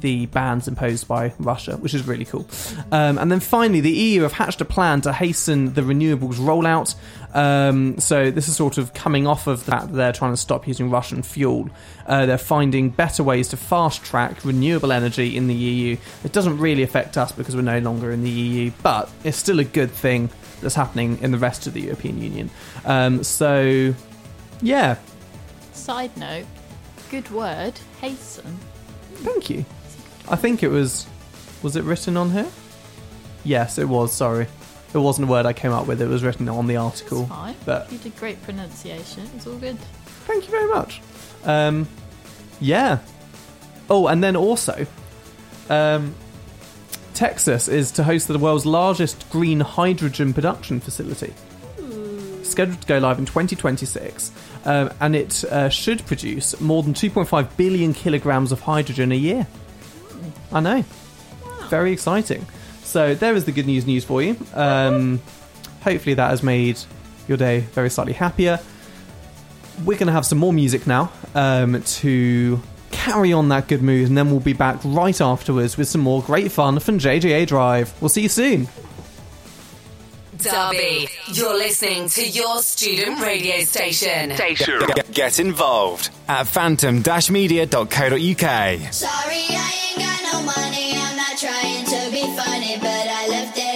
the 0.02 0.28
bans 0.28 0.68
imposed 0.68 1.08
by 1.08 1.34
Russia, 1.40 1.78
which 1.78 1.94
is 1.94 2.08
really 2.08 2.26
cool. 2.26 2.48
Um, 2.92 3.18
and 3.18 3.32
then 3.32 3.40
finally, 3.40 3.82
the 3.82 3.92
EU 3.92 4.22
have 4.22 4.34
hatched 4.34 4.62
a 4.62 4.66
plan 4.66 5.02
to 5.02 5.14
hasten 5.14 5.74
the 5.74 5.82
renewables 5.82 6.36
rollout. 6.36 6.96
Um, 7.38 8.00
so 8.00 8.32
this 8.32 8.48
is 8.48 8.56
sort 8.56 8.80
of 8.80 8.94
coming 8.96 9.28
off 9.28 9.46
of 9.46 9.66
that 9.68 9.94
they're 9.94 10.12
trying 10.12 10.34
to 10.34 10.38
stop 10.38 10.68
using 10.68 10.90
Russian 10.90 11.22
fuel. 11.22 11.70
Uh, 12.08 12.26
they're 12.26 12.38
finding 12.38 12.90
better 12.90 13.24
ways 13.24 13.50
to 13.50 13.58
fast 13.58 14.04
track 14.04 14.44
renewable 14.44 14.92
energy 14.92 15.38
in 15.38 15.48
the 15.48 15.54
EU. 15.54 15.98
It 16.24 16.32
doesn't 16.32 16.58
really 16.58 16.82
affect 16.82 17.18
us 17.18 17.32
because 17.32 17.56
we're 17.56 17.62
no 17.62 17.80
longer 17.80 18.12
in 18.12 18.24
the 18.24 18.30
EU, 18.30 18.72
but 18.82 19.10
it's 19.24 19.38
still 19.38 19.60
a 19.60 19.64
good 19.64 19.92
thing 19.92 20.32
that's 20.62 20.76
happening 20.76 21.20
in 21.22 21.32
the 21.32 21.38
rest 21.38 21.68
of 21.68 21.74
the 21.74 21.82
European 21.82 22.20
Union. 22.20 22.50
Um, 22.86 23.24
so, 23.24 23.94
yeah, 24.62 24.98
Side 25.78 26.18
note, 26.18 26.46
good 27.10 27.30
word, 27.32 27.80
hasten. 28.02 28.60
Thank 29.14 29.50
you. 29.50 29.64
I 30.28 30.36
think 30.36 30.64
it 30.64 30.68
was. 30.68 31.08
Was 31.64 31.76
it 31.76 31.84
written 31.84 32.18
on 32.18 32.32
here? 32.32 32.52
Yes, 33.46 33.78
it 33.78 33.88
was. 33.88 34.12
Sorry, 34.12 34.48
it 34.94 34.98
wasn't 34.98 35.28
a 35.28 35.32
word 35.32 35.46
I 35.46 35.54
came 35.54 35.72
up 35.72 35.88
with. 35.88 36.02
It 36.02 36.08
was 36.08 36.24
written 36.24 36.48
on 36.50 36.68
the 36.68 36.78
article. 36.78 37.26
Fine. 37.26 37.56
But 37.66 37.92
you 37.92 37.98
did 37.98 38.16
great 38.18 38.42
pronunciation. 38.44 39.30
It's 39.36 39.48
all 39.48 39.58
good. 39.58 39.78
thank 40.26 40.46
you 40.46 40.52
very 40.52 40.70
much. 40.70 41.02
Um, 41.44 41.88
yeah. 42.60 43.00
Oh, 43.90 44.08
and 44.08 44.24
then 44.24 44.36
also, 44.36 44.86
um, 45.70 46.16
Texas 47.14 47.68
is 47.68 47.92
to 47.94 48.04
host 48.04 48.28
the 48.28 48.38
world's 48.38 48.66
largest 48.66 49.30
green 49.30 49.60
hydrogen 49.60 50.34
production 50.34 50.80
facility. 50.80 51.34
Scheduled 52.44 52.82
to 52.82 52.88
go 52.88 52.98
live 53.00 53.20
in 53.20 53.26
2026, 53.26 54.32
um, 54.66 54.90
and 55.02 55.16
it 55.16 55.44
uh, 55.46 55.68
should 55.70 56.06
produce 56.06 56.60
more 56.62 56.82
than 56.82 56.94
2.5 56.94 57.58
billion 57.58 57.94
kilograms 57.94 58.52
of 58.52 58.62
hydrogen 58.62 59.12
a 59.12 59.16
year. 59.16 59.48
I 60.52 60.62
know. 60.62 60.86
Very 61.70 61.92
exciting. 61.92 62.46
So 62.88 63.14
there 63.16 63.36
is 63.36 63.44
the 63.44 63.52
good 63.52 63.68
news 63.68 63.86
news 63.86 64.06
for 64.06 64.22
you. 64.22 64.38
Um, 64.54 65.20
hopefully 65.82 66.14
that 66.16 66.30
has 66.30 66.42
made 66.42 66.80
your 67.28 67.38
day 67.38 67.60
very 67.60 67.90
slightly 67.90 68.14
happier. 68.14 68.62
We're 69.84 69.98
going 69.98 70.08
to 70.08 70.14
have 70.14 70.26
some 70.26 70.38
more 70.38 70.54
music 70.54 70.88
now 70.88 71.12
um, 71.36 71.82
to 71.82 72.62
carry 72.92 73.34
on 73.34 73.50
that 73.50 73.68
good 73.68 73.82
mood, 73.84 74.08
and 74.08 74.18
then 74.18 74.32
we'll 74.32 74.40
be 74.40 74.54
back 74.54 74.80
right 74.86 75.20
afterwards 75.20 75.76
with 75.78 75.90
some 75.90 76.00
more 76.02 76.24
great 76.24 76.50
fun 76.52 76.80
from 76.80 76.98
JJA 76.98 77.46
Drive. 77.46 77.94
We'll 78.02 78.10
see 78.10 78.22
you 78.22 78.30
soon. 78.30 78.70
Derby, 80.38 81.10
you're 81.34 81.58
listening 81.58 82.08
to 82.10 82.28
your 82.28 82.62
student 82.62 83.22
radio 83.22 83.64
station. 83.64 84.30
Get, 84.30 85.12
get 85.12 85.40
involved 85.40 86.12
at 86.30 86.48
phantom-media.co.uk. 86.48 88.94
Sorry, 88.94 89.46
I 89.50 89.74
ain't 89.90 90.00
got 90.00 90.22
no 90.32 90.42
money. 90.44 90.87
Trying 91.38 91.86
to 91.86 92.10
be 92.10 92.24
funny, 92.36 92.78
but 92.80 92.88
I 92.90 93.28
left 93.30 93.60
it 93.60 93.67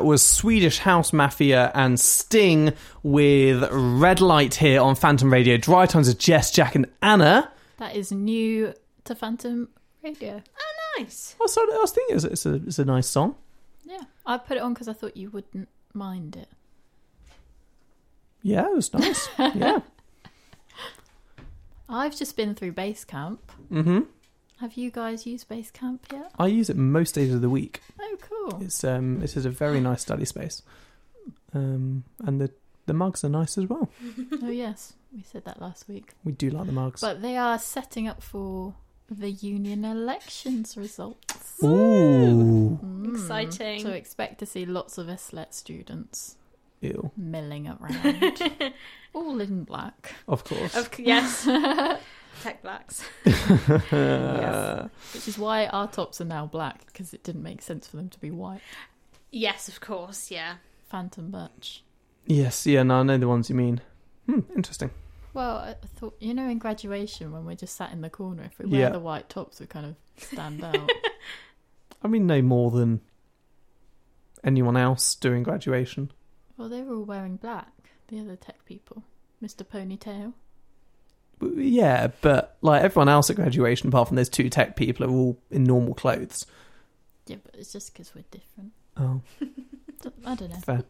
that 0.00 0.06
was 0.06 0.24
Swedish 0.24 0.78
House 0.78 1.12
Mafia 1.12 1.70
and 1.74 2.00
Sting 2.00 2.72
with 3.02 3.68
Red 3.70 4.22
Light 4.22 4.54
here 4.54 4.80
on 4.80 4.94
Phantom 4.94 5.30
Radio. 5.30 5.58
Drive 5.58 5.90
Time's 5.90 6.08
of 6.08 6.16
Jess, 6.16 6.50
Jack, 6.50 6.74
and 6.74 6.86
Anna. 7.02 7.52
That 7.76 7.94
is 7.94 8.10
new 8.10 8.72
to 9.04 9.14
Phantom 9.14 9.68
Radio. 10.02 10.42
Oh, 10.42 10.98
nice. 10.98 11.36
I 11.38 11.42
was, 11.42 11.58
I 11.58 11.64
was 11.78 11.92
thinking 11.92 12.16
it's, 12.16 12.24
it's, 12.24 12.46
a, 12.46 12.54
it's 12.54 12.78
a 12.78 12.86
nice 12.86 13.08
song. 13.08 13.34
Yeah, 13.84 14.00
I 14.24 14.38
put 14.38 14.56
it 14.56 14.62
on 14.62 14.72
because 14.72 14.88
I 14.88 14.94
thought 14.94 15.18
you 15.18 15.28
wouldn't 15.28 15.68
mind 15.92 16.36
it. 16.36 16.48
Yeah, 18.42 18.68
it 18.68 18.74
was 18.74 18.94
nice. 18.94 19.28
yeah. 19.38 19.80
I've 21.90 22.16
just 22.16 22.38
been 22.38 22.54
through 22.54 22.72
base 22.72 23.04
camp. 23.04 23.52
hmm 23.68 24.00
Have 24.60 24.74
you 24.74 24.90
guys 24.90 25.26
used 25.26 25.48
base 25.48 25.70
camp 25.70 26.06
yet? 26.12 26.30
I 26.38 26.46
use 26.48 26.68
it 26.68 26.76
most 26.76 27.14
days 27.14 27.32
of 27.32 27.40
the 27.40 27.48
week. 27.50 27.80
Oh, 27.98 28.16
cool. 28.20 28.62
It's 28.62 28.84
um, 28.84 29.22
it 29.22 29.36
is 29.36 29.46
a 29.46 29.50
very 29.50 29.80
nice 29.90 30.02
study 30.02 30.24
space, 30.26 30.62
um, 31.54 32.04
and 32.26 32.40
the 32.40 32.50
the 32.86 32.92
mugs 32.92 33.24
are 33.24 33.28
nice 33.30 33.56
as 33.56 33.66
well. 33.66 33.88
oh 34.42 34.50
yes, 34.50 34.94
we 35.14 35.22
said 35.22 35.44
that 35.46 35.60
last 35.62 35.88
week. 35.88 36.12
We 36.24 36.32
do 36.32 36.50
like 36.50 36.66
the 36.66 36.72
mugs. 36.72 37.00
But 37.00 37.22
they 37.22 37.36
are 37.36 37.58
setting 37.58 38.06
up 38.08 38.22
for 38.22 38.74
the 39.10 39.30
union 39.30 39.84
elections 39.84 40.76
results. 40.76 41.58
Ooh, 41.64 42.78
Mm. 42.82 43.10
Exciting. 43.14 43.80
So 43.82 43.90
expect 43.90 44.38
to 44.40 44.46
see 44.46 44.64
lots 44.66 44.98
of 44.98 45.08
SLET 45.18 45.54
students 45.54 46.36
ew. 46.80 47.10
milling 47.16 47.66
around, 47.68 48.52
all 49.14 49.40
in 49.40 49.64
black. 49.64 50.14
Of 50.28 50.44
course. 50.44 50.76
Of, 50.76 50.90
yes. 50.98 51.46
Tech 52.40 52.62
blacks. 52.62 53.02
Which 53.24 55.28
is 55.28 55.38
why 55.38 55.66
our 55.66 55.88
tops 55.88 56.20
are 56.20 56.24
now 56.26 56.46
black 56.46 56.86
because 56.86 57.12
it 57.14 57.22
didn't 57.22 57.42
make 57.42 57.62
sense 57.62 57.86
for 57.86 57.96
them 57.96 58.08
to 58.08 58.18
be 58.18 58.30
white. 58.30 58.60
Yes, 59.30 59.68
of 59.68 59.80
course. 59.80 60.30
Yeah. 60.30 60.56
Phantom 60.88 61.30
birch. 61.30 61.82
Yes, 62.26 62.66
yeah, 62.66 62.82
no, 62.82 63.00
I 63.00 63.02
know 63.02 63.18
the 63.18 63.28
ones 63.28 63.48
you 63.48 63.56
mean. 63.56 63.80
Hmm, 64.26 64.40
interesting. 64.54 64.90
Well, 65.34 65.56
I 65.56 65.70
I 65.70 65.86
thought 65.96 66.16
you 66.20 66.34
know 66.34 66.48
in 66.48 66.58
graduation 66.58 67.32
when 67.32 67.44
we're 67.44 67.54
just 67.56 67.76
sat 67.76 67.92
in 67.92 68.00
the 68.00 68.10
corner, 68.10 68.44
if 68.44 68.58
we 68.58 68.66
wear 68.66 68.80
Yeah. 68.80 68.90
the 68.90 68.98
white 69.00 69.28
tops, 69.28 69.60
we 69.60 69.66
kind 69.66 69.86
of 69.86 69.94
stand 70.16 70.62
out. 70.70 70.90
I 72.02 72.08
mean, 72.08 72.26
no 72.26 72.40
more 72.42 72.70
than 72.70 73.00
anyone 74.42 74.76
else 74.76 75.14
doing 75.14 75.42
graduation. 75.42 76.10
well, 76.56 76.68
they 76.68 76.82
were 76.82 76.96
all 76.96 77.04
wearing 77.04 77.36
black. 77.36 77.72
The 78.08 78.20
other 78.20 78.36
tech 78.36 78.64
people, 78.64 79.04
Mr. 79.42 79.64
Ponytail. 79.64 80.32
Yeah, 81.42 82.08
but 82.20 82.56
like 82.60 82.82
everyone 82.82 83.08
else 83.08 83.30
at 83.30 83.36
graduation, 83.36 83.88
apart 83.88 84.08
from 84.08 84.16
those 84.16 84.28
two 84.28 84.48
tech 84.50 84.76
people, 84.76 85.06
are 85.06 85.10
all 85.10 85.38
in 85.50 85.64
normal 85.64 85.94
clothes. 85.94 86.46
Yeah, 87.26 87.36
but 87.44 87.54
it's 87.58 87.72
just 87.72 87.92
because 87.92 88.14
we're 88.14 88.24
different. 88.30 88.72
Oh, 88.96 89.20
I 90.26 90.34
don't 90.34 90.50
know. 90.50 90.56
fair. 90.56 90.84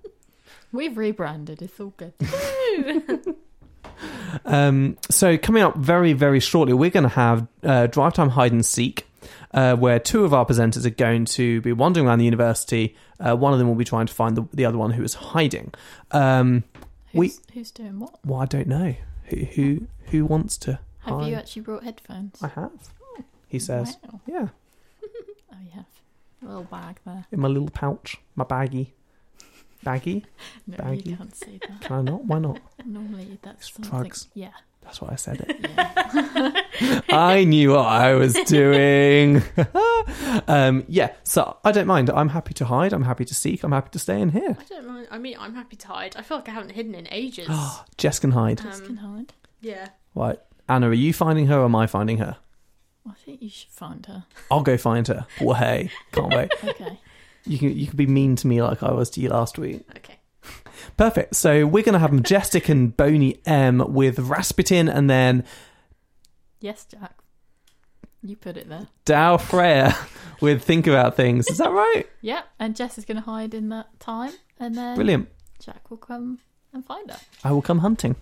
We've 0.73 0.97
rebranded. 0.97 1.63
It's 1.63 1.79
all 1.81 1.95
good. 1.97 2.15
Um, 4.45 4.97
so 5.11 5.37
coming 5.37 5.63
up 5.63 5.77
very, 5.77 6.13
very 6.15 6.41
shortly, 6.41 6.73
we're 6.73 6.91
going 6.91 7.03
to 7.05 7.09
have 7.11 7.47
uh, 7.63 7.87
Drive 7.87 8.15
Time 8.15 8.31
Hide 8.31 8.53
and 8.53 8.65
Seek, 8.65 9.07
uh, 9.53 9.77
where 9.77 9.99
two 9.99 10.25
of 10.25 10.33
our 10.33 10.47
presenters 10.47 10.87
are 10.87 10.91
going 10.91 11.27
to 11.27 11.61
be 11.61 11.73
wandering 11.73 12.07
around 12.07 12.19
the 12.19 12.25
university. 12.25 12.97
Uh, 13.19 13.37
one 13.37 13.53
of 13.53 13.59
them 13.59 13.69
will 13.69 13.75
be 13.75 13.85
trying 13.85 14.07
to 14.07 14.15
find 14.15 14.37
the, 14.37 14.47
the 14.55 14.65
other 14.65 14.79
one 14.79 14.93
who 14.93 15.03
is 15.03 15.15
hiding. 15.15 15.75
Um, 16.13 16.65
we, 17.13 17.29
Who's, 17.29 17.41
who's 17.53 17.71
doing 17.71 18.01
what? 18.01 18.19
well, 18.25 18.41
I 18.41 18.47
don't 18.47 18.69
know 18.69 18.95
who 19.31 19.45
who 19.45 19.87
who 20.11 20.25
wants 20.27 20.57
to. 20.59 20.79
Have 21.01 21.15
hide. 21.21 21.29
you 21.29 21.35
actually 21.35 21.63
brought 21.63 21.85
headphones? 21.85 22.43
I 22.43 22.49
have. 22.49 22.73
He 23.49 23.59
says, 23.59 23.97
Wow. 24.05 24.21
"Yeah, 24.27 24.49
Oh, 25.53 25.57
you 25.65 25.71
have. 25.73 25.87
A 26.43 26.47
little 26.47 26.65
bag 26.65 27.01
there. 27.05 27.27
in 27.33 27.41
my 27.41 27.49
little 27.49 27.69
pouch, 27.71 28.19
my 28.37 28.45
baggie, 28.45 28.89
baggie. 29.85 30.25
No, 30.67 30.77
Baggy. 30.77 31.11
you 31.11 31.17
can't 31.17 31.35
say 31.35 31.59
that. 31.69 31.81
Can 31.81 31.97
I 31.97 32.03
not? 32.03 32.25
Why 32.25 32.39
not? 32.39 32.61
Normally, 32.85 33.39
that's 33.43 33.73
something. 33.73 33.91
drugs. 33.91 34.29
Yeah. 34.35 34.53
That's 34.91 35.01
why 35.01 35.11
I 35.13 35.17
said 35.17 35.47
it. 35.49 37.05
I 37.13 37.45
knew 37.45 37.71
what 37.71 37.87
I 37.87 38.15
was 38.15 38.33
doing. 38.47 39.41
um, 40.49 40.85
yeah, 40.89 41.13
so 41.23 41.59
I 41.65 41.71
don't 41.71 41.87
mind. 41.87 42.11
I'm 42.11 42.31
happy 42.31 42.55
to 42.55 42.65
hide. 42.65 42.93
I'm 42.93 43.05
happy 43.05 43.25
to 43.25 43.33
seek. 43.33 43.63
I'm 43.63 43.71
happy 43.71 43.91
to 43.91 44.01
stay 44.01 44.21
in 44.21 44.31
here. 44.31 44.57
I 44.59 44.65
don't 44.65 44.89
mind. 44.89 45.07
I 45.13 45.19
mean, 45.19 45.37
I'm 45.39 45.55
happy 45.55 45.77
to 45.77 45.87
hide. 45.87 46.17
I 46.17 46.23
feel 46.23 46.39
like 46.39 46.49
I 46.49 46.53
haven't 46.53 46.71
hidden 46.73 46.97
in 46.97 47.07
ages. 47.13 47.49
Jess 47.99 48.19
can 48.19 48.33
hide. 48.33 48.67
Um, 48.67 48.85
can 48.85 48.97
hide. 48.97 49.33
Yeah. 49.61 49.91
Right, 50.17 50.41
Anna, 50.69 50.89
are 50.89 50.93
you 50.93 51.13
finding 51.13 51.47
her 51.47 51.61
or 51.61 51.67
am 51.67 51.77
I 51.77 51.87
finding 51.87 52.19
her? 52.19 52.37
I 53.09 53.13
think 53.25 53.43
you 53.43 53.49
should 53.49 53.71
find 53.71 54.05
her. 54.07 54.25
I'll 54.51 54.65
go 54.65 54.77
find 54.77 55.07
her. 55.07 55.25
Well, 55.41 55.55
hey, 55.55 55.93
can't 56.11 56.35
wait. 56.35 56.51
Okay. 56.65 56.99
You 57.45 57.59
can 57.59 57.77
you 57.79 57.87
can 57.87 57.97
be 57.97 58.07
mean 58.07 58.35
to 58.37 58.49
me 58.49 58.61
like 58.61 58.83
I 58.83 58.91
was 58.91 59.09
to 59.11 59.21
you 59.21 59.29
last 59.29 59.57
week. 59.57 59.85
Okay. 59.99 60.19
Perfect. 60.97 61.37
So 61.37 61.67
we're 61.67 61.83
gonna 61.83 61.99
have 61.99 62.13
Majestic 62.13 62.69
and 62.69 62.97
Boney 62.97 63.41
M 63.47 63.93
with 63.93 64.19
Rasputin, 64.19 64.89
and 64.89 65.09
then 65.09 65.45
Yes, 66.61 66.85
Jack. 66.85 67.15
You 68.23 68.37
put 68.37 68.59
it 68.59 68.69
there. 68.69 68.89
Daði 69.07 69.41
Freyr 69.41 69.95
with 70.43 70.63
Think 70.63 70.87
About 70.87 71.17
Things. 71.17 71.49
Is 71.49 71.57
that 71.57 71.71
right? 71.71 72.05
Yep. 72.21 72.45
And 72.59 72.77
Jess 72.77 72.99
is 72.99 73.07
going 73.07 73.17
to 73.17 73.23
hide 73.23 73.55
in 73.55 73.71
that 73.71 73.99
time, 73.99 74.33
and 74.59 74.75
then 74.75 74.95
Brilliant. 74.95 75.29
Jack 75.59 75.91
will 75.91 75.97
come 75.97 76.39
and 76.75 76.85
find 76.85 77.11
her. 77.11 77.19
I 77.43 77.53
will 77.53 77.63
come 77.63 77.79
hunting. 77.79 78.17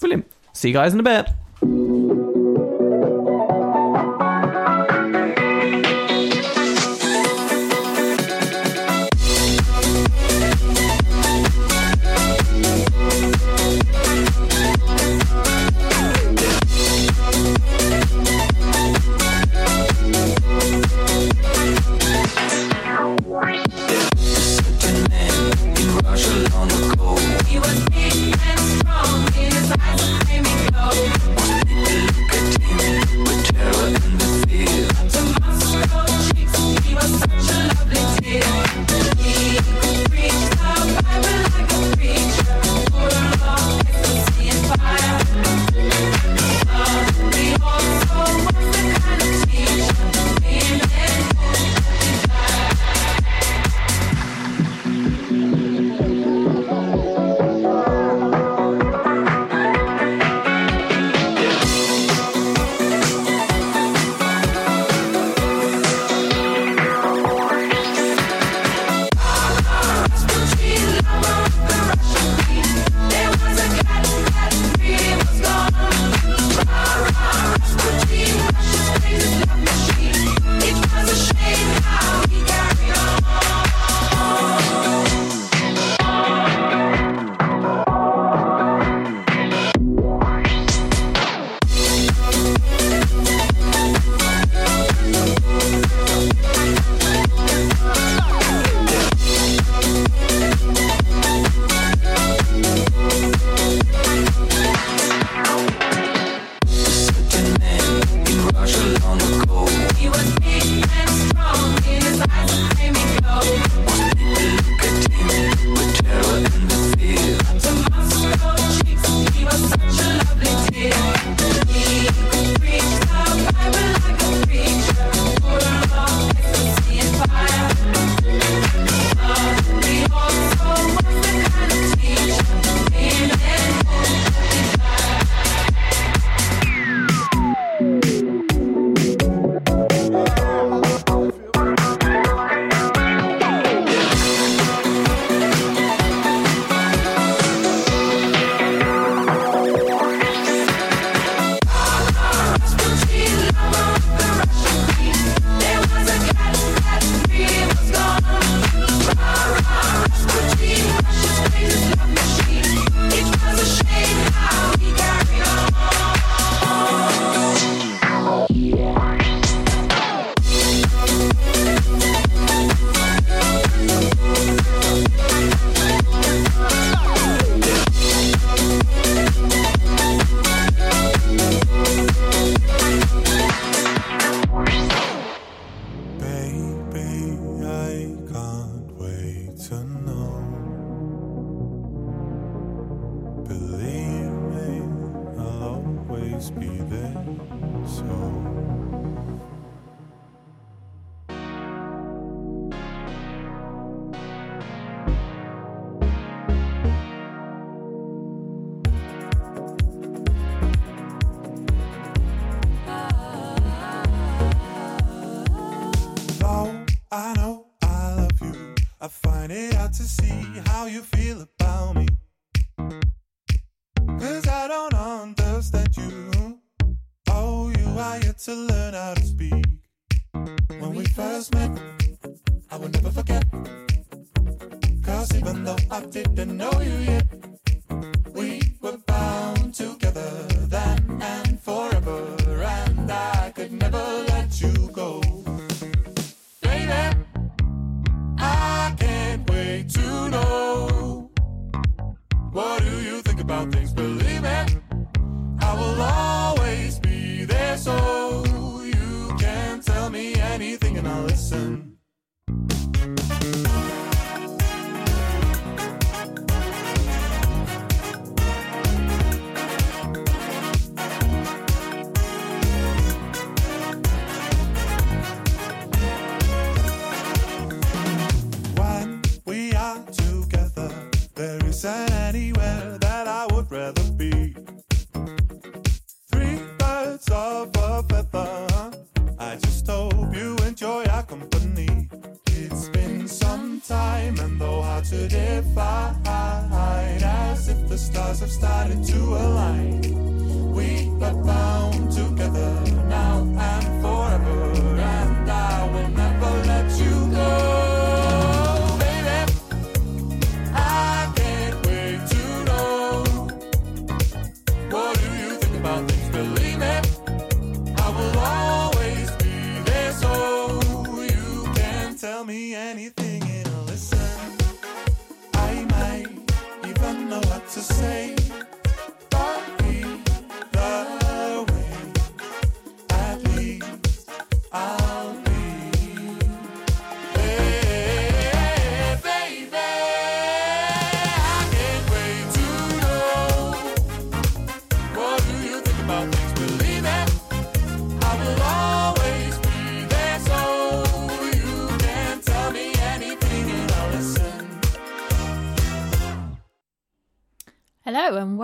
Brilliant. 0.00 0.30
See 0.54 0.68
you 0.68 0.74
guys 0.74 0.94
in 0.94 1.00
a 1.00 1.02
bit. 1.02 2.35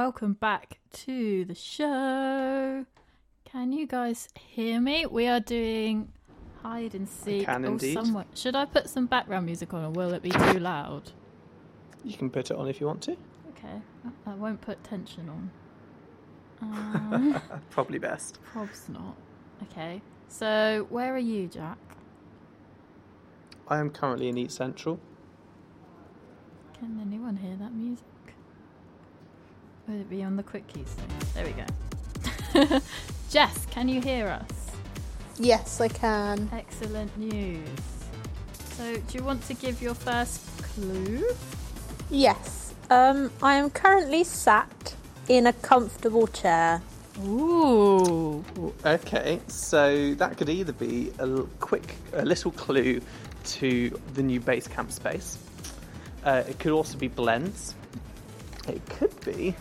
Welcome 0.03 0.33
back 0.33 0.81
to 0.93 1.45
the 1.45 1.55
show. 1.55 2.85
Can 3.45 3.71
you 3.71 3.87
guys 3.87 4.29
hear 4.37 4.81
me? 4.81 5.07
We 5.07 5.29
are 5.29 5.39
doing 5.39 6.11
hide 6.61 6.97
and 6.97 7.09
seek. 7.09 7.45
can 7.47 7.65
Oh, 7.65 7.69
indeed. 7.69 7.95
somewhat- 7.95 8.27
Should 8.37 8.57
I 8.57 8.65
put 8.65 8.91
some 8.91 9.07
background 9.07 9.47
music 9.47 9.73
on, 9.73 9.85
or 9.85 9.91
will 9.91 10.13
it 10.13 10.21
be 10.21 10.31
too 10.31 10.59
loud? 10.59 11.13
You 12.03 12.17
can 12.17 12.31
put 12.31 12.51
it 12.51 12.57
on 12.57 12.67
if 12.67 12.81
you 12.81 12.89
want 12.89 13.01
to. 13.03 13.13
Okay, 13.51 13.81
I 14.27 14.35
won't 14.35 14.61
put 14.61 14.83
tension 14.83 15.29
on. 15.29 15.51
Um, 16.63 17.41
Probably 17.71 18.01
best. 18.01 18.41
probs 18.53 18.89
not. 18.89 19.17
Okay, 19.71 20.03
so 20.27 20.85
where 20.91 21.15
are 21.15 21.19
you, 21.33 21.47
Jack? 21.47 21.79
I 23.69 23.79
am 23.79 23.89
currently 23.89 24.29
in 24.29 24.37
East 24.37 24.57
Central. 24.57 24.99
Can 26.77 26.99
anyone 27.01 27.37
hear 27.37 27.55
that 27.55 27.73
music? 27.73 28.05
Would 29.89 30.01
it 30.01 30.11
be 30.11 30.23
on 30.23 30.37
the 30.37 30.43
quick 30.43 30.67
keys? 30.69 30.95
There 31.35 31.45
we 31.45 31.53
go. 31.53 32.81
Jess, 33.31 33.67
can 33.67 33.89
you 33.89 34.01
hear 34.01 34.29
us? 34.29 34.71
Yes, 35.39 35.81
I 35.81 35.89
can. 35.89 36.49
Excellent 36.53 37.17
news. 37.19 37.69
So, 38.77 38.95
do 38.95 39.19
you 39.19 39.25
want 39.25 39.43
to 39.45 39.55
give 39.55 39.83
your 39.83 39.95
first 39.95 40.41
clue? 40.63 41.25
Yes. 42.11 42.75
Um, 42.91 43.31
I 43.43 43.55
am 43.55 43.71
currently 43.71 44.23
sat 44.23 44.95
in 45.29 45.47
a 45.47 45.53
comfortable 45.53 46.27
chair. 46.27 46.83
Ooh. 47.25 48.45
Okay, 48.85 49.41
so 49.49 50.15
that 50.15 50.37
could 50.37 50.49
either 50.49 50.73
be 50.73 51.13
a 51.19 51.43
quick, 51.59 51.97
a 52.13 52.25
little 52.25 52.53
clue 52.53 53.01
to 53.45 54.01
the 54.15 54.23
new 54.23 54.41
base 54.41 54.69
camp 54.69 54.93
space. 54.93 55.39
Uh, 56.25 56.45
it 56.49 56.59
could 56.59 56.73
also 56.73 56.97
be 56.99 57.09
blends. 57.09 57.75
It 58.69 58.85
could 58.87 59.19
be 59.25 59.55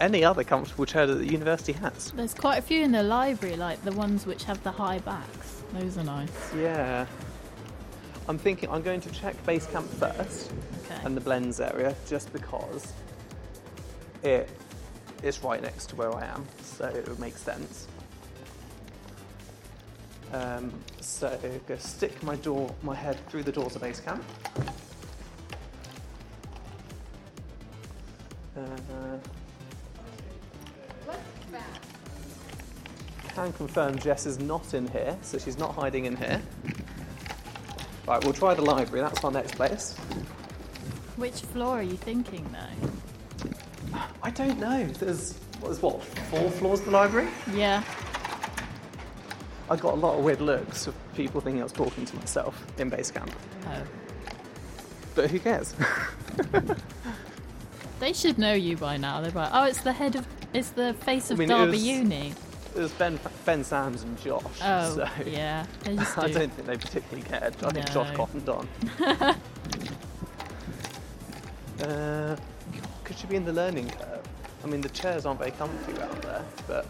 any 0.00 0.24
other 0.24 0.44
comfortable 0.44 0.84
chair 0.86 1.06
that 1.06 1.14
the 1.14 1.26
university 1.26 1.72
has. 1.72 2.10
There's 2.12 2.34
quite 2.34 2.58
a 2.58 2.62
few 2.62 2.82
in 2.82 2.92
the 2.92 3.02
library, 3.02 3.56
like 3.56 3.82
the 3.84 3.92
ones 3.92 4.26
which 4.26 4.44
have 4.44 4.62
the 4.62 4.70
high 4.70 4.98
backs. 5.00 5.62
Those 5.72 5.98
are 5.98 6.04
nice. 6.04 6.54
Yeah. 6.54 7.06
I'm 8.28 8.38
thinking 8.38 8.68
I'm 8.70 8.82
going 8.82 9.00
to 9.02 9.10
check 9.10 9.34
base 9.46 9.66
camp 9.66 9.88
first 9.88 10.50
Okay. 10.84 11.00
and 11.04 11.16
the 11.16 11.20
blends 11.20 11.60
area 11.60 11.94
just 12.08 12.32
because 12.32 12.92
it 14.22 14.48
is 15.22 15.42
right 15.42 15.62
next 15.62 15.86
to 15.90 15.96
where 15.96 16.14
I 16.14 16.26
am, 16.26 16.44
so 16.62 16.86
it 16.86 17.08
would 17.08 17.20
make 17.20 17.36
sense. 17.36 17.86
Um, 20.32 20.72
so 21.00 21.28
I'm 21.28 21.40
going 21.40 21.60
to 21.68 21.86
stick 21.86 22.20
my 22.22 22.34
door, 22.36 22.74
my 22.82 22.94
head 22.94 23.16
through 23.28 23.44
the 23.44 23.52
doors 23.52 23.76
of 23.76 23.82
base 23.82 24.00
camp. 24.00 24.24
Uh, 28.56 28.60
can 33.36 33.52
confirm 33.52 33.98
Jess 33.98 34.24
is 34.24 34.38
not 34.38 34.72
in 34.72 34.88
here, 34.88 35.16
so 35.20 35.36
she's 35.36 35.58
not 35.58 35.74
hiding 35.74 36.06
in 36.06 36.16
here. 36.16 36.40
Right, 38.08 38.22
we'll 38.24 38.32
try 38.32 38.54
the 38.54 38.62
library. 38.62 39.02
That's 39.02 39.22
our 39.22 39.30
next 39.30 39.56
place. 39.56 39.94
Which 41.16 41.40
floor 41.42 41.80
are 41.80 41.82
you 41.82 41.96
thinking, 41.96 42.46
though? 42.50 44.00
I 44.22 44.30
don't 44.30 44.58
know. 44.58 44.86
There's 44.86 45.34
what 45.60 45.70
is 45.70 45.82
what 45.82 46.02
four 46.02 46.50
floors 46.50 46.80
of 46.80 46.86
the 46.86 46.92
library. 46.92 47.28
Yeah. 47.54 47.82
I 49.68 49.76
got 49.76 49.94
a 49.94 49.96
lot 49.96 50.16
of 50.18 50.24
weird 50.24 50.40
looks 50.40 50.86
of 50.86 50.94
people 51.14 51.40
thinking 51.40 51.60
I 51.60 51.64
was 51.64 51.72
talking 51.72 52.06
to 52.06 52.16
myself 52.16 52.64
in 52.78 52.88
base 52.88 53.10
camp. 53.10 53.30
Oh. 53.66 53.82
But 55.14 55.30
who 55.30 55.38
cares? 55.40 55.74
They 58.00 58.12
should 58.12 58.38
know 58.38 58.52
you 58.52 58.76
by 58.76 58.96
now. 58.98 59.20
They're 59.20 59.30
like, 59.30 59.50
oh, 59.52 59.64
it's 59.64 59.80
the 59.80 59.92
head 59.92 60.16
of, 60.16 60.26
it's 60.52 60.70
the 60.70 60.94
face 60.94 61.30
of 61.30 61.38
I 61.38 61.40
mean, 61.40 61.48
Derby 61.48 61.72
was- 61.72 61.86
Uni. 61.86 62.34
It 62.76 62.80
was 62.80 62.92
Ben, 62.92 63.18
Ben 63.46 63.64
Sams 63.64 64.02
and 64.02 64.20
Josh. 64.20 64.42
Oh, 64.62 64.94
so 64.96 65.08
yeah, 65.24 65.64
just 65.84 66.18
I 66.18 66.26
do. 66.26 66.34
don't 66.34 66.52
think 66.52 66.66
they 66.66 66.76
particularly 66.76 67.22
cared. 67.26 67.56
I 67.64 67.70
think 67.70 67.90
Josh 67.90 68.10
No. 68.10 68.16
cottoned 68.16 68.48
on. 68.50 68.68
uh, 71.82 72.36
could 73.04 73.16
she 73.16 73.26
be 73.28 73.36
in 73.36 73.46
the 73.46 73.52
learning 73.52 73.88
curve? 73.88 74.20
I 74.62 74.66
mean, 74.66 74.82
the 74.82 74.90
chairs 74.90 75.24
aren't 75.24 75.38
very 75.38 75.52
comfy 75.52 75.92
around 75.94 76.22
there, 76.22 76.44
but 76.66 76.86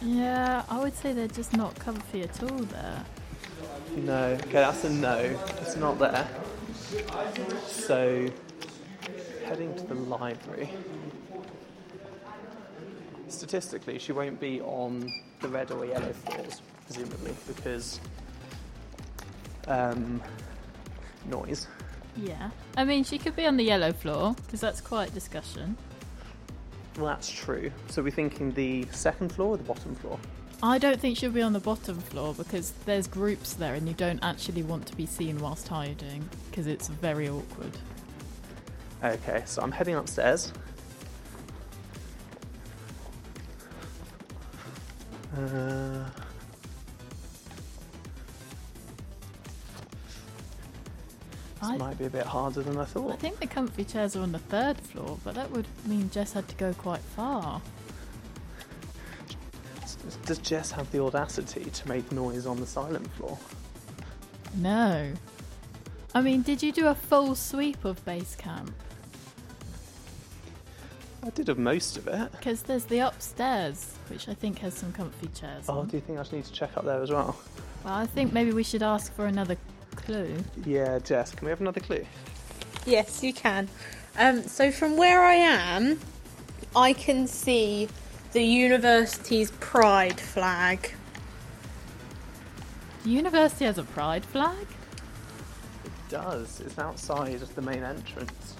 Yeah, 0.00 0.62
I 0.70 0.78
would 0.80 0.94
say 0.96 1.12
they're 1.12 1.28
just 1.28 1.54
not 1.56 1.78
comfy 1.78 2.22
at 2.22 2.42
all 2.42 2.58
there. 2.58 3.04
No. 3.96 4.24
Okay, 4.44 4.52
that's 4.52 4.84
a 4.84 4.90
no. 4.90 5.38
It's 5.60 5.76
not 5.76 5.98
there. 5.98 6.26
So, 7.66 8.30
heading 9.44 9.74
to 9.76 9.82
the 9.84 9.94
library. 9.94 10.70
Statistically, 13.32 13.98
she 13.98 14.12
won't 14.12 14.38
be 14.38 14.60
on 14.60 15.10
the 15.40 15.48
red 15.48 15.70
or 15.70 15.84
yellow 15.84 16.12
floors, 16.12 16.62
presumably, 16.86 17.34
because 17.46 17.98
um, 19.66 20.22
noise. 21.26 21.66
Yeah. 22.16 22.50
I 22.76 22.84
mean, 22.84 23.04
she 23.04 23.18
could 23.18 23.34
be 23.34 23.46
on 23.46 23.56
the 23.56 23.64
yellow 23.64 23.92
floor, 23.92 24.34
because 24.44 24.60
that's 24.60 24.80
quite 24.80 25.14
discussion. 25.14 25.76
Well, 26.96 27.06
that's 27.06 27.30
true. 27.30 27.72
So 27.88 28.02
we're 28.02 28.10
thinking 28.10 28.52
the 28.52 28.86
second 28.92 29.32
floor 29.32 29.54
or 29.54 29.56
the 29.56 29.64
bottom 29.64 29.94
floor? 29.94 30.18
I 30.62 30.78
don't 30.78 31.00
think 31.00 31.16
she'll 31.16 31.32
be 31.32 31.42
on 31.42 31.54
the 31.54 31.60
bottom 31.60 31.98
floor 31.98 32.34
because 32.34 32.72
there's 32.84 33.08
groups 33.08 33.54
there 33.54 33.74
and 33.74 33.88
you 33.88 33.94
don't 33.94 34.22
actually 34.22 34.62
want 34.62 34.86
to 34.86 34.96
be 34.96 35.06
seen 35.06 35.40
whilst 35.40 35.66
hiding 35.66 36.28
because 36.50 36.66
it's 36.66 36.88
very 36.88 37.28
awkward. 37.28 37.72
Okay, 39.02 39.42
so 39.44 39.62
I'm 39.62 39.72
heading 39.72 39.96
upstairs. 39.96 40.52
Uh, 45.36 46.04
this 51.60 51.70
I- 51.70 51.76
might 51.76 51.98
be 51.98 52.04
a 52.06 52.10
bit 52.10 52.26
harder 52.26 52.62
than 52.62 52.76
I 52.76 52.84
thought. 52.84 53.12
I 53.12 53.16
think 53.16 53.38
the 53.40 53.46
comfy 53.46 53.84
chairs 53.84 54.16
are 54.16 54.20
on 54.20 54.32
the 54.32 54.38
third 54.38 54.78
floor, 54.78 55.18
but 55.24 55.34
that 55.34 55.50
would 55.50 55.66
mean 55.86 56.10
Jess 56.10 56.32
had 56.32 56.48
to 56.48 56.54
go 56.56 56.74
quite 56.74 57.00
far. 57.00 57.60
Does 60.26 60.38
Jess 60.38 60.70
have 60.72 60.90
the 60.90 61.00
audacity 61.02 61.64
to 61.64 61.88
make 61.88 62.10
noise 62.12 62.46
on 62.46 62.58
the 62.58 62.66
silent 62.66 63.10
floor? 63.12 63.38
No. 64.56 65.12
I 66.14 66.20
mean, 66.20 66.42
did 66.42 66.62
you 66.62 66.72
do 66.72 66.88
a 66.88 66.94
full 66.94 67.34
sweep 67.34 67.84
of 67.84 68.04
base 68.04 68.34
camp? 68.36 68.74
I 71.24 71.30
did 71.30 71.48
of 71.48 71.58
most 71.58 71.96
of 71.96 72.08
it. 72.08 72.32
Because 72.32 72.62
there's 72.62 72.84
the 72.84 72.98
upstairs, 72.98 73.96
which 74.08 74.28
I 74.28 74.34
think 74.34 74.58
has 74.58 74.74
some 74.74 74.92
comfy 74.92 75.28
chairs. 75.28 75.66
Oh, 75.68 75.80
on. 75.80 75.88
do 75.88 75.96
you 75.96 76.00
think 76.00 76.18
I 76.18 76.24
should 76.24 76.32
need 76.32 76.44
to 76.46 76.52
check 76.52 76.76
up 76.76 76.84
there 76.84 77.00
as 77.00 77.10
well? 77.10 77.36
Well, 77.84 77.94
I 77.94 78.06
think 78.06 78.32
maybe 78.32 78.52
we 78.52 78.64
should 78.64 78.82
ask 78.82 79.14
for 79.14 79.26
another 79.26 79.56
clue. 79.94 80.36
Yeah, 80.64 80.98
Jess, 80.98 81.32
can 81.34 81.46
we 81.46 81.50
have 81.50 81.60
another 81.60 81.80
clue? 81.80 82.04
Yes, 82.86 83.22
you 83.22 83.32
can. 83.32 83.68
Um, 84.18 84.42
so 84.42 84.72
from 84.72 84.96
where 84.96 85.22
I 85.22 85.34
am, 85.34 86.00
I 86.74 86.92
can 86.92 87.26
see 87.26 87.88
the 88.32 88.42
university's 88.42 89.52
pride 89.52 90.18
flag. 90.18 90.92
The 93.04 93.10
university 93.10 93.64
has 93.64 93.78
a 93.78 93.84
pride 93.84 94.24
flag? 94.24 94.66
It 95.84 95.92
does. 96.08 96.60
It's 96.60 96.78
outside 96.78 97.42
of 97.42 97.54
the 97.54 97.62
main 97.62 97.82
entrance. 97.82 98.56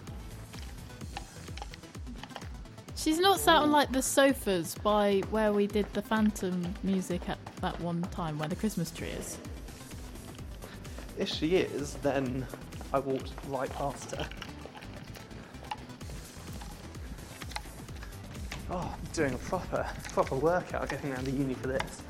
She's 3.03 3.19
not 3.19 3.41
sat 3.41 3.57
on 3.57 3.73
like 3.73 3.91
the 3.91 4.01
sofas 4.01 4.77
by 4.77 5.23
where 5.31 5.53
we 5.53 5.67
did 5.67 5.93
the 5.93 6.03
Phantom 6.03 6.73
music 6.85 7.29
at 7.29 7.37
that 7.57 7.81
one 7.81 8.01
time 8.13 8.39
where 8.39 8.49
the 8.49 8.55
Christmas 8.55 8.93
tree 8.93 9.09
is. 9.09 9.39
If 11.19 11.29
she 11.29 11.57
is, 11.57 11.95
then 11.95 12.47
I 12.93 13.01
walked 13.01 13.33
right 13.49 13.69
past 13.71 14.13
her. 14.13 14.29
Oh, 18.71 18.95
I'm 18.95 19.13
doing 19.13 19.35
a 19.35 19.39
proper, 19.39 19.85
proper 20.13 20.37
workout 20.37 20.89
getting 20.89 21.11
around 21.13 21.25
the 21.25 21.33
uni 21.33 21.55
for 21.55 21.67
this. 21.67 22.03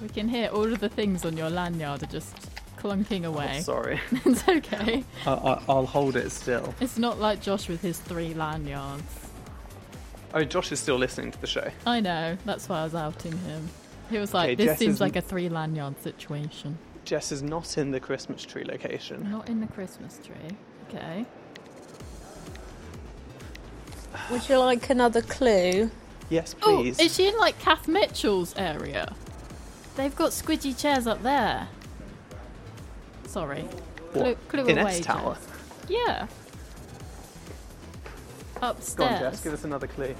We 0.00 0.08
can 0.08 0.26
hear 0.26 0.48
all 0.48 0.72
of 0.72 0.80
the 0.80 0.88
things 0.88 1.26
on 1.26 1.36
your 1.36 1.50
lanyard 1.50 2.02
are 2.02 2.06
just 2.06 2.34
clunking 2.78 3.26
oh, 3.26 3.34
away. 3.34 3.56
Oh, 3.58 3.60
sorry. 3.60 4.00
it's 4.24 4.48
okay. 4.48 5.04
I, 5.26 5.30
I, 5.30 5.62
I'll 5.68 5.84
hold 5.84 6.16
it 6.16 6.32
still. 6.32 6.74
It's 6.80 6.96
not 6.96 7.20
like 7.20 7.42
Josh 7.42 7.68
with 7.68 7.82
his 7.82 7.98
three 7.98 8.32
lanyards. 8.32 9.29
Oh, 10.32 10.44
Josh 10.44 10.70
is 10.72 10.78
still 10.80 10.96
listening 10.96 11.32
to 11.32 11.40
the 11.40 11.46
show. 11.46 11.68
I 11.86 12.00
know, 12.00 12.36
that's 12.44 12.68
why 12.68 12.80
I 12.80 12.84
was 12.84 12.94
outing 12.94 13.36
him. 13.38 13.68
He 14.10 14.18
was 14.18 14.32
like, 14.34 14.44
Okay, 14.50 14.54
this 14.56 14.66
Jess 14.66 14.78
seems 14.78 14.94
is- 14.96 15.00
like 15.00 15.16
a 15.16 15.20
three 15.20 15.48
lanyard 15.48 16.00
situation. 16.02 16.78
Jess 17.04 17.32
is 17.32 17.42
not 17.42 17.78
in 17.78 17.90
the 17.90 17.98
Christmas 18.00 18.44
tree 18.44 18.62
location. 18.64 19.28
Not 19.30 19.48
in 19.48 19.60
the 19.60 19.66
Christmas 19.66 20.20
tree. 20.24 20.56
Okay. 20.88 21.24
Would 24.30 24.48
you 24.48 24.58
like 24.58 24.90
another 24.90 25.22
clue? 25.22 25.90
Yes, 26.28 26.54
Oh, 26.62 26.78
please. 26.82 26.98
is 27.00 27.14
she 27.14 27.28
in 27.28 27.36
like 27.38 27.58
Kath 27.58 27.88
Mitchell's 27.88 28.54
area? 28.56 29.14
They've 29.96 30.14
got 30.14 30.30
squidgy 30.30 30.78
chairs 30.78 31.06
up 31.06 31.22
there. 31.22 31.68
Sorry. 33.26 33.64
Clue, 34.12 34.22
What? 34.22 34.48
clue 34.48 34.66
in 34.66 34.78
away, 34.78 34.98
S 34.98 35.00
Tower? 35.00 35.34
Jess. 35.34 35.48
Yeah. 35.88 36.26
Go 38.60 38.66
on, 38.66 38.70
Upstairs. 38.76 39.20
Jess, 39.20 39.42
give 39.42 39.52
us 39.52 39.64
another 39.64 39.86
clue. 39.86 40.14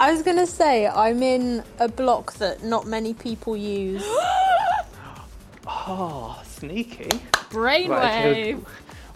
I 0.00 0.12
was 0.12 0.22
gonna 0.22 0.46
say 0.46 0.86
I'm 0.86 1.22
in 1.22 1.62
a 1.78 1.88
block 1.88 2.34
that 2.34 2.62
not 2.64 2.86
many 2.86 3.14
people 3.14 3.56
use. 3.56 4.02
Oh, 5.66 6.40
sneaky. 6.46 7.08
Brainwave. 7.50 7.88
Right, 7.88 8.56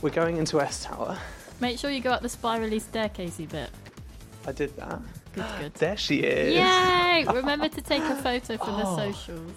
We're 0.03 0.11
going 0.11 0.37
into 0.37 0.61
S 0.61 0.85
Tower. 0.85 1.19
Make 1.61 1.79
sure 1.79 1.91
you 1.91 2.01
go 2.01 2.11
up 2.11 2.23
the 2.23 2.29
spirally 2.29 2.81
staircasey 2.81 3.49
bit. 3.49 3.71
I 4.47 4.53
did 4.53 4.77
that. 4.77 5.01
Good, 5.35 5.45
good. 5.59 5.75
There 5.79 5.97
she 5.97 6.19
is. 6.21 6.55
Yay! 6.55 7.25
Remember 7.35 7.69
to 7.69 7.81
take 7.83 8.03
a 8.03 8.15
photo 8.17 8.57
for 8.59 8.71
the 8.71 8.87
Oh. 8.87 8.97
socials. 8.97 9.53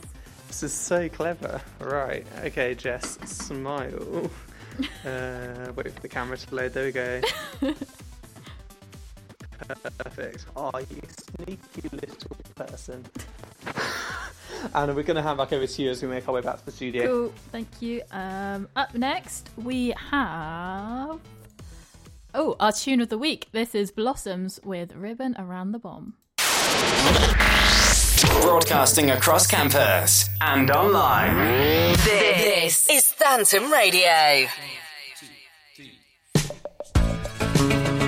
This 0.47 0.63
is 0.63 0.73
so 0.73 1.07
clever. 1.09 1.61
Right. 1.79 2.25
Okay, 2.45 2.73
Jess, 2.73 3.19
smile. 3.25 4.31
uh, 5.05 5.71
wait 5.75 5.93
for 5.93 5.99
the 6.01 6.07
camera 6.09 6.37
to 6.37 6.55
load. 6.55 6.73
There 6.73 6.85
we 6.85 6.91
go. 6.91 7.21
Perfect. 9.67 10.45
Oh, 10.55 10.71
you 10.77 11.01
sneaky 11.37 11.89
little 11.91 12.37
person. 12.55 13.05
Anna, 14.75 14.93
we're 14.93 15.03
going 15.03 15.15
to 15.15 15.21
hand 15.21 15.37
back 15.37 15.53
over 15.53 15.65
to 15.65 15.81
you 15.81 15.89
as 15.91 16.01
we 16.01 16.07
make 16.07 16.27
our 16.27 16.33
way 16.33 16.41
back 16.41 16.57
to 16.59 16.65
the 16.65 16.71
studio. 16.71 17.05
Cool, 17.07 17.33
thank 17.51 17.81
you. 17.81 18.01
Um, 18.11 18.67
up 18.75 18.93
next, 18.93 19.49
we 19.57 19.93
have. 20.11 21.19
Oh, 22.33 22.55
our 22.59 22.71
tune 22.71 23.01
of 23.01 23.09
the 23.09 23.17
week. 23.17 23.47
This 23.51 23.73
is 23.73 23.91
Blossoms 23.91 24.59
with 24.63 24.93
Ribbon 24.95 25.35
Around 25.37 25.71
the 25.71 25.79
Bomb. 25.79 26.15
Broadcasting 28.41 29.11
across 29.11 29.47
campus 29.47 30.29
and 30.41 30.69
online. 30.71 31.95
This 32.03 32.89
is 32.89 33.05
Phantom 33.11 33.71
Radio. 33.71 34.47
She 36.35 37.98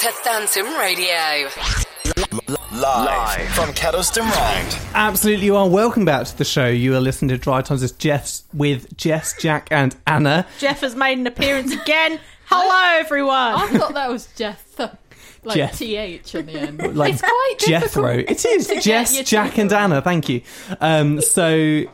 to 0.00 0.10
Phantom 0.12 0.66
Radio. 0.78 1.50
Live 2.72 3.48
from 3.50 3.68
Kedleston 3.74 4.22
Road. 4.22 4.80
Absolutely, 4.94 5.44
you 5.44 5.56
are. 5.56 5.68
Welcome 5.68 6.06
back 6.06 6.26
to 6.26 6.38
the 6.38 6.44
show. 6.44 6.68
You 6.68 6.96
are 6.96 7.00
listening 7.00 7.28
to 7.28 7.36
Drive 7.36 7.66
Time's 7.66 7.82
with 7.82 7.98
Jeff's 7.98 8.44
with 8.54 8.96
Jess, 8.96 9.34
Jack, 9.38 9.68
and 9.70 9.94
Anna. 10.06 10.46
Jeff 10.58 10.80
has 10.80 10.96
made 10.96 11.18
an 11.18 11.26
appearance 11.26 11.74
again. 11.74 12.18
Hello, 12.46 12.98
everyone. 12.98 13.36
I 13.36 13.68
thought 13.76 13.92
that 13.92 14.08
was 14.08 14.28
Jeff, 14.36 14.64
like 15.44 15.56
Jeff. 15.56 15.78
th 15.78 16.34
on 16.34 16.46
the 16.46 16.52
end. 16.60 16.80
Like 16.96 17.12
it's 17.14 17.22
quite 17.22 17.54
Jethro. 17.58 18.16
difficult. 18.16 18.30
It 18.30 18.44
is 18.44 18.84
Jess, 18.84 19.22
Jack, 19.28 19.58
and. 19.58 19.72
Anna. 19.72 20.02
Thank 20.02 20.28
you. 20.28 20.42
Um, 20.80 21.20
so 21.20 21.48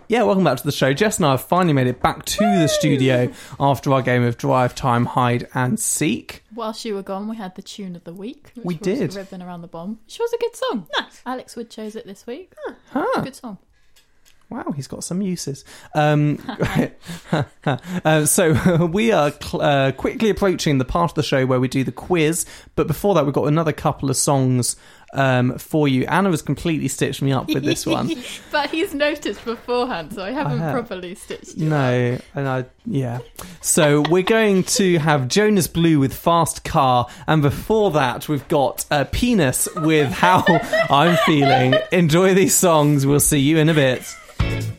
yeah, 0.09 0.23
welcome 0.23 0.45
back 0.45 0.57
to 0.59 0.65
the 0.65 0.73
show. 0.73 0.93
Jess 0.93 1.19
and 1.19 1.27
I 1.27 1.33
have 1.33 1.43
finally 1.43 1.73
made 1.73 1.87
it 1.87 2.01
back 2.01 2.25
to 2.25 2.39
the 2.45 2.67
studio 2.69 3.31
after 3.61 3.93
our 3.93 4.03
game 4.03 4.23
of 4.25 4.37
Drive 4.37 4.75
Time, 4.75 5.05
Hide 5.07 5.49
and 5.55 5.79
Seek. 5.79 6.43
Whilst 6.55 6.85
you 6.85 6.95
were 6.95 7.03
gone, 7.03 7.29
we 7.29 7.37
had 7.37 7.55
the 7.55 7.63
tune 7.63 7.97
of 7.97 8.05
the 8.05 8.15
week. 8.15 8.51
Which 8.55 8.65
We 8.65 8.75
was 8.77 8.99
did. 8.99 9.15
Ribbon 9.15 9.43
Around 9.43 9.61
the 9.61 9.69
Bomb. 9.69 9.99
Which 10.07 10.19
was 10.19 10.33
a 10.33 10.39
good 10.39 10.57
song. 10.57 10.87
Nice. 10.99 11.21
Alex 11.27 11.55
Wood 11.55 11.69
chose 11.71 11.97
it 11.97 12.07
this 12.07 12.27
week. 12.27 12.53
Huh. 12.93 13.23
Good 13.23 13.37
song. 13.37 13.59
Wow, 14.49 14.73
he's 14.77 14.87
got 14.87 15.03
some 15.03 15.23
uses. 15.23 15.65
Um, 15.95 16.39
uh, 18.05 18.25
so 18.27 18.87
we 18.93 19.11
are 19.11 19.33
cl- 19.33 19.61
uh, 19.63 19.93
quickly 19.93 20.31
approaching 20.31 20.79
the 20.79 20.85
part 20.85 21.11
of 21.11 21.15
the 21.17 21.23
show 21.25 21.47
where 21.47 21.59
we 21.59 21.67
do 21.67 21.83
the 21.83 21.91
quiz. 21.93 22.47
But 22.77 22.87
before 22.87 23.15
that, 23.17 23.25
we've 23.25 23.35
got 23.35 23.47
another 23.47 23.73
couple 23.73 24.09
of 24.09 24.17
songs 24.17 24.77
um, 25.15 25.59
for 25.59 25.89
you. 25.89 26.05
Anna 26.07 26.31
has 26.31 26.43
completely 26.43 26.87
stitched 26.87 27.23
me 27.23 27.33
up 27.33 27.49
with 27.49 27.65
this 27.65 27.87
one. 27.87 28.13
but 28.53 28.71
he's 28.71 28.95
noticed 28.95 29.45
beforehand, 29.45 30.13
so 30.13 30.23
I 30.23 30.31
haven't 30.31 30.61
have. 30.61 30.73
properly 30.75 31.17
stitched 31.17 31.57
you. 31.57 31.69
No, 31.69 32.19
and 32.37 32.49
I 32.49 32.67
yeah. 32.85 33.19
So 33.63 34.03
we're 34.03 34.23
going 34.23 34.63
to 34.65 34.99
have 34.99 35.27
Jonas 35.27 35.67
Blue 35.67 35.99
with 35.99 36.15
Fast 36.15 36.63
Car, 36.63 37.09
and 37.27 37.43
before 37.43 37.91
that 37.93 38.29
we've 38.29 38.47
got 38.47 38.85
uh, 38.93 39.05
Penis 39.11 39.69
with 39.77 40.13
How 40.13 40.45
I'm 40.89 41.17
Feeling. 41.27 41.75
Enjoy 41.91 42.33
these 42.33 42.55
songs. 42.55 43.05
We'll 43.07 43.19
see 43.19 43.41
you 43.41 43.59
in 43.59 43.69
a 43.69 43.75
bit. 43.75 44.05
Thank 44.49 44.67
you. 44.67 44.76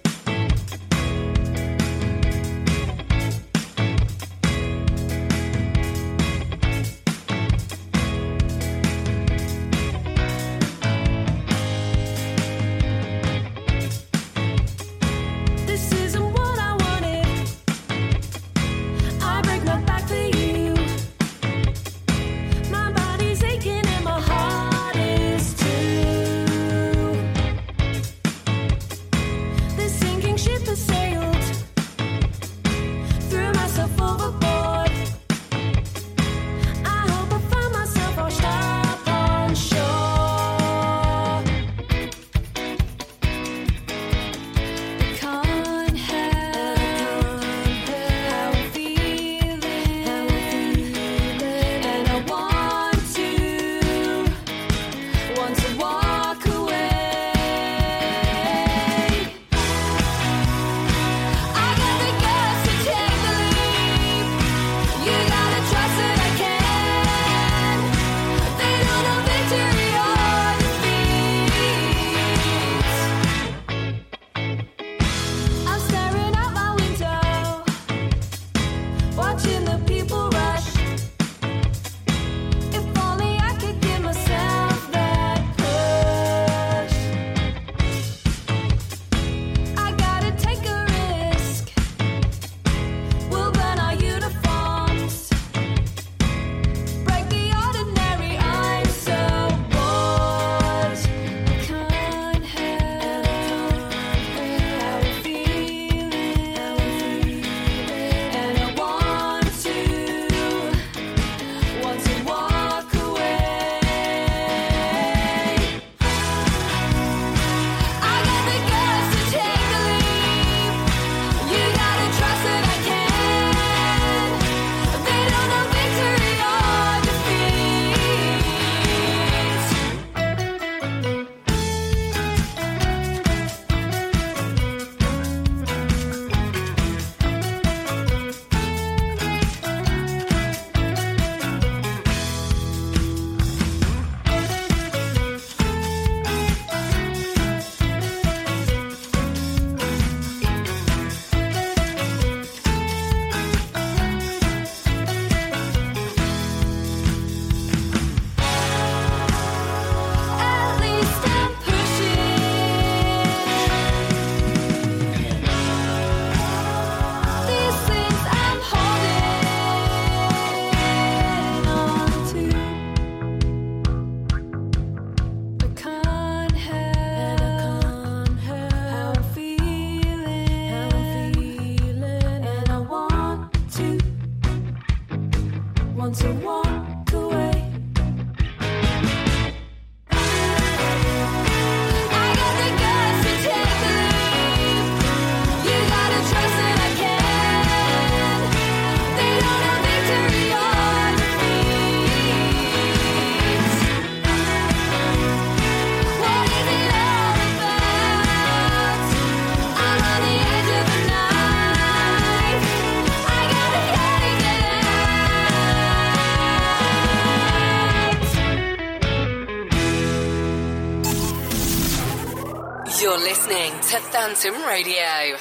To 223.97 224.03
Phantom 224.03 224.53
Radio. 224.67 225.37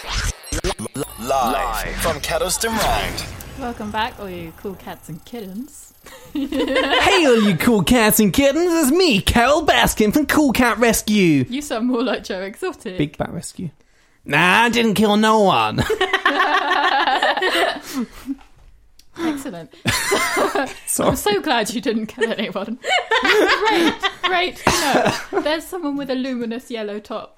Live 1.21 1.95
from 1.97 2.19
Kedleston 2.23 2.71
Road. 2.71 3.61
Welcome 3.61 3.91
back, 3.91 4.19
all 4.19 4.31
you 4.31 4.51
cool 4.57 4.75
cats 4.77 5.11
and 5.11 5.23
kittens. 5.27 5.93
hey, 6.33 7.27
all 7.27 7.43
you 7.43 7.55
cool 7.59 7.83
cats 7.83 8.19
and 8.19 8.33
kittens, 8.33 8.73
it's 8.73 8.91
me, 8.91 9.21
Carole 9.21 9.67
Baskin 9.67 10.11
from 10.11 10.25
Cool 10.25 10.53
Cat 10.53 10.79
Rescue. 10.79 11.45
You 11.51 11.61
sound 11.61 11.89
more 11.89 12.03
like 12.03 12.25
Joe 12.25 12.41
Exotic. 12.41 12.97
Big 12.97 13.19
Bat 13.19 13.35
Rescue. 13.35 13.69
Nah, 14.25 14.63
I 14.63 14.69
didn't 14.71 14.95
kill 14.95 15.19
no 15.19 15.41
one. 15.41 15.81
Excellent. 19.19 19.75
Sorry. 20.87 21.11
I'm 21.11 21.17
so 21.17 21.43
glad 21.43 21.75
you 21.75 21.83
didn't 21.83 22.07
kill 22.07 22.33
anyone. 22.33 22.79
great, 23.67 23.95
great. 24.23 24.63
No, 24.67 25.41
there's 25.43 25.67
someone 25.67 25.99
with 25.99 26.09
a 26.11 26.15
luminous 26.15 26.71
yellow 26.71 26.99
top. 27.01 27.36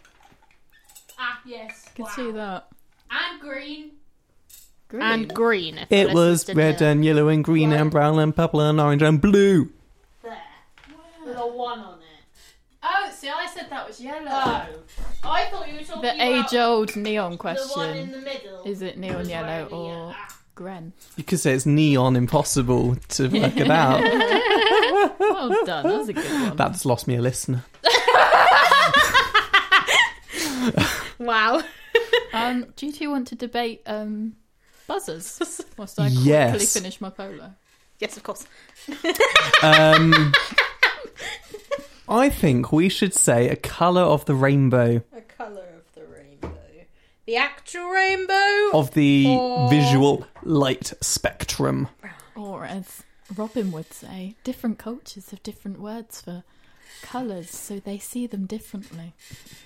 Ah, 1.19 1.41
yes. 1.45 1.85
Can 1.95 2.07
see 2.07 2.31
that. 2.33 2.69
And 3.11 3.41
green. 3.41 3.91
Green. 4.89 5.03
And 5.03 5.35
green. 5.35 5.79
if 5.79 5.93
It 5.93 6.13
was 6.15 6.47
red 6.55 6.79
didn't 6.79 6.83
and 6.83 7.05
yellow 7.05 7.29
and 7.29 7.45
green 7.45 7.73
and 7.73 7.91
brown 7.91 8.19
and 8.19 8.35
purple 8.35 8.61
and 8.61 8.81
orange 8.81 9.03
and 9.03 9.21
blue. 9.21 9.71
There. 10.23 10.39
With 11.27 11.37
a 11.37 11.47
one 11.47 11.81
on 11.81 11.99
it. 11.99 12.05
Oh, 12.83 13.11
see, 13.15 13.29
I 13.29 13.47
said 13.47 13.67
that 13.71 13.87
was 13.87 14.01
yellow. 14.01 14.29
Oh. 14.31 14.67
I 15.25 15.47
thought 15.51 15.69
you 15.69 15.75
were 15.75 15.85
talking 15.85 16.03
The 16.03 16.15
about 16.15 16.47
age-old 16.47 16.97
neon 16.97 17.37
question. 17.37 17.67
the 17.69 17.75
one 17.79 17.97
in 17.97 18.13
the 18.13 18.19
middle. 18.19 18.63
Is 18.65 18.81
it 18.83 18.99
neon 18.99 19.29
yellow 19.29 19.67
or 19.67 20.15
Gren? 20.55 20.93
You 21.17 21.25
could 21.25 21.41
say 21.41 21.53
it's 21.55 21.67
neon 21.67 22.15
impossible 22.17 22.97
to 22.97 23.29
work 23.29 23.57
it 23.57 23.71
out. 23.71 24.01
well 25.21 25.65
done. 25.65 25.87
That 25.87 25.99
was 25.99 26.09
a 26.09 26.13
good 26.13 26.31
one. 26.49 26.57
That's 26.57 26.85
lost 26.87 27.07
me 27.09 27.17
a 27.17 27.21
listener. 27.21 27.65
Wow. 31.19 31.63
Um, 32.31 32.67
do 32.77 32.85
you 32.87 32.93
two 32.93 33.11
want 33.11 33.29
to 33.29 33.35
debate 33.35 33.81
um, 33.87 34.37
buzzers 34.87 35.63
whilst 35.79 35.99
I 35.99 36.09
quickly 36.09 36.25
Yes. 36.27 36.75
finish 36.75 37.01
my 37.01 37.09
polo? 37.09 37.55
Yes, 37.99 38.19
of 38.19 38.23
course. 38.23 38.47
Um, 39.63 40.33
I 42.09 42.29
think 42.29 42.71
we 42.71 42.89
should 42.91 43.15
say 43.15 43.49
a 43.49 43.57
colour 43.57 44.03
of 44.03 44.27
the 44.27 44.35
rainbow, 44.35 45.03
A 45.17 45.21
colour 45.23 45.65
of 45.77 45.93
the 45.95 46.05
rainbow. 46.07 46.55
The 47.27 47.37
actual 47.37 47.89
rainbow. 47.89 48.71
of 48.79 48.93
the 48.93 49.27
Or- 49.29 49.71
visual 49.71 50.27
light 50.43 50.93
spectrum. 51.01 51.89
Or 52.37 52.65
as 52.67 53.03
Robin 53.35 53.73
would 53.73 53.93
say, 53.93 54.35
different 54.45 54.79
cultures 54.79 55.31
have 55.31 55.43
different 55.43 55.81
words 55.81 56.21
for 56.21 56.45
colours, 57.03 57.51
so 57.51 57.79
they 57.81 57.99
see 57.99 58.27
them 58.27 58.47
differently. 58.47 59.13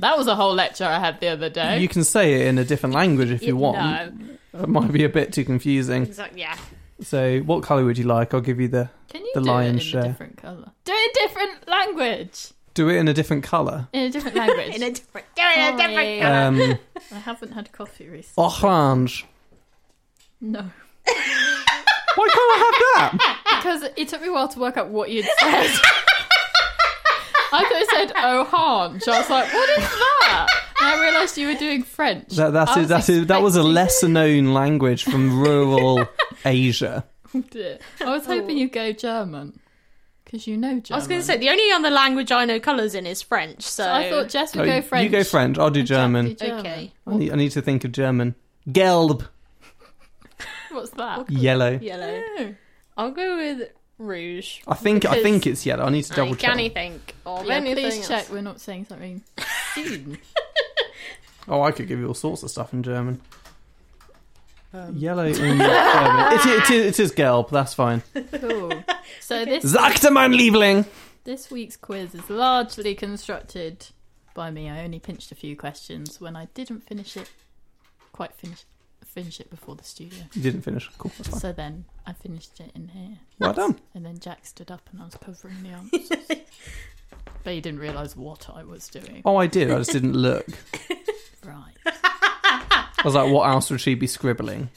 That 0.00 0.16
was 0.18 0.26
a 0.26 0.34
whole 0.34 0.54
lecture 0.54 0.84
I 0.84 0.98
had 0.98 1.20
the 1.20 1.28
other 1.28 1.48
day. 1.50 1.80
You 1.80 1.88
can 1.88 2.04
say 2.04 2.40
it 2.40 2.46
in 2.46 2.58
a 2.58 2.64
different 2.64 2.94
language 2.94 3.30
if 3.30 3.42
you 3.42 3.56
Y- 3.56 3.62
want. 3.72 4.38
It 4.54 4.68
might 4.68 4.92
be 4.92 5.04
a 5.04 5.08
bit 5.08 5.32
too 5.32 5.44
confusing. 5.44 6.02
Exactly. 6.02 6.40
Yeah. 6.40 6.56
So, 7.02 7.40
what 7.40 7.62
colour 7.64 7.84
would 7.84 7.98
you 7.98 8.04
like? 8.04 8.32
I'll 8.34 8.40
give 8.40 8.60
you 8.60 8.68
the 8.68 8.88
Can 9.08 9.22
you 9.24 9.32
the 9.34 9.40
do 9.40 9.46
lion's 9.50 9.80
it 9.82 9.84
in 9.86 9.90
share. 9.90 10.00
a 10.02 10.08
different 10.08 10.36
colour? 10.36 10.70
Do 10.84 10.92
it 10.94 11.16
in 11.16 11.22
a 11.24 11.26
different 11.26 11.68
language. 11.68 12.48
Do 12.74 12.88
it 12.88 12.96
in 12.96 13.08
a 13.08 13.12
different 13.14 13.44
colour. 13.44 13.88
In 13.92 14.04
a 14.04 14.10
different 14.10 14.36
language. 14.36 14.68
In 14.76 14.82
a 14.82 14.90
different. 14.90 15.26
Do 15.34 15.42
it 15.42 15.58
in 15.58 15.74
a 15.74 15.76
different 15.78 16.22
colour. 16.22 16.36
Um, 16.70 16.78
I 17.10 17.18
haven't 17.18 17.52
had 17.52 17.70
coffee 17.72 18.08
recently. 18.08 18.50
orange. 18.62 19.26
No. 20.40 20.60
Why 22.14 22.28
can't 22.28 22.36
I 22.36 22.58
have 22.58 23.20
that? 23.20 23.38
Because 23.62 23.84
it 23.96 24.08
took 24.08 24.20
me 24.20 24.26
a 24.28 24.32
while 24.32 24.48
to 24.48 24.58
work 24.58 24.76
out 24.76 24.88
what 24.88 25.10
you'd 25.10 25.24
said. 25.38 25.70
I 27.52 27.62
thought 27.62 27.72
it 27.72 27.90
said 27.90 28.12
oh, 28.16 28.84
orange. 28.88 29.06
I 29.08 29.18
was 29.18 29.30
like, 29.30 29.52
what 29.52 29.68
is 29.70 29.84
that? 29.84 30.46
And 30.80 30.88
I 30.88 31.00
realised 31.02 31.38
you 31.38 31.48
were 31.48 31.54
doing 31.54 31.82
French. 31.82 32.30
That 32.36 32.52
that's 32.52 32.72
I 32.72 32.74
it, 32.74 32.78
was 32.80 32.88
that's 32.88 33.08
it, 33.08 33.28
that 33.28 33.42
was 33.42 33.56
a 33.56 33.62
lesser 33.62 34.08
known 34.08 34.52
language 34.54 35.04
from 35.04 35.40
rural 35.40 36.06
Asia. 36.44 37.04
Oh, 37.34 37.40
dear. 37.50 37.78
I 38.00 38.10
was 38.10 38.26
hoping 38.26 38.58
you'd 38.58 38.72
go 38.72 38.92
German. 38.92 39.58
Because 40.24 40.46
you 40.46 40.56
know 40.56 40.80
German. 40.80 40.92
I 40.92 40.96
was 40.96 41.06
going 41.08 41.20
to 41.20 41.26
say 41.26 41.36
the 41.36 41.50
only 41.50 41.70
other 41.72 41.90
language 41.90 42.32
I 42.32 42.44
know 42.46 42.58
colours 42.58 42.94
in 42.94 43.06
is 43.06 43.20
French. 43.22 43.62
So, 43.62 43.90
I 43.90 44.08
thought 44.10 44.28
Jess 44.30 44.56
would 44.56 44.62
Oh, 44.62 44.66
go 44.66 44.82
French. 44.82 45.04
You 45.04 45.10
go 45.10 45.24
French. 45.24 45.58
I'll 45.58 45.70
do 45.70 45.82
German. 45.82 46.36
German. 46.36 46.60
Okay. 46.60 46.92
I 47.06 47.14
need, 47.16 47.32
I 47.32 47.36
need 47.36 47.50
to 47.52 47.60
think 47.62 47.84
of 47.84 47.92
German. 47.92 48.34
Gelb, 48.68 49.26
What's 50.70 50.90
that? 50.92 51.30
yellow. 51.30 51.78
Yellow. 51.78 52.22
Oh. 52.38 52.54
I'll 52.96 53.10
go 53.10 53.36
with 53.36 53.68
rouge. 53.98 54.60
I 54.66 54.74
think 54.74 55.04
I 55.04 55.22
think 55.22 55.46
it's 55.46 55.64
yellow. 55.66 55.84
I 55.84 55.90
need 55.90 56.04
to 56.04 56.12
double 56.14 56.32
I 56.32 56.36
check. 56.36 56.54
can't 56.56 56.74
think 56.74 57.14
of 57.26 57.46
Yeah, 57.46 57.54
anything 57.54 57.84
please 57.84 57.98
else. 57.98 58.08
check 58.08 58.30
we're 58.30 58.40
not 58.42 58.60
saying 58.60 58.86
something 58.88 59.22
obscene. 59.38 60.18
Oh, 61.48 61.60
I 61.62 61.72
could 61.72 61.88
give 61.88 61.98
you 61.98 62.06
all 62.06 62.14
sorts 62.14 62.44
of 62.44 62.50
stuff 62.52 62.72
in 62.72 62.84
German. 62.84 63.20
Um. 64.72 64.96
Yellow 64.96 65.24
in 65.26 65.34
German. 65.34 65.60
It, 65.60 66.46
it, 66.46 66.70
it, 66.70 66.86
it 66.86 67.00
is 67.00 67.12
Gelb. 67.12 67.50
That's 67.50 67.74
fine. 67.74 68.02
cool. 68.40 68.72
So 69.20 69.44
this 69.44 69.64
Sagte 69.64 70.12
mein 70.12 70.32
Liebling. 70.32 70.86
this 71.24 71.50
week's 71.50 71.76
quiz 71.76 72.14
is 72.14 72.30
largely 72.30 72.94
constructed 72.94 73.88
by 74.34 74.50
me. 74.52 74.70
I 74.70 74.84
only 74.84 75.00
pinched 75.00 75.32
a 75.32 75.34
few 75.34 75.56
questions 75.56 76.20
when 76.20 76.36
I 76.36 76.46
didn't 76.54 76.86
finish 76.86 77.16
it 77.16 77.28
quite 78.12 78.32
finish 78.34 78.62
finish 79.14 79.40
it 79.40 79.50
before 79.50 79.74
the 79.76 79.84
studio. 79.84 80.20
You 80.34 80.42
didn't 80.42 80.62
finish. 80.62 80.88
Cool. 80.98 81.12
That's 81.18 81.28
fine. 81.30 81.40
So 81.40 81.52
then 81.52 81.84
I 82.06 82.12
finished 82.12 82.58
it 82.60 82.72
in 82.74 82.88
here. 82.88 83.18
Well 83.38 83.52
done. 83.52 83.78
And 83.94 84.04
then 84.06 84.18
Jack 84.18 84.46
stood 84.46 84.70
up 84.70 84.88
and 84.92 85.00
I 85.02 85.04
was 85.04 85.14
covering 85.16 85.62
the 85.62 85.72
arms. 85.74 86.08
but 87.44 87.52
he 87.52 87.60
didn't 87.60 87.80
realise 87.80 88.16
what 88.16 88.48
I 88.54 88.64
was 88.64 88.88
doing. 88.88 89.22
Oh, 89.24 89.36
I 89.36 89.46
did. 89.46 89.70
I 89.70 89.76
just 89.78 89.92
didn't 89.92 90.14
look. 90.14 90.46
Right. 91.44 91.74
I 91.84 93.02
was 93.04 93.14
like, 93.16 93.28
what 93.32 93.48
else 93.48 93.68
would 93.72 93.80
she 93.80 93.96
be 93.96 94.06
scribbling? 94.06 94.68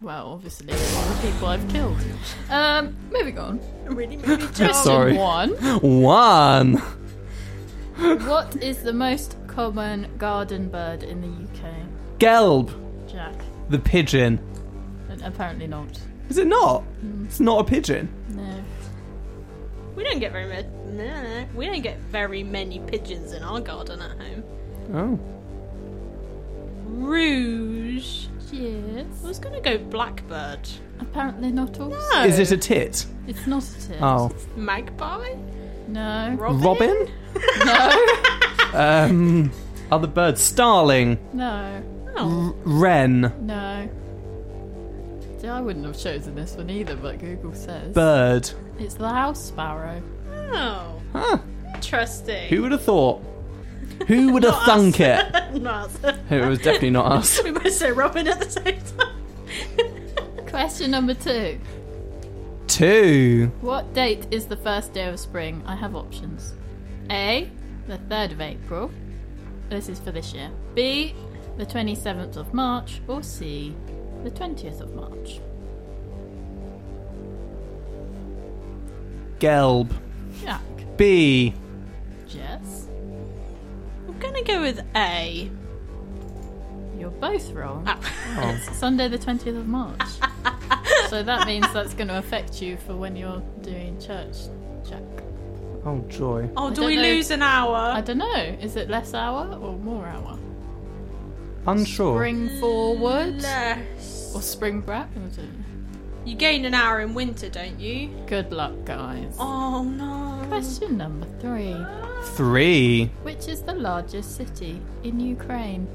Well, 0.00 0.28
obviously, 0.32 0.72
all 0.72 0.78
the 1.12 1.18
people 1.20 1.48
I've 1.48 1.68
killed. 1.68 1.98
Um, 2.48 2.96
moving 3.12 3.38
on. 3.38 3.60
Really 3.84 4.16
made 4.16 4.26
me 4.26 4.36
Question 4.46 4.72
Sorry. 4.72 5.18
one. 5.18 5.50
One. 5.82 6.76
What 8.26 8.56
is 8.62 8.84
the 8.84 8.94
most 8.94 9.36
common 9.48 10.08
garden 10.16 10.70
bird 10.70 11.02
in 11.02 11.20
the 11.20 11.28
UK? 11.28 11.74
Gelb, 12.18 12.70
Jack. 13.18 13.34
the 13.68 13.78
pigeon. 13.80 14.38
And 15.10 15.20
apparently 15.22 15.66
not. 15.66 15.88
Is 16.28 16.38
it 16.38 16.46
not? 16.46 16.84
Mm. 17.04 17.24
It's 17.26 17.40
not 17.40 17.60
a 17.60 17.64
pigeon. 17.64 18.08
No. 18.28 18.62
We 19.96 20.04
don't 20.04 20.20
get 20.20 20.30
very 20.30 20.46
many. 20.46 21.48
We 21.52 21.66
don't 21.66 21.82
get 21.82 21.98
very 21.98 22.44
many 22.44 22.78
pigeons 22.78 23.32
in 23.32 23.42
our 23.42 23.60
garden 23.60 24.00
at 24.00 24.12
home. 24.20 24.44
Oh. 24.94 25.18
Rouge. 26.86 28.26
Yes. 28.52 29.06
I 29.24 29.26
was 29.26 29.38
gonna 29.40 29.60
go 29.60 29.78
blackbird. 29.78 30.60
Apparently 31.00 31.50
not 31.50 31.78
also. 31.80 31.98
No. 32.14 32.24
Is 32.24 32.38
it 32.38 32.52
a 32.52 32.56
tit? 32.56 33.04
It's 33.26 33.46
not 33.48 33.64
a 33.64 33.88
tit. 33.88 33.98
Oh. 34.00 34.30
Magpie. 34.56 35.34
No. 35.88 36.36
Robin? 36.38 37.08
No. 37.64 38.04
Um, 38.74 39.50
other 39.90 40.06
birds. 40.06 40.40
Starling. 40.40 41.18
No. 41.32 41.82
R- 42.20 42.54
wren. 42.64 43.32
No. 43.40 43.88
See, 45.40 45.48
I 45.48 45.60
wouldn't 45.60 45.84
have 45.86 45.98
chosen 45.98 46.34
this 46.34 46.54
one 46.56 46.68
either, 46.70 46.96
but 46.96 47.18
Google 47.18 47.54
says. 47.54 47.94
Bird. 47.94 48.50
It's 48.78 48.94
the 48.94 49.08
house 49.08 49.42
sparrow. 49.42 50.02
Oh. 50.52 51.00
Huh. 51.12 51.38
Interesting. 51.74 52.48
Who 52.48 52.62
would 52.62 52.72
have 52.72 52.82
thought? 52.82 53.22
Who 54.08 54.32
would 54.32 54.44
have 54.44 54.62
thunk 54.64 55.00
it? 55.00 55.54
Not 55.60 56.04
us. 56.04 56.18
It 56.30 56.46
was 56.46 56.58
definitely 56.58 56.90
not 56.90 57.10
us. 57.12 57.42
we 57.44 57.50
both 57.50 57.72
say 57.72 57.90
Robin 57.90 58.28
at 58.28 58.38
the 58.40 58.50
same 58.50 58.80
time. 58.96 60.46
Question 60.46 60.90
number 60.90 61.14
two. 61.14 61.58
Two. 62.66 63.50
What 63.60 63.92
date 63.94 64.26
is 64.30 64.46
the 64.46 64.56
first 64.56 64.92
day 64.92 65.06
of 65.08 65.18
spring? 65.18 65.62
I 65.66 65.74
have 65.74 65.96
options. 65.96 66.54
A, 67.10 67.50
the 67.86 67.98
3rd 67.98 68.32
of 68.32 68.40
April. 68.40 68.90
This 69.68 69.88
is 69.88 69.98
for 69.98 70.12
this 70.12 70.32
year. 70.32 70.50
B, 70.74 71.14
the 71.58 71.66
27th 71.66 72.36
of 72.36 72.54
March. 72.54 73.02
Or 73.08 73.22
C, 73.22 73.74
the 74.22 74.30
20th 74.30 74.80
of 74.80 74.94
March. 74.94 75.40
Gelb. 79.40 79.90
Jack. 80.40 80.62
B. 80.96 81.52
Jess. 82.28 82.88
I'm 84.06 84.18
gonna 84.20 84.42
go 84.42 84.62
with 84.62 84.82
A. 84.96 85.50
You're 86.96 87.10
both 87.10 87.50
wrong. 87.50 87.84
Ah. 87.86 87.98
Oh. 88.38 88.50
It's 88.50 88.76
Sunday 88.76 89.08
the 89.08 89.18
20th 89.18 89.58
of 89.58 89.66
March. 89.66 90.02
so 91.08 91.22
that 91.22 91.46
means 91.46 91.72
that's 91.72 91.94
going 91.94 92.08
to 92.08 92.18
affect 92.18 92.60
you 92.60 92.76
for 92.76 92.96
when 92.96 93.14
you're 93.14 93.40
doing 93.62 94.00
church, 94.00 94.36
Jack. 94.88 95.02
Oh, 95.84 96.04
joy. 96.08 96.50
Oh, 96.56 96.70
do 96.74 96.84
we 96.84 96.96
know. 96.96 97.02
lose 97.02 97.30
an 97.30 97.40
hour? 97.42 97.76
I 97.76 98.00
don't 98.00 98.18
know. 98.18 98.56
Is 98.60 98.74
it 98.74 98.90
less 98.90 99.14
hour 99.14 99.56
or 99.60 99.78
more 99.78 100.06
hour? 100.06 100.36
Unsure. 101.68 102.16
Spring 102.16 102.48
forward? 102.60 103.42
Less. 103.42 104.32
Or 104.34 104.40
spring 104.40 104.80
back? 104.80 105.10
I 105.14 105.18
don't 105.18 105.36
know. 105.36 105.64
You 106.24 106.34
gain 106.34 106.64
an 106.64 106.72
hour 106.72 107.00
in 107.00 107.12
winter, 107.12 107.50
don't 107.50 107.78
you? 107.78 108.08
Good 108.26 108.52
luck, 108.52 108.72
guys. 108.86 109.36
Oh 109.38 109.82
no. 109.82 110.46
Question 110.48 110.96
number 110.96 111.26
three. 111.40 111.76
Three. 112.36 113.10
Which 113.22 113.48
is 113.48 113.60
the 113.60 113.74
largest 113.74 114.36
city 114.36 114.80
in 115.02 115.20
Ukraine? 115.20 115.86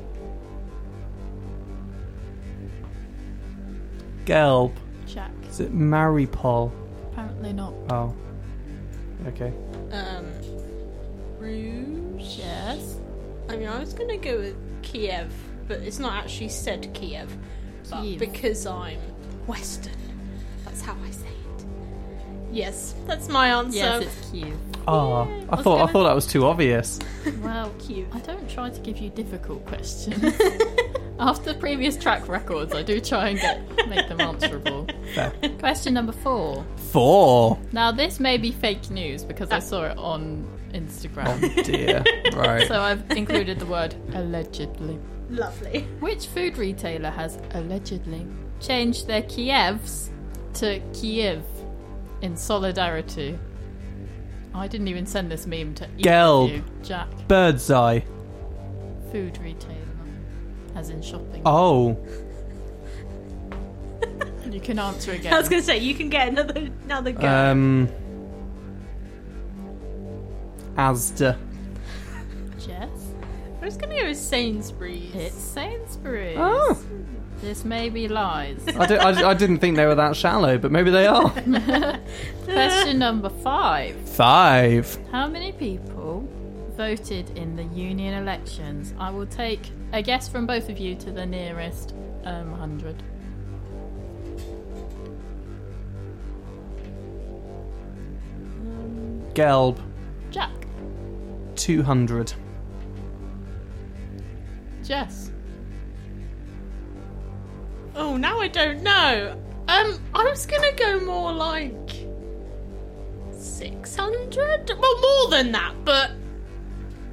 Gelb. 4.25 4.73
Jack. 5.07 5.31
Is 5.49 5.59
it 5.59 5.75
Mariupol? 5.75 6.71
Apparently 7.11 7.51
not. 7.51 7.73
Oh. 7.89 8.15
Okay. 9.25 9.51
Um, 9.91 10.31
Rouge. 11.39 12.37
Yes. 12.37 12.99
I 13.49 13.55
mean, 13.55 13.67
I 13.67 13.79
was 13.79 13.93
gonna 13.93 14.17
go 14.17 14.37
with 14.37 14.55
Kiev, 14.83 15.33
but 15.67 15.79
it's 15.79 15.99
not 15.99 16.13
actually 16.13 16.49
said 16.49 16.93
Kiev. 16.93 17.35
But 17.89 18.01
Kiev. 18.01 18.19
because 18.19 18.65
I'm 18.65 18.99
Western, 19.47 19.93
that's 20.65 20.81
how 20.81 20.95
I 21.05 21.11
say 21.11 21.27
it. 21.27 21.65
Yes, 22.51 22.95
that's 23.07 23.27
my 23.29 23.49
answer. 23.49 23.77
Yes, 23.77 24.03
it's 24.03 24.31
Kiev. 24.31 24.57
Oh, 24.87 25.21
I 25.49 25.55
was 25.55 25.63
thought 25.63 25.75
I 25.75 25.79
gonna- 25.79 25.91
thought 25.91 26.03
that 26.05 26.15
was 26.15 26.27
too 26.27 26.45
obvious. 26.45 26.99
Well, 27.41 27.71
cute. 27.79 28.07
I 28.13 28.19
don't 28.19 28.49
try 28.49 28.69
to 28.69 28.79
give 28.81 28.97
you 28.97 29.09
difficult 29.09 29.65
questions. 29.65 30.23
After 31.19 31.53
previous 31.53 31.95
track 31.95 32.27
records, 32.27 32.73
I 32.73 32.81
do 32.83 32.99
try 32.99 33.29
and 33.29 33.39
get 33.39 33.87
make 33.87 34.09
them 34.09 34.19
answerable. 34.19 34.87
Fair. 35.13 35.31
Question 35.59 35.93
number 35.93 36.11
four. 36.11 36.65
Four. 36.91 37.59
Now, 37.71 37.91
this 37.91 38.19
may 38.19 38.37
be 38.37 38.51
fake 38.51 38.89
news 38.89 39.23
because 39.23 39.51
I 39.51 39.57
ah. 39.57 39.59
saw 39.59 39.83
it 39.85 39.97
on 39.97 40.45
Instagram. 40.73 41.39
Oh 41.57 41.63
dear. 41.63 42.03
Right. 42.35 42.67
So 42.67 42.79
I've 42.81 43.09
included 43.11 43.59
the 43.59 43.65
word 43.67 43.95
allegedly. 44.13 44.99
Lovely. 45.33 45.81
Which 45.99 46.27
food 46.27 46.57
retailer 46.57 47.09
has 47.09 47.39
allegedly 47.51 48.27
changed 48.59 49.07
their 49.07 49.23
Kievs 49.23 50.09
to 50.55 50.79
Kiev 50.93 51.43
in 52.21 52.37
solidarity? 52.37 53.39
I 54.53 54.67
didn't 54.67 54.87
even 54.89 55.07
send 55.07 55.31
this 55.31 55.47
meme 55.47 55.73
to 55.75 55.85
either 55.85 56.09
Gelb. 56.09 56.49
you. 56.51 56.63
Jack, 56.83 57.07
Birds 57.27 57.71
Eye. 57.71 58.05
food 59.11 59.37
retailer, 59.39 59.75
as 60.75 60.91
in 60.91 61.01
shopping. 61.01 61.41
Oh. 61.47 61.97
You 64.51 64.59
can 64.61 64.77
answer 64.77 65.11
again. 65.13 65.33
I 65.33 65.39
was 65.39 65.49
gonna 65.49 65.63
say 65.63 65.79
you 65.79 65.95
can 65.95 66.09
get 66.09 66.27
another 66.27 66.69
another 66.83 67.11
go. 67.11 67.27
Um. 67.27 67.89
Asda. 70.75 71.37
I 73.63 73.65
was 73.67 73.77
gonna 73.77 73.97
go 73.97 74.07
with 74.09 74.17
Sainsbury's. 74.17 75.15
It's 75.15 75.37
Sainsbury's. 75.37 76.35
Oh. 76.37 76.77
This 77.39 77.63
may 77.63 77.87
be 77.89 78.09
lies. 78.09 78.61
I, 78.77 78.85
di- 78.85 78.97
I, 78.97 79.29
I 79.29 79.33
didn't 79.33 79.59
think 79.59 79.77
they 79.77 79.85
were 79.85 79.95
that 79.95 80.17
shallow, 80.17 80.57
but 80.57 80.69
maybe 80.69 80.91
they 80.91 81.07
are. 81.07 81.29
Question 82.43 82.99
number 82.99 83.29
five. 83.29 83.95
Five. 84.09 84.99
How 85.13 85.29
many 85.29 85.53
people 85.53 86.27
voted 86.75 87.37
in 87.37 87.55
the 87.55 87.63
union 87.63 88.15
elections? 88.15 88.93
I 88.99 89.09
will 89.11 89.27
take 89.27 89.71
a 89.93 90.01
guess 90.01 90.27
from 90.27 90.45
both 90.45 90.67
of 90.67 90.77
you 90.77 90.95
to 90.95 91.11
the 91.11 91.25
nearest 91.25 91.93
um, 92.25 92.51
100. 92.51 93.01
Gelb. 99.33 99.79
Jack. 100.31 100.51
200. 101.55 102.33
Jess. 104.83 105.31
Oh, 107.95 108.17
now 108.17 108.39
I 108.39 108.47
don't 108.47 108.81
know. 108.81 109.39
Um, 109.67 109.99
I 110.13 110.23
was 110.23 110.45
gonna 110.45 110.73
go 110.73 110.99
more 111.01 111.31
like 111.31 112.05
six 113.31 113.95
hundred. 113.95 114.69
Well, 114.77 115.01
more 115.01 115.29
than 115.29 115.51
that, 115.51 115.73
but 115.85 116.11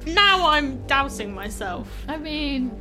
now 0.05 0.47
I'm 0.47 0.85
doubting 0.87 1.33
myself. 1.33 1.87
I 2.07 2.17
mean, 2.17 2.71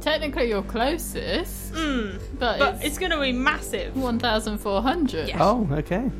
technically 0.00 0.48
you're 0.48 0.62
closest, 0.62 1.72
Mm, 1.72 2.20
but, 2.38 2.58
but 2.58 2.74
it's, 2.76 2.84
it's 2.84 2.98
gonna 2.98 3.18
be 3.18 3.32
massive. 3.32 3.96
1,400. 3.96 5.28
Yes. 5.28 5.38
Oh, 5.40 5.66
okay. 5.72 6.10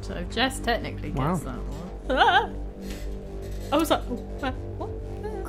So 0.00 0.24
Jess 0.30 0.58
technically 0.58 1.12
Wow. 1.12 1.34
gets 1.34 1.44
that 1.44 1.58
one. 1.58 2.18
Ah. 2.18 2.50
I 3.72 3.76
was 3.76 3.88
like, 3.90 4.02
oh, 4.10 4.26
uh, 4.42 4.50
what? 4.78 4.90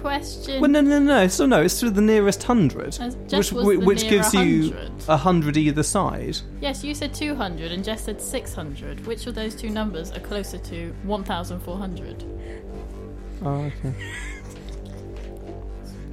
Question. 0.03 0.59
Well, 0.59 0.69
no, 0.69 0.81
no, 0.81 0.99
no. 0.99 1.27
So 1.30 1.45
no, 1.45 1.61
it's 1.61 1.80
to 1.80 1.89
the 1.89 2.01
nearest 2.01 2.43
hundred, 2.43 2.99
As- 2.99 3.15
which 3.15 3.53
was 3.53 3.65
the 3.65 3.77
which 3.77 4.01
near 4.01 4.09
gives 4.11 4.34
you 4.34 4.71
100. 4.71 4.91
a 5.07 5.15
hundred 5.15 5.55
either 5.55 5.81
side. 5.81 6.38
Yes, 6.59 6.84
you 6.84 6.93
said 6.93 7.13
200 7.13 7.71
and 7.71 7.85
Jess 7.85 8.03
said 8.03 8.21
600. 8.21 9.07
Which 9.07 9.27
of 9.27 9.35
those 9.35 9.55
two 9.55 9.69
numbers 9.69 10.11
are 10.11 10.19
closer 10.19 10.57
to 10.57 10.93
1,400? 11.03 12.23
Oh, 13.45 13.49
okay. 13.61 13.93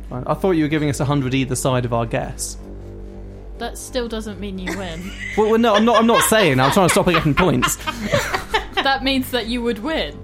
Fine. 0.09 0.25
I 0.25 0.35
thought 0.35 0.53
you 0.53 0.63
were 0.63 0.69
giving 0.69 0.89
us 0.89 1.01
a 1.01 1.05
hundred 1.05 1.35
either 1.35 1.57
side 1.57 1.85
of 1.85 1.93
our 1.93 2.07
guess. 2.07 2.59
That 3.59 3.77
still 3.77 4.07
doesn't 4.07 4.39
mean 4.39 4.57
you 4.61 4.79
win. 4.79 5.11
Well, 5.37 5.51
well, 5.51 5.59
no, 5.59 5.75
I'm 5.75 5.85
not. 5.85 5.97
I'm 5.97 6.07
not 6.07 6.23
saying. 6.25 6.61
I'm 6.61 6.71
trying 6.71 6.87
to 6.89 6.93
stop 6.93 7.07
her 7.07 7.13
getting 7.13 7.35
points. 7.35 7.75
that 8.77 9.01
means 9.03 9.33
that 9.33 9.47
you 9.47 9.63
would 9.63 9.81
win. 9.81 10.15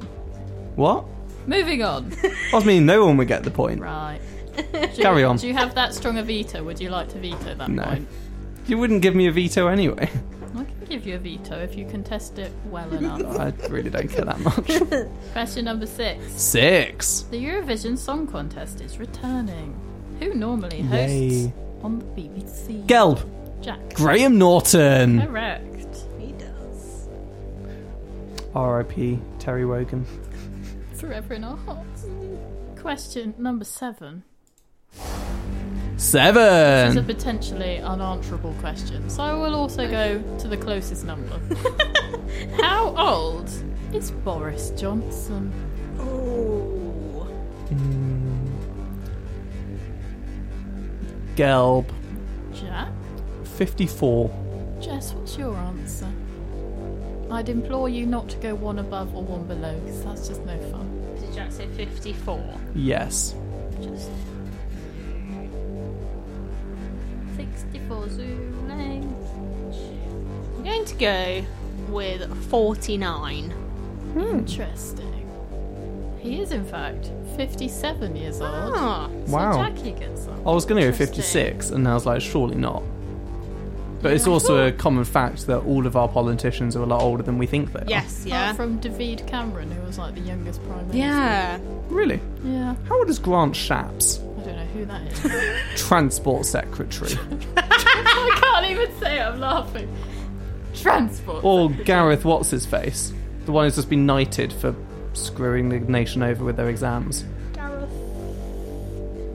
What? 0.76 1.04
Moving 1.46 1.82
on. 1.82 2.12
I 2.52 2.64
mean, 2.64 2.86
no 2.86 3.04
one 3.06 3.16
would 3.18 3.28
get 3.28 3.44
the 3.44 3.50
point. 3.50 3.80
Right. 3.80 4.18
Do 4.72 4.88
Carry 5.02 5.20
you, 5.20 5.26
on. 5.26 5.36
Do 5.36 5.46
you 5.46 5.54
have 5.54 5.74
that 5.74 5.94
strong 5.94 6.18
a 6.18 6.22
veto? 6.22 6.62
Would 6.64 6.80
you 6.80 6.88
like 6.90 7.08
to 7.10 7.18
veto 7.18 7.54
that 7.54 7.68
No. 7.70 7.84
point? 7.84 8.08
You 8.66 8.78
wouldn't 8.78 9.02
give 9.02 9.14
me 9.14 9.26
a 9.26 9.32
veto 9.32 9.68
anyway. 9.68 10.10
I 10.56 10.64
can 10.64 10.86
give 10.88 11.06
you 11.06 11.14
a 11.16 11.18
veto 11.18 11.58
if 11.62 11.76
you 11.76 11.84
contest 11.86 12.38
it 12.38 12.50
well 12.70 12.90
enough. 12.92 13.22
I 13.38 13.52
really 13.68 13.90
don't 13.90 14.08
care 14.08 14.24
that 14.24 14.40
much. 14.40 15.08
Question 15.32 15.66
number 15.66 15.86
six. 15.86 16.24
Six. 16.32 17.20
The 17.30 17.36
Eurovision 17.44 17.96
Song 17.98 18.26
Contest 18.26 18.80
is 18.80 18.98
returning. 18.98 19.78
Who 20.20 20.32
normally 20.34 20.80
hosts 20.80 21.12
Yay. 21.14 21.52
on 21.82 21.98
the 21.98 22.04
BBC? 22.06 22.86
Gelb. 22.86 23.22
Jack. 23.62 23.94
Graham 23.94 24.38
Norton. 24.38 25.20
Correct. 25.26 25.96
He 26.18 26.32
does. 26.32 27.08
R.I.P. 28.54 29.18
Terry 29.38 29.66
Wogan. 29.66 30.06
Forever 30.98 31.34
in 31.34 31.44
our 31.44 31.56
hearts. 31.58 32.06
Question 32.80 33.34
number 33.38 33.64
seven. 33.64 34.22
Seven. 35.98 36.34
This 36.88 36.90
is 36.90 36.96
a 36.96 37.00
Seven. 37.00 37.04
potentially 37.04 37.78
unanswerable 37.80 38.54
question, 38.60 39.08
so 39.10 39.22
I 39.22 39.32
will 39.34 39.54
also 39.54 39.88
go 39.88 40.22
to 40.38 40.48
the 40.48 40.56
closest 40.56 41.04
number. 41.04 41.38
How 42.62 42.94
old 42.96 43.50
is 43.92 44.10
Boris 44.10 44.70
Johnson? 44.70 45.52
Oh. 45.98 47.26
Gelb. 51.36 51.86
Jack? 52.54 52.88
Fifty-four. 53.44 54.30
Jess, 54.80 55.12
what's 55.12 55.36
your 55.36 55.54
answer? 55.56 56.08
I'd 57.30 57.48
implore 57.48 57.88
you 57.88 58.06
not 58.06 58.28
to 58.30 58.36
go 58.38 58.54
one 58.54 58.78
above 58.78 59.14
or 59.14 59.22
one 59.22 59.44
below, 59.46 59.78
because 59.80 60.04
that's 60.04 60.28
just 60.28 60.44
no 60.44 60.56
fun. 60.70 61.16
Did 61.20 61.34
Jack 61.34 61.50
say 61.52 61.66
54? 61.68 62.60
Yes. 62.74 63.34
Just 63.82 64.10
64 67.36 68.08
Zoom 68.10 68.68
lanes. 68.68 69.30
I'm 70.56 70.64
going 70.64 70.84
to 70.84 70.94
go 70.94 71.44
with 71.88 72.32
49. 72.50 73.54
Interesting. 74.16 75.12
He 76.18 76.40
is, 76.40 76.50
in 76.52 76.64
fact, 76.64 77.10
57 77.36 78.16
years 78.16 78.40
old. 78.40 78.50
Ah. 78.76 79.08
So 79.26 79.32
Wow. 79.32 79.64
Jackie 79.68 79.92
gets 79.92 80.24
that. 80.26 80.38
I 80.46 80.50
was 80.50 80.64
going 80.64 80.80
to 80.80 80.86
go 80.86 80.88
Interesting. 80.92 81.16
56, 81.16 81.70
and 81.70 81.84
now 81.84 81.90
I 81.90 81.94
was 81.94 82.06
like, 82.06 82.20
surely 82.22 82.56
not. 82.56 82.82
But 84.06 84.12
it's 84.14 84.28
also 84.28 84.68
a 84.68 84.70
common 84.70 85.04
fact 85.04 85.48
that 85.48 85.58
all 85.62 85.84
of 85.84 85.96
our 85.96 86.06
politicians 86.06 86.76
are 86.76 86.82
a 86.84 86.86
lot 86.86 87.02
older 87.02 87.24
than 87.24 87.38
we 87.38 87.46
think 87.46 87.72
they 87.72 87.80
are. 87.80 87.88
Yes, 87.88 88.24
Apart 88.24 88.28
yeah. 88.28 88.52
from 88.52 88.78
David 88.78 89.26
Cameron, 89.26 89.68
who 89.72 89.82
was 89.82 89.98
like 89.98 90.14
the 90.14 90.20
youngest 90.20 90.62
prime 90.62 90.86
minister. 90.86 90.98
Yeah. 90.98 91.58
Really? 91.88 92.20
Yeah. 92.44 92.76
How 92.88 92.98
old 92.98 93.10
is 93.10 93.18
Grant 93.18 93.54
Shapps? 93.54 94.20
I 94.40 94.44
don't 94.44 94.56
know 94.56 94.64
who 94.66 94.84
that 94.84 95.02
is. 95.02 95.80
Transport 95.88 96.46
Secretary. 96.46 97.10
I 97.56 98.38
can't 98.40 98.70
even 98.70 98.96
say 99.00 99.18
it, 99.18 99.22
I'm 99.22 99.40
laughing. 99.40 99.92
Transport. 100.72 101.42
or 101.42 101.68
secretary. 101.70 101.84
Gareth 101.84 102.24
What's 102.24 102.50
His 102.50 102.64
Face? 102.64 103.12
The 103.46 103.50
one 103.50 103.64
who's 103.64 103.74
just 103.74 103.90
been 103.90 104.06
knighted 104.06 104.52
for 104.52 104.72
screwing 105.14 105.68
the 105.68 105.80
nation 105.80 106.22
over 106.22 106.44
with 106.44 106.56
their 106.56 106.68
exams. 106.68 107.24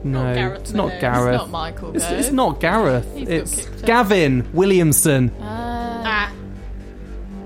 Gareth. 0.02 0.04
No, 0.04 0.24
Not 0.24 0.34
Gareth 0.34 0.60
it's 0.62 0.72
not 0.72 0.88
Mills. 0.88 1.00
Gareth. 1.00 1.34
It's 1.34 1.42
not 1.42 1.50
Michael 1.50 1.96
It's, 1.96 2.10
it's 2.10 2.30
not 2.32 2.60
Gareth. 2.60 3.14
He's 3.16 3.28
it's 3.28 3.54
kicked 3.54 3.74
out. 3.80 3.86
Gavin 3.86 4.48
Williamson. 4.52 5.30
Uh, 5.40 5.68
Ah. 6.04 6.32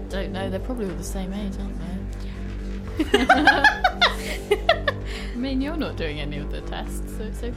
Don't 0.09 0.33
know, 0.33 0.49
they're 0.49 0.59
probably 0.61 0.87
all 0.89 0.95
the 0.97 1.05
same 1.05 1.31
age, 1.35 1.53
aren't 1.61 1.79
they? 1.79 3.27
I 3.29 4.97
mean, 5.37 5.61
you're 5.61 5.77
not 5.77 5.97
doing 5.97 6.21
any 6.21 6.39
of 6.39 6.51
the 6.51 6.61
tests, 6.63 7.03
so 7.17 7.25
it's 7.25 7.43
okay. 7.43 7.53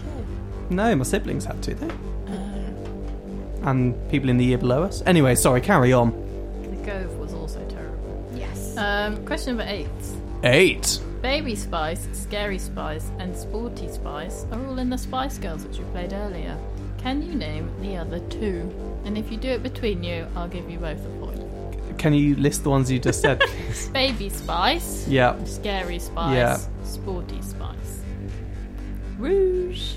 No, 0.69 0.95
my 0.95 1.03
siblings 1.03 1.45
have 1.45 1.59
to, 1.61 1.73
though. 1.76 1.88
Uh, 2.27 3.69
And 3.69 3.95
people 4.09 4.30
in 4.30 4.38
the 4.38 4.45
year 4.45 4.57
below 4.57 4.84
us. 4.84 5.01
Anyway, 5.05 5.35
sorry, 5.35 5.61
carry 5.61 5.93
on. 5.93 6.11
the 6.61 6.69
Gove 6.85 7.15
was 7.17 7.34
also 7.34 7.59
terrible. 7.69 8.30
Yes. 8.35 8.76
Um, 8.77 9.26
question 9.26 9.57
number 9.57 9.71
eight. 9.71 9.88
Eight. 10.43 10.99
Baby 11.22 11.54
Spice, 11.56 12.08
Scary 12.14 12.58
Spice, 12.58 13.12
and 13.20 13.36
Sporty 13.36 13.90
Spice 13.90 14.46
are 14.52 14.66
all 14.66 14.80
in 14.80 14.90
the 14.90 14.98
Spice 14.98 15.38
Girls 15.38 15.66
which 15.66 15.78
we 15.78 15.84
played 15.86 16.14
earlier. 16.14 16.58
Can 16.98 17.22
you 17.22 17.36
name 17.36 17.70
the 17.82 17.98
other 17.98 18.20
two? 18.30 18.74
And 19.04 19.18
if 19.18 19.30
you 19.30 19.38
do 19.38 19.50
it 19.50 19.62
between 19.62 20.02
you, 20.02 20.28
I'll 20.36 20.48
give 20.48 20.70
you 20.70 20.80
both 20.80 21.06
a 21.06 21.10
point. 21.20 21.98
Can 21.98 22.14
you 22.14 22.36
list 22.38 22.64
the 22.64 22.70
ones 22.70 22.90
you 22.90 23.00
just 23.00 23.20
said? 23.22 23.41
Baby 23.94 24.30
Spice, 24.30 25.08
yeah. 25.10 25.41
Scary 25.44 26.00
Spice, 26.00 26.36
Yeah. 26.36 26.58
Sporty 26.86 27.41
Spice. 27.41 28.02
Rouge. 29.18 29.96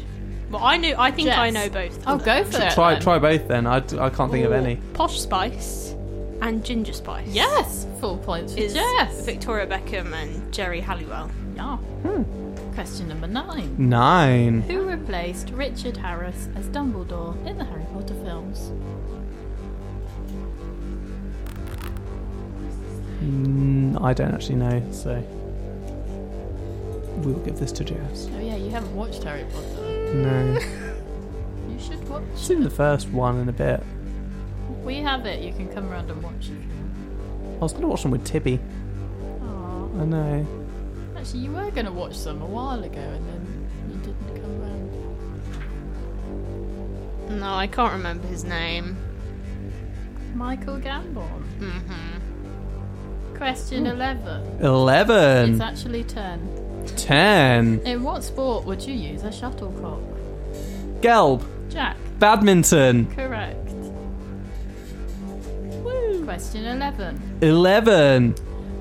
Well, 0.51 0.65
I 0.65 0.77
knew. 0.77 0.95
I 0.99 1.13
think 1.13 1.29
I 1.31 1.51
Jess. 1.51 1.55
know 1.55 1.71
both. 1.73 2.05
Oh, 2.07 2.19
go 2.19 2.45
for 2.45 2.61
it. 2.61 2.73
Try 2.73 2.95
then. 2.95 3.03
try 3.03 3.19
both 3.21 3.47
then. 3.49 3.67
I, 3.67 3.77
I 3.77 4.11
can't 4.11 4.31
think 4.31 4.45
of 4.45 4.51
Ooh, 4.51 4.55
any. 4.55 4.77
Posh 4.93 5.21
Spice 5.21 5.92
and 6.43 6.65
Ginger 6.65 6.93
Spice. 6.93 7.29
Yes, 7.29 7.87
full 8.01 8.19
points 8.19 8.53
for 8.53 8.61
Is 8.61 8.75
Jess. 8.75 9.25
Victoria 9.25 9.67
Beckham 9.67 10.13
and 10.13 10.53
Geri 10.53 10.81
Halliwell. 10.81 11.31
Yeah. 11.57 11.79
Question 12.75 13.09
number 13.09 13.27
nine. 13.29 13.75
Nine. 13.79 14.63
Who 14.63 14.83
replaced 14.89 15.51
Richard 15.51 15.97
Harris 15.97 16.49
as 16.57 16.67
Dumbledore 16.69 17.35
in 17.47 17.59
the 17.59 17.65
Harry 17.65 17.85
Potter 17.93 18.15
films? 18.25 18.73
Mm, 23.23 24.03
I 24.03 24.13
don't 24.13 24.35
actually 24.35 24.57
know, 24.57 24.83
so 24.91 25.23
we'll 27.19 27.39
give 27.41 27.59
this 27.59 27.71
to 27.73 27.85
Jess. 27.85 28.29
Oh 28.35 28.41
yeah, 28.41 28.57
you 28.57 28.71
haven't 28.71 28.95
watched 28.97 29.23
Harry 29.23 29.45
Potter. 29.53 30.15
No, 30.15 30.59
You 31.71 31.79
should 31.79 32.09
watch. 32.09 32.23
I've 32.33 32.39
seen 32.39 32.63
the 32.65 32.71
first 32.71 33.11
one 33.11 33.39
in 33.39 33.49
a 33.49 33.53
bit. 33.53 33.83
We 34.85 34.97
have 34.97 35.27
it. 35.27 35.43
You 35.43 35.53
can 35.53 35.69
come 35.73 35.91
around 35.91 36.11
and 36.11 36.23
watch 36.23 36.49
it. 36.49 36.57
I 37.57 37.59
was 37.61 37.73
going 37.73 37.83
to 37.83 37.89
watch 37.89 38.03
them 38.03 38.11
with 38.11 38.25
Tibby. 38.25 38.59
Aw. 39.43 40.01
I 40.01 40.05
know. 40.05 40.47
Actually, 41.17 41.41
you 41.41 41.53
were 41.53 41.71
going 41.71 41.87
to 41.87 41.93
watch 41.93 42.19
them 42.25 42.43
a 42.43 42.47
while 42.47 42.83
ago, 42.83 43.01
and 43.01 43.27
then 43.29 43.69
you 43.89 43.97
didn't 43.99 44.35
come 44.43 44.61
around. 47.31 47.41
No, 47.41 47.55
I 47.55 47.67
can't 47.69 47.93
remember 47.93 48.27
his 48.27 48.43
name. 48.45 48.97
Michael 50.35 50.79
Gambon. 50.79 51.45
Mm-hmm. 51.61 53.37
Question 53.37 53.87
eleven. 53.87 54.61
Eleven. 54.61 55.53
It's 55.53 55.61
actually 55.61 56.05
ten. 56.05 56.41
Ten. 56.97 57.81
In 57.85 58.03
what 58.03 58.25
sport 58.25 58.65
would 58.65 58.83
you 58.83 58.95
use 58.95 59.23
a 59.23 59.31
shuttlecock? 59.31 60.01
Gelb. 61.01 61.45
Jack. 61.71 61.97
Badminton. 62.19 63.07
Correct. 63.15 63.62
Woo. 66.23 66.27
Question 66.27 66.65
11. 66.65 67.39
Eleven. 67.43 68.33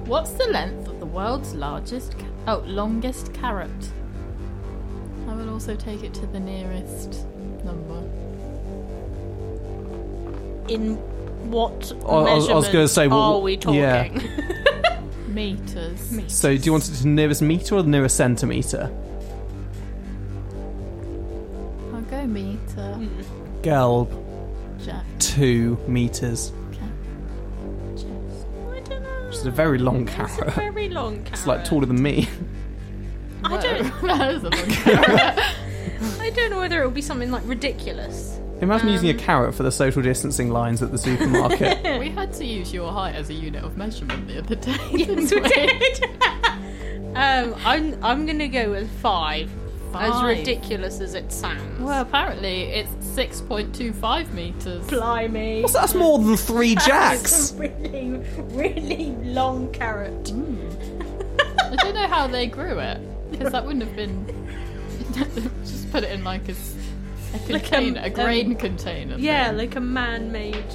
What's 0.05 0.31
the 0.31 0.45
length 0.47 0.87
of 0.87 0.99
the 0.99 1.05
world's 1.05 1.53
largest, 1.53 2.17
ca- 2.17 2.25
oh, 2.47 2.63
longest 2.67 3.33
carrot? 3.33 3.69
I 5.27 5.33
will 5.35 5.49
also 5.49 5.75
take 5.75 6.03
it 6.03 6.13
to 6.15 6.27
the 6.27 6.39
nearest 6.39 7.25
number. 7.63 7.99
In 10.67 10.95
what 11.49 11.91
I- 12.05 12.05
I 12.05 12.33
was- 12.35 12.49
I 12.49 12.53
was 12.53 12.65
gonna 12.67 12.79
measurement 12.85 12.89
say, 12.91 13.05
are 13.05 13.09
what- 13.09 13.43
we 13.43 13.57
talking? 13.57 13.79
yeah. 13.81 14.99
Meters. 15.27 16.19
So, 16.27 16.55
do 16.57 16.63
you 16.63 16.71
want 16.73 16.87
it 16.89 16.93
to 16.95 17.03
the 17.03 17.09
nearest 17.09 17.41
meter 17.41 17.75
or 17.75 17.81
the 17.83 17.89
nearest 17.89 18.17
centimeter? 18.17 18.91
I'll 21.93 22.01
go 22.01 22.25
meter. 22.27 22.93
Hmm. 22.95 23.07
Gelb. 23.61 24.09
Jack. 24.83 25.05
Two 25.19 25.77
meters. 25.87 26.51
I 29.41 29.49
don't 29.49 29.57
know. 29.57 29.59
Which 29.59 29.59
is 29.59 29.59
a 29.59 29.63
very 29.63 29.77
long 29.79 30.07
It's 30.07 30.11
a 30.13 30.15
carrot. 30.37 30.53
very 30.55 30.89
long 30.89 31.15
carrot. 31.23 31.29
It's 31.33 31.47
like 31.47 31.63
taller 31.65 31.85
than 31.85 32.01
me. 32.01 32.27
I 33.43 33.57
don't. 33.59 34.01
that 34.07 34.35
is 34.35 34.43
a 34.43 34.49
long 34.49 34.69
carrot. 34.69 35.39
I 36.19 36.29
don't 36.31 36.49
know 36.51 36.59
whether 36.59 36.81
it 36.81 36.85
would 36.85 36.93
be 36.93 37.01
something 37.01 37.31
like 37.31 37.43
ridiculous. 37.45 38.39
Imagine 38.61 38.89
using 38.89 39.09
a 39.09 39.13
Um, 39.13 39.19
carrot 39.19 39.55
for 39.55 39.63
the 39.63 39.71
social 39.71 40.03
distancing 40.03 40.51
lines 40.51 40.83
at 40.83 40.91
the 40.91 40.97
supermarket. 40.97 41.99
we 41.99 42.09
had 42.11 42.31
to 42.33 42.45
use 42.45 42.71
your 42.71 42.91
height 42.91 43.15
as 43.15 43.29
a 43.31 43.33
unit 43.33 43.63
of 43.63 43.75
measurement 43.75 44.27
the 44.27 44.37
other 44.37 44.53
day. 44.55 44.77
Yes, 44.91 45.29
didn't 45.29 45.43
we 45.43 45.49
did. 45.49 46.03
um, 47.15 47.55
I'm 47.65 47.97
I'm 48.03 48.25
gonna 48.27 48.47
go 48.47 48.69
with 48.69 48.89
five. 49.01 49.49
As 49.95 50.23
ridiculous 50.23 50.99
as 51.01 51.13
it 51.15 51.31
sounds. 51.31 51.79
Well, 51.79 52.01
apparently 52.01 52.63
it's 52.63 52.91
6.25 53.15 54.31
meters. 54.33 54.85
Blimey. 54.87 55.61
What's 55.61 55.73
that? 55.73 55.81
That's 55.81 55.95
more 55.95 56.19
than 56.19 56.37
three 56.37 56.75
jacks. 56.75 57.31
is 57.33 57.51
a 57.51 57.55
really, 57.57 58.23
really 58.51 59.11
long 59.23 59.71
carrot. 59.71 60.31
I 60.31 61.75
don't 61.75 61.93
know 61.95 62.07
how 62.07 62.27
they 62.27 62.47
grew 62.47 62.79
it 62.79 62.99
because 63.31 63.51
that 63.51 63.65
wouldn't 63.65 63.83
have 63.85 63.95
been. 63.95 64.25
just 65.63 65.91
put 65.91 66.03
it 66.03 66.11
in 66.11 66.23
like 66.23 66.47
a, 66.47 66.51
s- 66.51 66.75
a 67.33 67.51
Like 67.53 67.65
a- 67.65 67.69
container, 67.69 68.01
a, 68.03 68.09
grain 68.09 68.51
um, 68.51 68.55
container. 68.55 69.17
Yeah, 69.17 69.49
thing. 69.49 69.57
like 69.57 69.75
a 69.75 69.81
man-made 69.81 70.65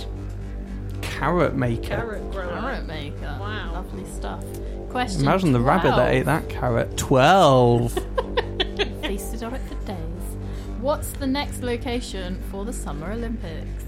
Carrot 1.03 1.55
maker. 1.55 1.83
carrot 1.89 2.31
grower. 2.33 2.49
carrot 2.61 2.87
maker. 2.87 3.37
Wow. 3.41 3.73
lovely 3.73 4.05
stuff. 4.07 4.45
Question. 4.91 5.23
Imagine 5.23 5.53
the 5.53 5.61
rabbit 5.61 5.89
that 5.91 5.95
12. 5.97 6.09
ate 6.15 6.25
that 6.27 6.49
carrot. 6.49 6.97
Twelve. 6.97 7.97
Feasted 9.07 9.43
on 9.45 9.55
it 9.55 9.63
for 9.69 9.75
days. 9.87 10.37
What's 10.81 11.13
the 11.13 11.27
next 11.27 11.63
location 11.63 12.43
for 12.51 12.65
the 12.65 12.73
Summer 12.73 13.13
Olympics? 13.13 13.85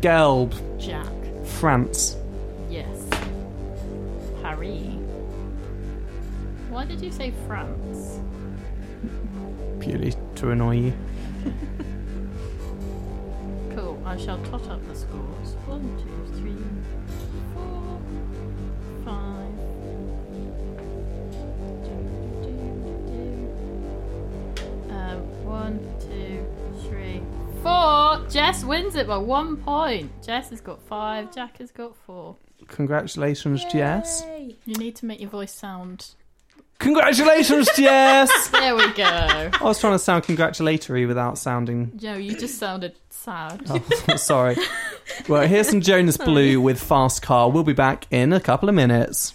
Gelb. 0.00 0.52
Jack. 0.80 1.06
France. 1.46 2.16
Yes. 2.68 3.08
Paris. 4.42 4.98
Why 6.70 6.84
did 6.86 7.00
you 7.00 7.12
say 7.12 7.32
France? 7.46 8.18
Purely 9.80 10.14
to 10.36 10.50
annoy 10.50 10.76
you. 10.76 10.92
Cool. 13.74 14.02
I 14.04 14.18
shall 14.18 14.36
tot 14.44 14.68
up 14.68 14.86
the 14.86 14.94
scores. 14.94 15.56
One, 15.64 15.96
two, 15.96 16.21
one, 25.62 25.78
two, 26.00 26.44
three, 26.88 27.22
four. 27.62 28.26
Jess 28.28 28.64
wins 28.64 28.96
it 28.96 29.06
by 29.06 29.16
one 29.16 29.56
point. 29.58 30.10
Jess 30.20 30.50
has 30.50 30.60
got 30.60 30.82
five. 30.82 31.32
Jack 31.32 31.58
has 31.58 31.70
got 31.70 31.94
four. 31.96 32.36
Congratulations, 32.66 33.64
Jess. 33.66 34.24
You 34.64 34.74
need 34.74 34.96
to 34.96 35.06
make 35.06 35.20
your 35.20 35.30
voice 35.30 35.52
sound. 35.54 36.14
Congratulations, 36.80 37.68
Jess. 37.76 38.48
There 38.48 38.74
we 38.74 38.92
go. 38.92 39.04
I 39.04 39.50
was 39.62 39.78
trying 39.78 39.92
to 39.92 40.00
sound 40.00 40.24
congratulatory 40.24 41.06
without 41.06 41.38
sounding. 41.38 41.96
Joe, 41.96 42.14
you 42.14 42.36
just 42.36 42.58
sounded 42.58 42.96
sad. 43.10 43.62
Oh, 43.68 44.16
sorry. 44.16 44.56
Well, 45.28 45.46
here's 45.46 45.68
some 45.68 45.80
Jonas 45.80 46.16
Blue 46.16 46.60
with 46.60 46.82
Fast 46.82 47.22
Car. 47.22 47.52
We'll 47.52 47.62
be 47.62 47.72
back 47.72 48.08
in 48.10 48.32
a 48.32 48.40
couple 48.40 48.68
of 48.68 48.74
minutes. 48.74 49.34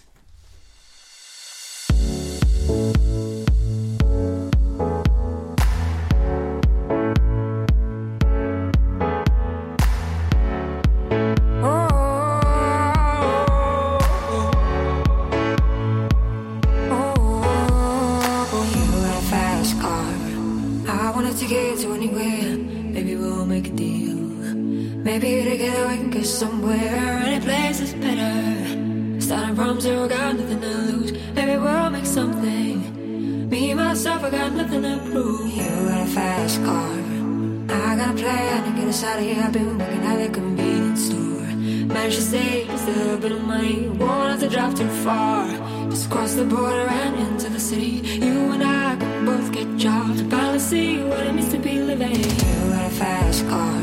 I've 39.36 39.52
been 39.52 39.78
working 39.78 40.04
at 40.04 40.16
the 40.16 40.32
convenience 40.32 41.04
store. 41.06 41.94
Managed 41.94 42.16
to 42.16 42.22
save 42.22 42.70
a 42.70 42.90
little 42.92 43.18
bit 43.18 43.32
of 43.32 43.42
money. 43.42 43.88
Won't 43.88 44.30
have 44.30 44.40
to 44.40 44.48
drive 44.48 44.74
too 44.74 44.88
far. 45.04 45.46
Just 45.90 46.08
cross 46.10 46.34
the 46.34 46.44
border 46.44 46.88
and 46.88 47.14
into 47.16 47.50
the 47.50 47.60
city. 47.60 48.00
You 48.24 48.52
and 48.52 48.62
I 48.62 48.96
can 48.96 49.26
both 49.26 49.52
get 49.52 49.76
jobs. 49.76 50.22
Finally 50.22 50.58
see 50.60 51.02
what 51.04 51.26
it 51.26 51.34
means 51.34 51.50
to 51.50 51.58
be 51.58 51.82
living. 51.82 52.14
You 52.14 52.70
got 52.72 52.90
a 52.90 52.94
fast 52.94 53.46
car. 53.48 53.82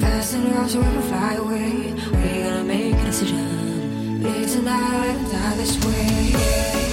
Fast 0.00 0.34
enough 0.34 0.70
so 0.70 0.78
we 0.78 0.84
can 0.84 1.02
fly 1.02 1.34
away. 1.34 1.94
We're 2.12 2.44
gonna 2.44 2.64
make 2.64 2.94
a 2.94 3.04
decision. 3.04 4.22
Live 4.22 4.52
tonight 4.52 5.18
die 5.32 5.56
this 5.56 5.74
way. 5.84 6.87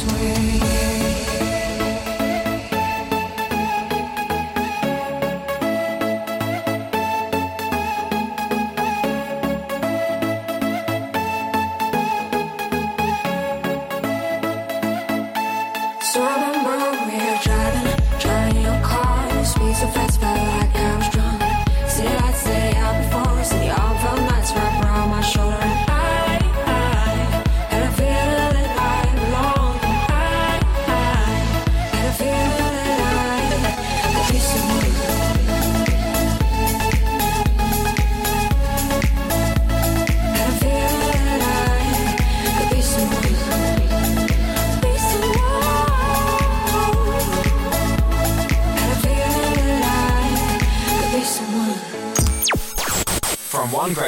Live 0.00 0.71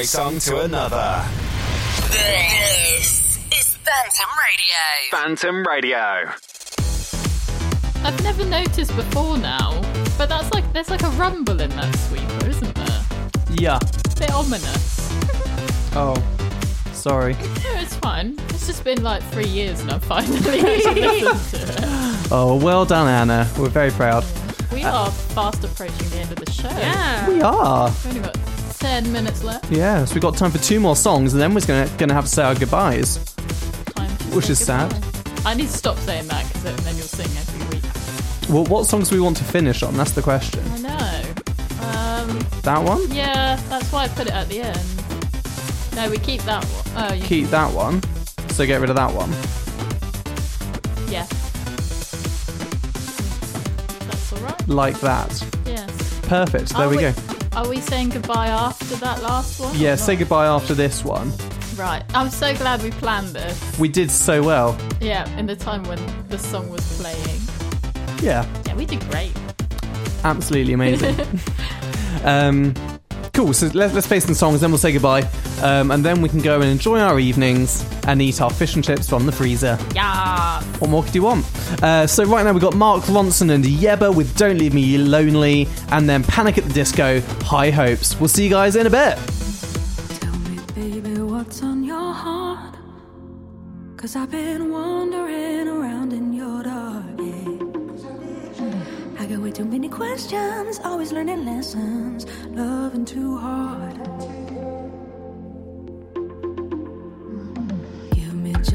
song 0.05 0.39
to 0.41 0.61
another. 0.61 1.25
This 2.11 3.39
is 3.53 3.77
Phantom 3.77 4.29
Radio. 4.47 5.11
Phantom 5.11 5.67
Radio. 5.67 6.31
I've 8.07 8.23
never 8.23 8.45
noticed 8.45 8.95
before 8.97 9.39
now, 9.39 9.81
but 10.19 10.29
that's 10.29 10.53
like 10.53 10.71
there's 10.73 10.91
like 10.91 11.03
a 11.03 11.09
rumble 11.11 11.61
in 11.61 11.71
that 11.71 11.95
sweeper, 11.97 12.49
isn't 12.49 12.75
there? 12.75 13.05
Yeah. 13.59 13.79
bit 14.19 14.31
ominous. 14.33 14.93
Oh, 15.97 16.17
sorry. 16.93 17.35
No, 17.65 17.81
it's 17.81 17.95
fine. 17.95 18.37
It's 18.49 18.67
just 18.67 18.83
been 18.83 19.05
like 19.05 19.23
three 19.31 19.47
years 19.47 19.81
and 19.81 19.93
I've 19.93 20.03
finally 20.05 20.39
listened 20.41 20.97
to 20.97 21.73
it. 21.73 22.29
Oh, 22.33 22.59
well 22.61 22.85
done, 22.85 23.07
Anna. 23.07 23.49
We're 23.57 23.69
very 23.69 23.93
proud. 23.93 24.25
We 24.73 24.83
are 24.83 25.09
fast 25.13 25.63
approaching 25.63 26.09
the 26.11 26.17
end 26.17 26.33
of 26.33 26.45
the 26.45 26.51
show. 26.51 26.69
Yeah. 26.69 27.29
We 27.29 27.41
are. 27.43 27.87
We've 27.91 28.07
only 28.09 28.21
got 28.23 28.37
ten 28.85 29.11
minutes 29.13 29.43
left. 29.43 29.71
Yeah, 29.71 30.05
so 30.05 30.15
we've 30.15 30.23
got 30.23 30.37
time 30.37 30.51
for 30.51 30.59
two 30.59 30.79
more 30.79 30.95
songs, 30.97 31.33
and 31.33 31.41
then 31.41 31.55
we're 31.55 31.61
gonna 31.67 31.89
gonna 31.97 32.13
have 32.15 32.25
to 32.25 32.31
say 32.31 32.43
our 32.43 32.55
goodbyes, 32.55 33.17
which 34.35 34.51
is 34.51 34.59
sad. 34.65 34.93
I 35.47 35.55
need 35.55 35.69
to 35.69 35.73
stop 35.77 35.97
saying 35.99 36.29
that 36.29 36.47
because 36.47 36.85
then 36.85 36.97
you'll 36.97 37.07
sing 37.07 37.27
every 37.27 37.77
week. 37.77 37.85
Well, 38.51 38.65
what 38.67 38.87
songs 38.87 39.09
do 39.09 39.15
we 39.17 39.21
want 39.23 39.37
to 39.39 39.45
finish 39.45 39.83
on? 39.83 39.97
That's 39.97 40.13
the 40.13 40.23
question. 40.23 40.63
I 40.73 40.79
know. 40.81 41.23
Um, 41.81 42.39
That 42.63 42.83
one? 42.83 43.11
yeah, 43.11 43.57
that's 43.69 43.91
why 43.93 44.05
I 44.05 44.09
put 44.09 44.27
it 44.27 44.33
at 44.35 44.49
the 44.49 44.61
end. 44.61 45.95
No, 45.97 46.11
we 46.11 46.19
keep 46.19 46.43
that 46.43 46.65
one. 46.65 47.13
Oh, 47.13 47.21
Keep 47.27 47.49
that 47.51 47.73
one. 47.73 48.03
So 48.51 48.67
get 48.67 48.81
rid 48.81 48.91
of 48.91 48.97
that 48.97 49.13
one. 49.13 49.31
Yeah. 51.11 51.27
That's 54.09 54.33
all 54.33 54.39
right. 54.41 54.69
Like 54.69 55.01
that. 55.01 55.31
Yes. 55.67 56.21
Perfect. 56.23 56.71
There 56.75 56.87
Are 56.87 56.89
we, 56.91 56.97
go. 56.99 57.13
Are 57.55 57.69
we 57.69 57.81
saying 57.81 58.09
goodbye 58.11 58.49
after 58.49 58.74
that 59.01 59.23
last 59.23 59.61
one? 59.61 59.77
Yeah, 59.77 59.95
say 59.97 60.17
goodbye 60.17 60.47
after 60.47 60.75
this 60.75 61.05
one. 61.05 61.33
Right. 61.77 62.03
I'm 62.15 62.31
so 62.31 62.55
glad 62.57 62.83
we 62.83 62.91
planned 62.93 63.29
this. 63.29 63.79
We 63.79 63.89
did 63.89 64.11
so 64.11 64.43
well. 64.43 64.79
Yeah, 65.01 65.29
in 65.39 65.47
the 65.47 65.57
time 65.57 65.83
when 65.85 65.99
the 66.29 66.39
song 66.39 66.69
was 66.69 67.01
playing. 67.01 67.41
Yeah, 68.23 68.47
Yeah, 68.67 68.75
we 68.77 68.87
did 68.87 69.01
great. 69.11 69.33
absolutely 70.23 70.73
amazing. 70.73 71.17
um, 72.25 72.75
cool. 73.33 73.53
So 73.53 73.71
let's, 73.75 73.93
let's 73.93 74.07
play 74.07 74.21
some 74.21 74.35
songs, 74.35 74.61
then 74.61 74.71
we'll 74.71 74.79
say 74.79 74.93
goodbye, 74.93 75.23
um, 75.63 75.91
and 75.91 76.05
then 76.05 76.21
we 76.21 76.29
can 76.29 76.41
go 76.41 76.61
and 76.61 76.71
enjoy 76.71 76.99
our 76.99 77.19
evenings 77.19 77.85
and 78.07 78.21
eat 78.21 78.41
our 78.41 78.51
fish 78.51 78.75
and 78.75 78.85
chips 78.85 79.09
from 79.09 79.27
the 79.27 79.33
freezer. 79.33 79.79
Yeah. 79.95 80.63
What 80.79 80.91
more 80.91 81.03
could 81.03 81.15
you 81.15 81.23
want? 81.23 81.45
Uh, 81.83 82.07
so 82.07 82.25
right 82.25 82.45
now 82.45 82.53
we've 82.53 82.63
got 82.63 82.75
Mark 82.75 83.05
Ronson 83.05 83.51
and 83.51 83.65
YEBBA 83.65 84.15
with 84.15 84.37
"Don't 84.37 84.59
Leave 84.59 84.75
Me 84.75 84.99
Lonely," 84.99 85.69
and 85.91 86.09
then 86.09 86.23
Panic 86.25 86.59
at 86.59 86.65
the 86.65 86.73
Disco, 86.73 87.21
"High 87.43 87.71
Hopes." 87.71 88.19
We'll 88.19 88.29
see 88.29 88.45
you 88.45 88.51
guys 88.51 88.77
in 88.77 88.87
a 88.87 88.91
bit. 88.91 89.19
Baby, 90.75 91.21
what's 91.21 91.63
on 91.63 91.85
your 91.85 92.13
heart? 92.13 92.75
Cause 93.97 94.17
I've 94.17 94.31
been 94.31 94.71
wandering 94.71 95.69
around 95.69 96.13
in 96.13 96.33
your 96.33 96.63
dark. 96.63 97.05
yeah. 97.19 97.45
I 99.19 99.27
got 99.27 99.39
way 99.39 99.51
too 99.53 99.65
many 99.65 99.89
questions, 99.89 100.79
always 100.85 101.11
learning 101.13 101.47
lessons, 101.47 102.27
loving 102.49 103.07
too 103.07 103.39
hard. 103.39 103.97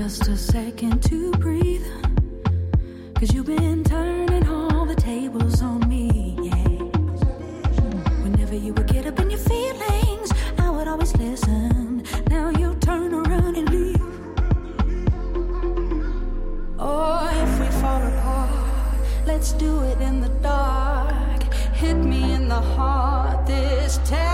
Just 0.04 0.30
a 0.30 0.38
second 0.38 1.04
to 1.04 1.30
breathe. 1.34 1.86
Cause 3.16 3.34
you've 3.34 3.48
been 3.48 3.84
turning 3.84 4.48
all 4.48 4.86
the 4.86 4.96
tables 4.96 5.62
on 5.62 5.90
me, 5.90 6.38
yeah. 6.42 6.70
Whenever 8.24 8.56
you 8.56 8.74
would 8.76 8.88
get 8.88 9.06
up 9.08 9.20
in 9.20 9.30
your 9.30 9.40
feelings, 9.40 10.32
I 10.58 10.70
would 10.70 10.88
always 10.88 11.14
listen. 11.18 12.06
Now 12.30 12.50
you 12.50 12.76
turn 12.80 13.14
around 13.14 13.58
and 13.58 13.70
leave. 13.70 14.02
Or 16.80 17.30
if 17.44 17.60
we 17.60 17.68
fall 17.82 18.02
apart, 18.02 18.96
let's 19.26 19.52
do 19.52 19.82
it 19.82 20.00
in 20.00 20.22
the 20.22 20.30
dark. 20.42 21.44
Hit 21.74 21.98
me 21.98 22.32
in 22.32 22.48
the 22.48 22.62
heart 22.62 23.46
this 23.46 23.98
time. 24.10 24.29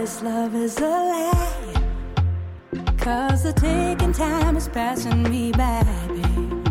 this 0.00 0.22
love 0.22 0.54
is 0.54 0.78
a 0.78 0.88
lie. 0.88 1.74
Cause 2.96 3.42
the 3.42 3.52
taking 3.52 4.14
time 4.14 4.56
is 4.56 4.66
passing 4.66 5.22
me 5.24 5.52
by, 5.52 5.82
babe. 6.08 6.68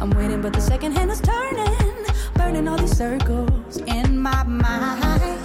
I'm 0.00 0.10
waiting, 0.10 0.40
but 0.40 0.52
the 0.52 0.60
second 0.60 0.92
hand 0.92 1.10
is 1.10 1.20
turning, 1.20 2.06
burning 2.34 2.68
all 2.68 2.78
these 2.78 2.96
circles 2.96 3.78
in 3.78 4.22
my 4.22 4.44
mind. 4.44 5.35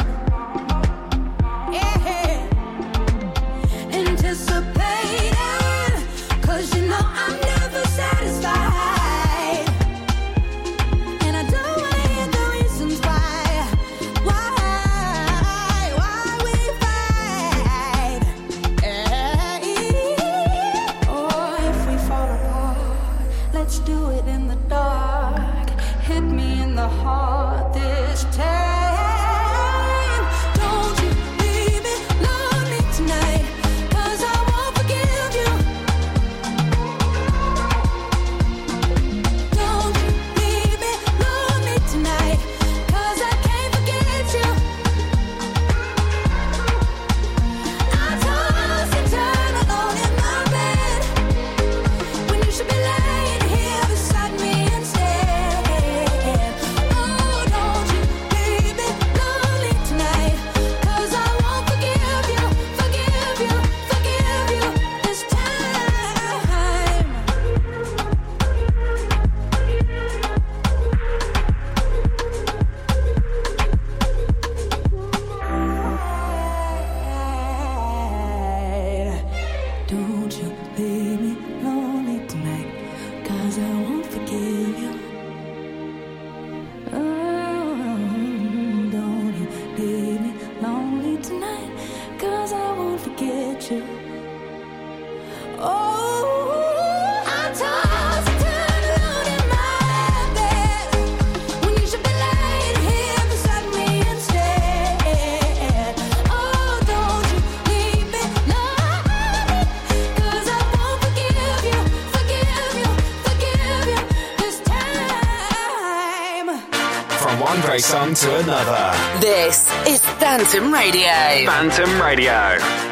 song 117.91 118.13
to 118.13 118.33
another. 118.37 119.19
This 119.19 119.67
is 119.85 119.99
Phantom 119.99 120.73
Radio. 120.73 121.11
Phantom 121.45 122.01
Radio. 122.01 122.90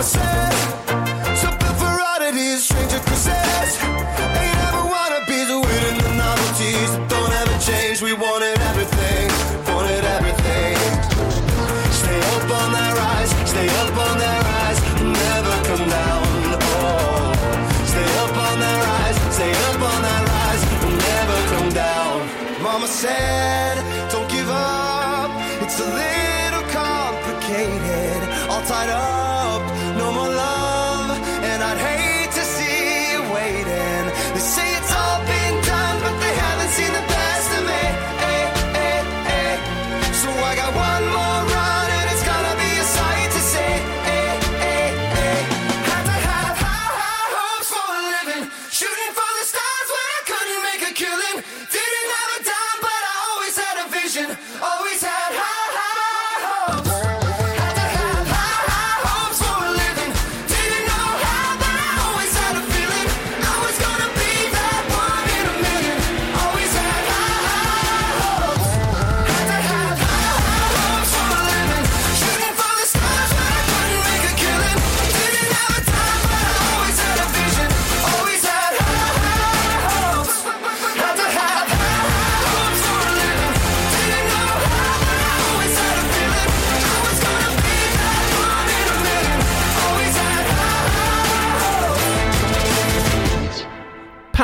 myself. 0.00 0.88
Something 1.36 1.74
for 1.76 2.00
stranger 2.58 3.00
crusade. 3.00 3.49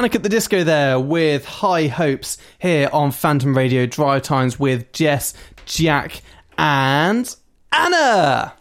Panic 0.06 0.14
at 0.14 0.22
the 0.22 0.28
Disco 0.28 0.62
there 0.62 1.00
with 1.00 1.44
High 1.44 1.88
Hopes 1.88 2.38
here 2.60 2.88
on 2.92 3.10
Phantom 3.10 3.56
Radio 3.56 3.86
Drive 3.86 4.22
Times 4.22 4.56
with 4.56 4.92
Jess, 4.92 5.34
Jack, 5.64 6.22
and 6.56 7.34
Anna. 7.72 8.54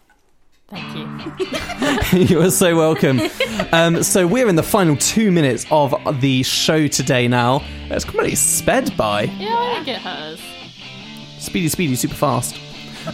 Thank 0.69 2.11
you. 2.11 2.19
you 2.19 2.41
are 2.41 2.49
so 2.49 2.76
welcome. 2.76 3.22
Um, 3.72 4.01
so 4.01 4.26
we're 4.26 4.49
in 4.49 4.55
the 4.55 4.63
final 4.63 4.95
two 4.95 5.31
minutes 5.31 5.67
of 5.69 5.93
the 6.19 6.41
show 6.41 6.88
today 6.88 7.27
now. 7.27 7.61
It's 7.91 8.05
completely 8.05 8.34
sped 8.34 8.97
by. 8.97 9.26
Yeah, 9.26 9.55
I 9.55 9.73
think 9.76 9.88
it 9.89 9.97
has. 9.99 10.39
Speedy, 11.38 11.69
speedy, 11.69 11.95
super 11.95 12.15
fast. 12.15 12.59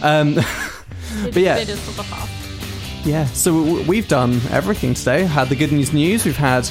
Um, 0.02 0.36
but 1.24 1.36
yeah, 1.36 1.58
It 1.58 1.68
is 1.68 1.78
super 1.82 2.04
fast. 2.04 3.06
yeah. 3.06 3.26
So 3.26 3.82
we've 3.82 4.08
done 4.08 4.40
everything 4.50 4.94
today. 4.94 5.24
Had 5.24 5.50
the 5.50 5.56
good 5.56 5.70
news 5.70 5.92
news. 5.92 6.24
We've 6.24 6.34
had 6.34 6.66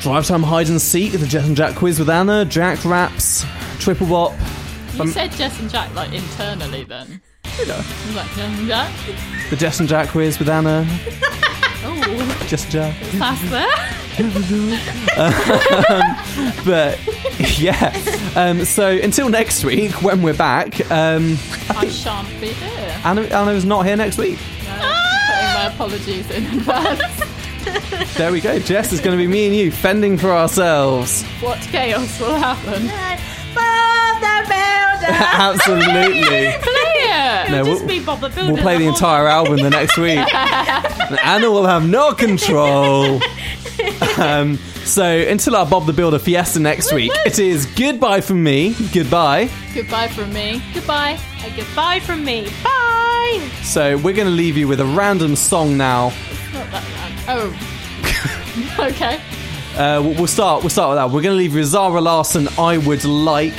drive 0.00 0.26
time 0.26 0.42
hide 0.42 0.68
and 0.68 0.80
seek, 0.80 1.12
the 1.12 1.26
Jess 1.26 1.46
and 1.46 1.56
Jack 1.56 1.74
quiz 1.76 1.98
with 1.98 2.10
Anna, 2.10 2.44
Jack 2.44 2.84
raps, 2.84 3.44
triple 3.78 4.06
bop. 4.06 4.32
You 4.94 5.02
Um, 5.02 5.08
said 5.08 5.32
Jess 5.32 5.58
and 5.60 5.70
Jack 5.70 5.94
like 5.94 6.12
internally 6.12 6.84
then. 6.84 7.20
You 7.58 7.66
know. 7.66 7.80
Like 8.14 8.28
Jess 8.34 8.58
and 8.58 8.68
Jack. 8.68 8.92
the 9.50 9.56
Jess 9.56 9.80
and 9.80 9.88
Jack 9.88 10.08
quiz 10.10 10.38
with 10.38 10.48
Anna, 10.48 10.86
Oh, 11.86 12.44
Jess 12.46 12.64
and 12.64 12.72
Jack. 12.72 12.94
fast 13.18 13.50
there. 13.50 13.68
um, 15.18 16.16
but 16.64 16.98
yeah. 17.58 17.92
Um, 18.36 18.64
so 18.64 18.88
until 18.88 19.28
next 19.28 19.64
week, 19.64 19.90
when 20.02 20.22
we're 20.22 20.34
back, 20.36 20.80
um, 20.90 21.36
I 21.70 21.88
shan't 21.88 22.28
be 22.40 22.48
here. 22.48 23.00
Anna, 23.04 23.22
Anna's 23.22 23.64
not 23.64 23.84
here 23.86 23.96
next 23.96 24.18
week. 24.18 24.38
No, 24.64 24.70
putting 24.70 25.54
my 25.54 25.70
apologies 25.74 26.30
in 26.30 26.44
advance. 26.46 27.22
There 28.14 28.30
we 28.30 28.40
go. 28.40 28.58
Jess 28.60 28.92
is 28.92 29.00
going 29.00 29.16
to 29.18 29.22
be 29.22 29.26
me 29.26 29.46
and 29.46 29.54
you 29.56 29.72
fending 29.72 30.16
for 30.16 30.30
ourselves. 30.30 31.22
what 31.40 31.58
chaos 31.60 32.20
will 32.20 32.34
happen? 32.34 32.86
Bob 33.54 34.20
the 34.20 34.48
Builder. 34.48 35.12
Absolutely. 35.18 36.22
Play 36.22 36.94
it. 36.96 37.50
No, 37.50 37.60
It'll 37.60 37.66
just 37.72 37.80
we'll- 37.84 37.88
be 37.88 38.04
Bob 38.04 38.20
the 38.20 38.28
Builder. 38.28 38.52
We'll 38.52 38.62
play 38.62 38.78
the 38.78 38.84
whole 38.84 38.94
entire 38.94 39.26
album 39.26 39.56
the 39.56 39.70
next 39.70 39.98
week. 39.98 40.18
And 40.18 41.18
Anna 41.24 41.50
will 41.50 41.66
have 41.66 41.88
no 41.88 42.12
control. 42.14 43.20
Um, 44.18 44.56
so 44.84 45.04
until 45.04 45.56
our 45.56 45.66
Bob 45.66 45.86
the 45.86 45.92
Builder 45.92 46.18
fiesta 46.20 46.60
next 46.60 46.92
week, 46.92 47.10
it 47.26 47.38
is 47.40 47.66
goodbye 47.66 48.20
from 48.20 48.42
me. 48.44 48.74
Goodbye. 48.92 49.50
Goodbye 49.74 50.08
from 50.08 50.32
me. 50.32 50.62
Goodbye. 50.72 51.18
And 51.42 51.56
goodbye 51.56 51.98
from 52.00 52.24
me. 52.24 52.48
Bye. 52.62 53.50
So 53.62 53.96
we're 53.98 54.14
going 54.14 54.28
to 54.28 54.34
leave 54.34 54.56
you 54.56 54.68
with 54.68 54.80
a 54.80 54.86
random 54.86 55.34
song 55.36 55.76
now. 55.76 56.12
Not 56.52 56.70
that 56.70 56.84
random. 56.84 57.03
Oh. 57.28 58.76
okay. 58.90 59.20
Uh, 59.76 60.00
we'll 60.02 60.14
we'll 60.14 60.26
start. 60.26 60.62
We'll 60.62 60.70
start 60.70 60.90
with 60.90 60.98
that. 60.98 61.06
We're 61.06 61.22
going 61.22 61.34
to 61.34 61.38
leave 61.38 61.54
with 61.54 61.66
Zara 61.66 62.00
Larsson. 62.00 62.48
I 62.58 62.78
would 62.78 63.04
like. 63.04 63.54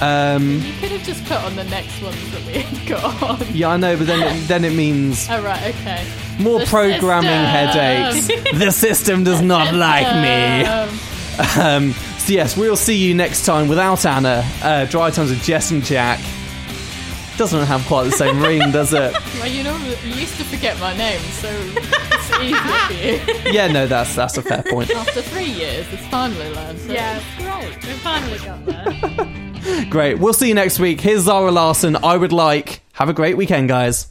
Um, 0.00 0.54
You 0.60 0.72
could 0.80 0.90
have 0.90 1.04
just 1.04 1.22
put 1.26 1.36
on 1.44 1.54
the 1.54 1.62
next 1.64 2.02
ones 2.02 2.16
that 2.32 2.44
we 2.44 2.86
got 2.88 3.22
on. 3.22 3.46
yeah, 3.54 3.68
I 3.68 3.76
know, 3.76 3.96
but 3.96 4.08
then 4.08 4.20
it, 4.36 4.48
then 4.48 4.64
it 4.64 4.72
means 4.74 5.28
Oh 5.30 5.40
right, 5.44 5.62
okay. 5.76 6.04
more 6.40 6.58
The 6.58 6.66
programming 6.66 7.30
system. 7.30 7.46
headaches. 7.46 8.58
the 8.58 8.70
system 8.72 9.22
does 9.22 9.40
not 9.42 9.72
like 9.88 10.06
me. 10.16 10.66
Um, 10.66 10.98
Um, 11.60 11.92
so 12.18 12.32
yes, 12.32 12.56
we'll 12.56 12.76
see 12.76 12.96
you 12.96 13.14
next 13.14 13.46
time 13.46 13.68
without 13.68 14.04
Anna. 14.04 14.44
Uh, 14.62 14.84
Drive 14.86 15.14
Times 15.14 15.30
with 15.30 15.42
Jess 15.44 15.70
and 15.70 15.84
Jack. 15.84 16.18
Doesn't 17.36 17.64
have 17.66 17.86
quite 17.86 18.04
the 18.04 18.10
same 18.12 18.40
ring, 18.42 18.72
does 18.72 18.92
it? 18.92 19.12
well, 19.38 19.46
you 19.46 19.62
know, 19.62 19.76
you 20.04 20.14
used 20.14 20.36
to 20.38 20.44
forget 20.44 20.78
my 20.80 20.96
name, 20.96 21.20
so 21.20 21.48
easier. 22.42 23.36
Yeah, 23.52 23.68
no, 23.68 23.86
that's 23.86 24.14
that's 24.14 24.36
a 24.38 24.42
fair 24.42 24.62
point. 24.62 24.90
After 24.90 25.20
three 25.22 25.44
years, 25.44 25.86
it's 25.92 26.06
finally 26.06 26.48
learned. 26.54 26.78
So 26.80 26.92
Yeah. 26.92 27.20
it's 27.20 27.42
great. 27.42 27.86
We 27.86 27.92
finally 28.00 28.38
got 28.38 28.64
there. 28.66 29.86
Great. 29.90 30.18
We'll 30.18 30.32
see 30.32 30.48
you 30.48 30.54
next 30.54 30.80
week. 30.80 31.00
Here's 31.00 31.22
Zara 31.22 31.50
Larsson. 31.52 31.96
I 32.02 32.16
would 32.16 32.32
like. 32.32 32.80
Have 32.94 33.08
a 33.08 33.12
great 33.12 33.36
weekend, 33.36 33.68
guys. 33.68 34.08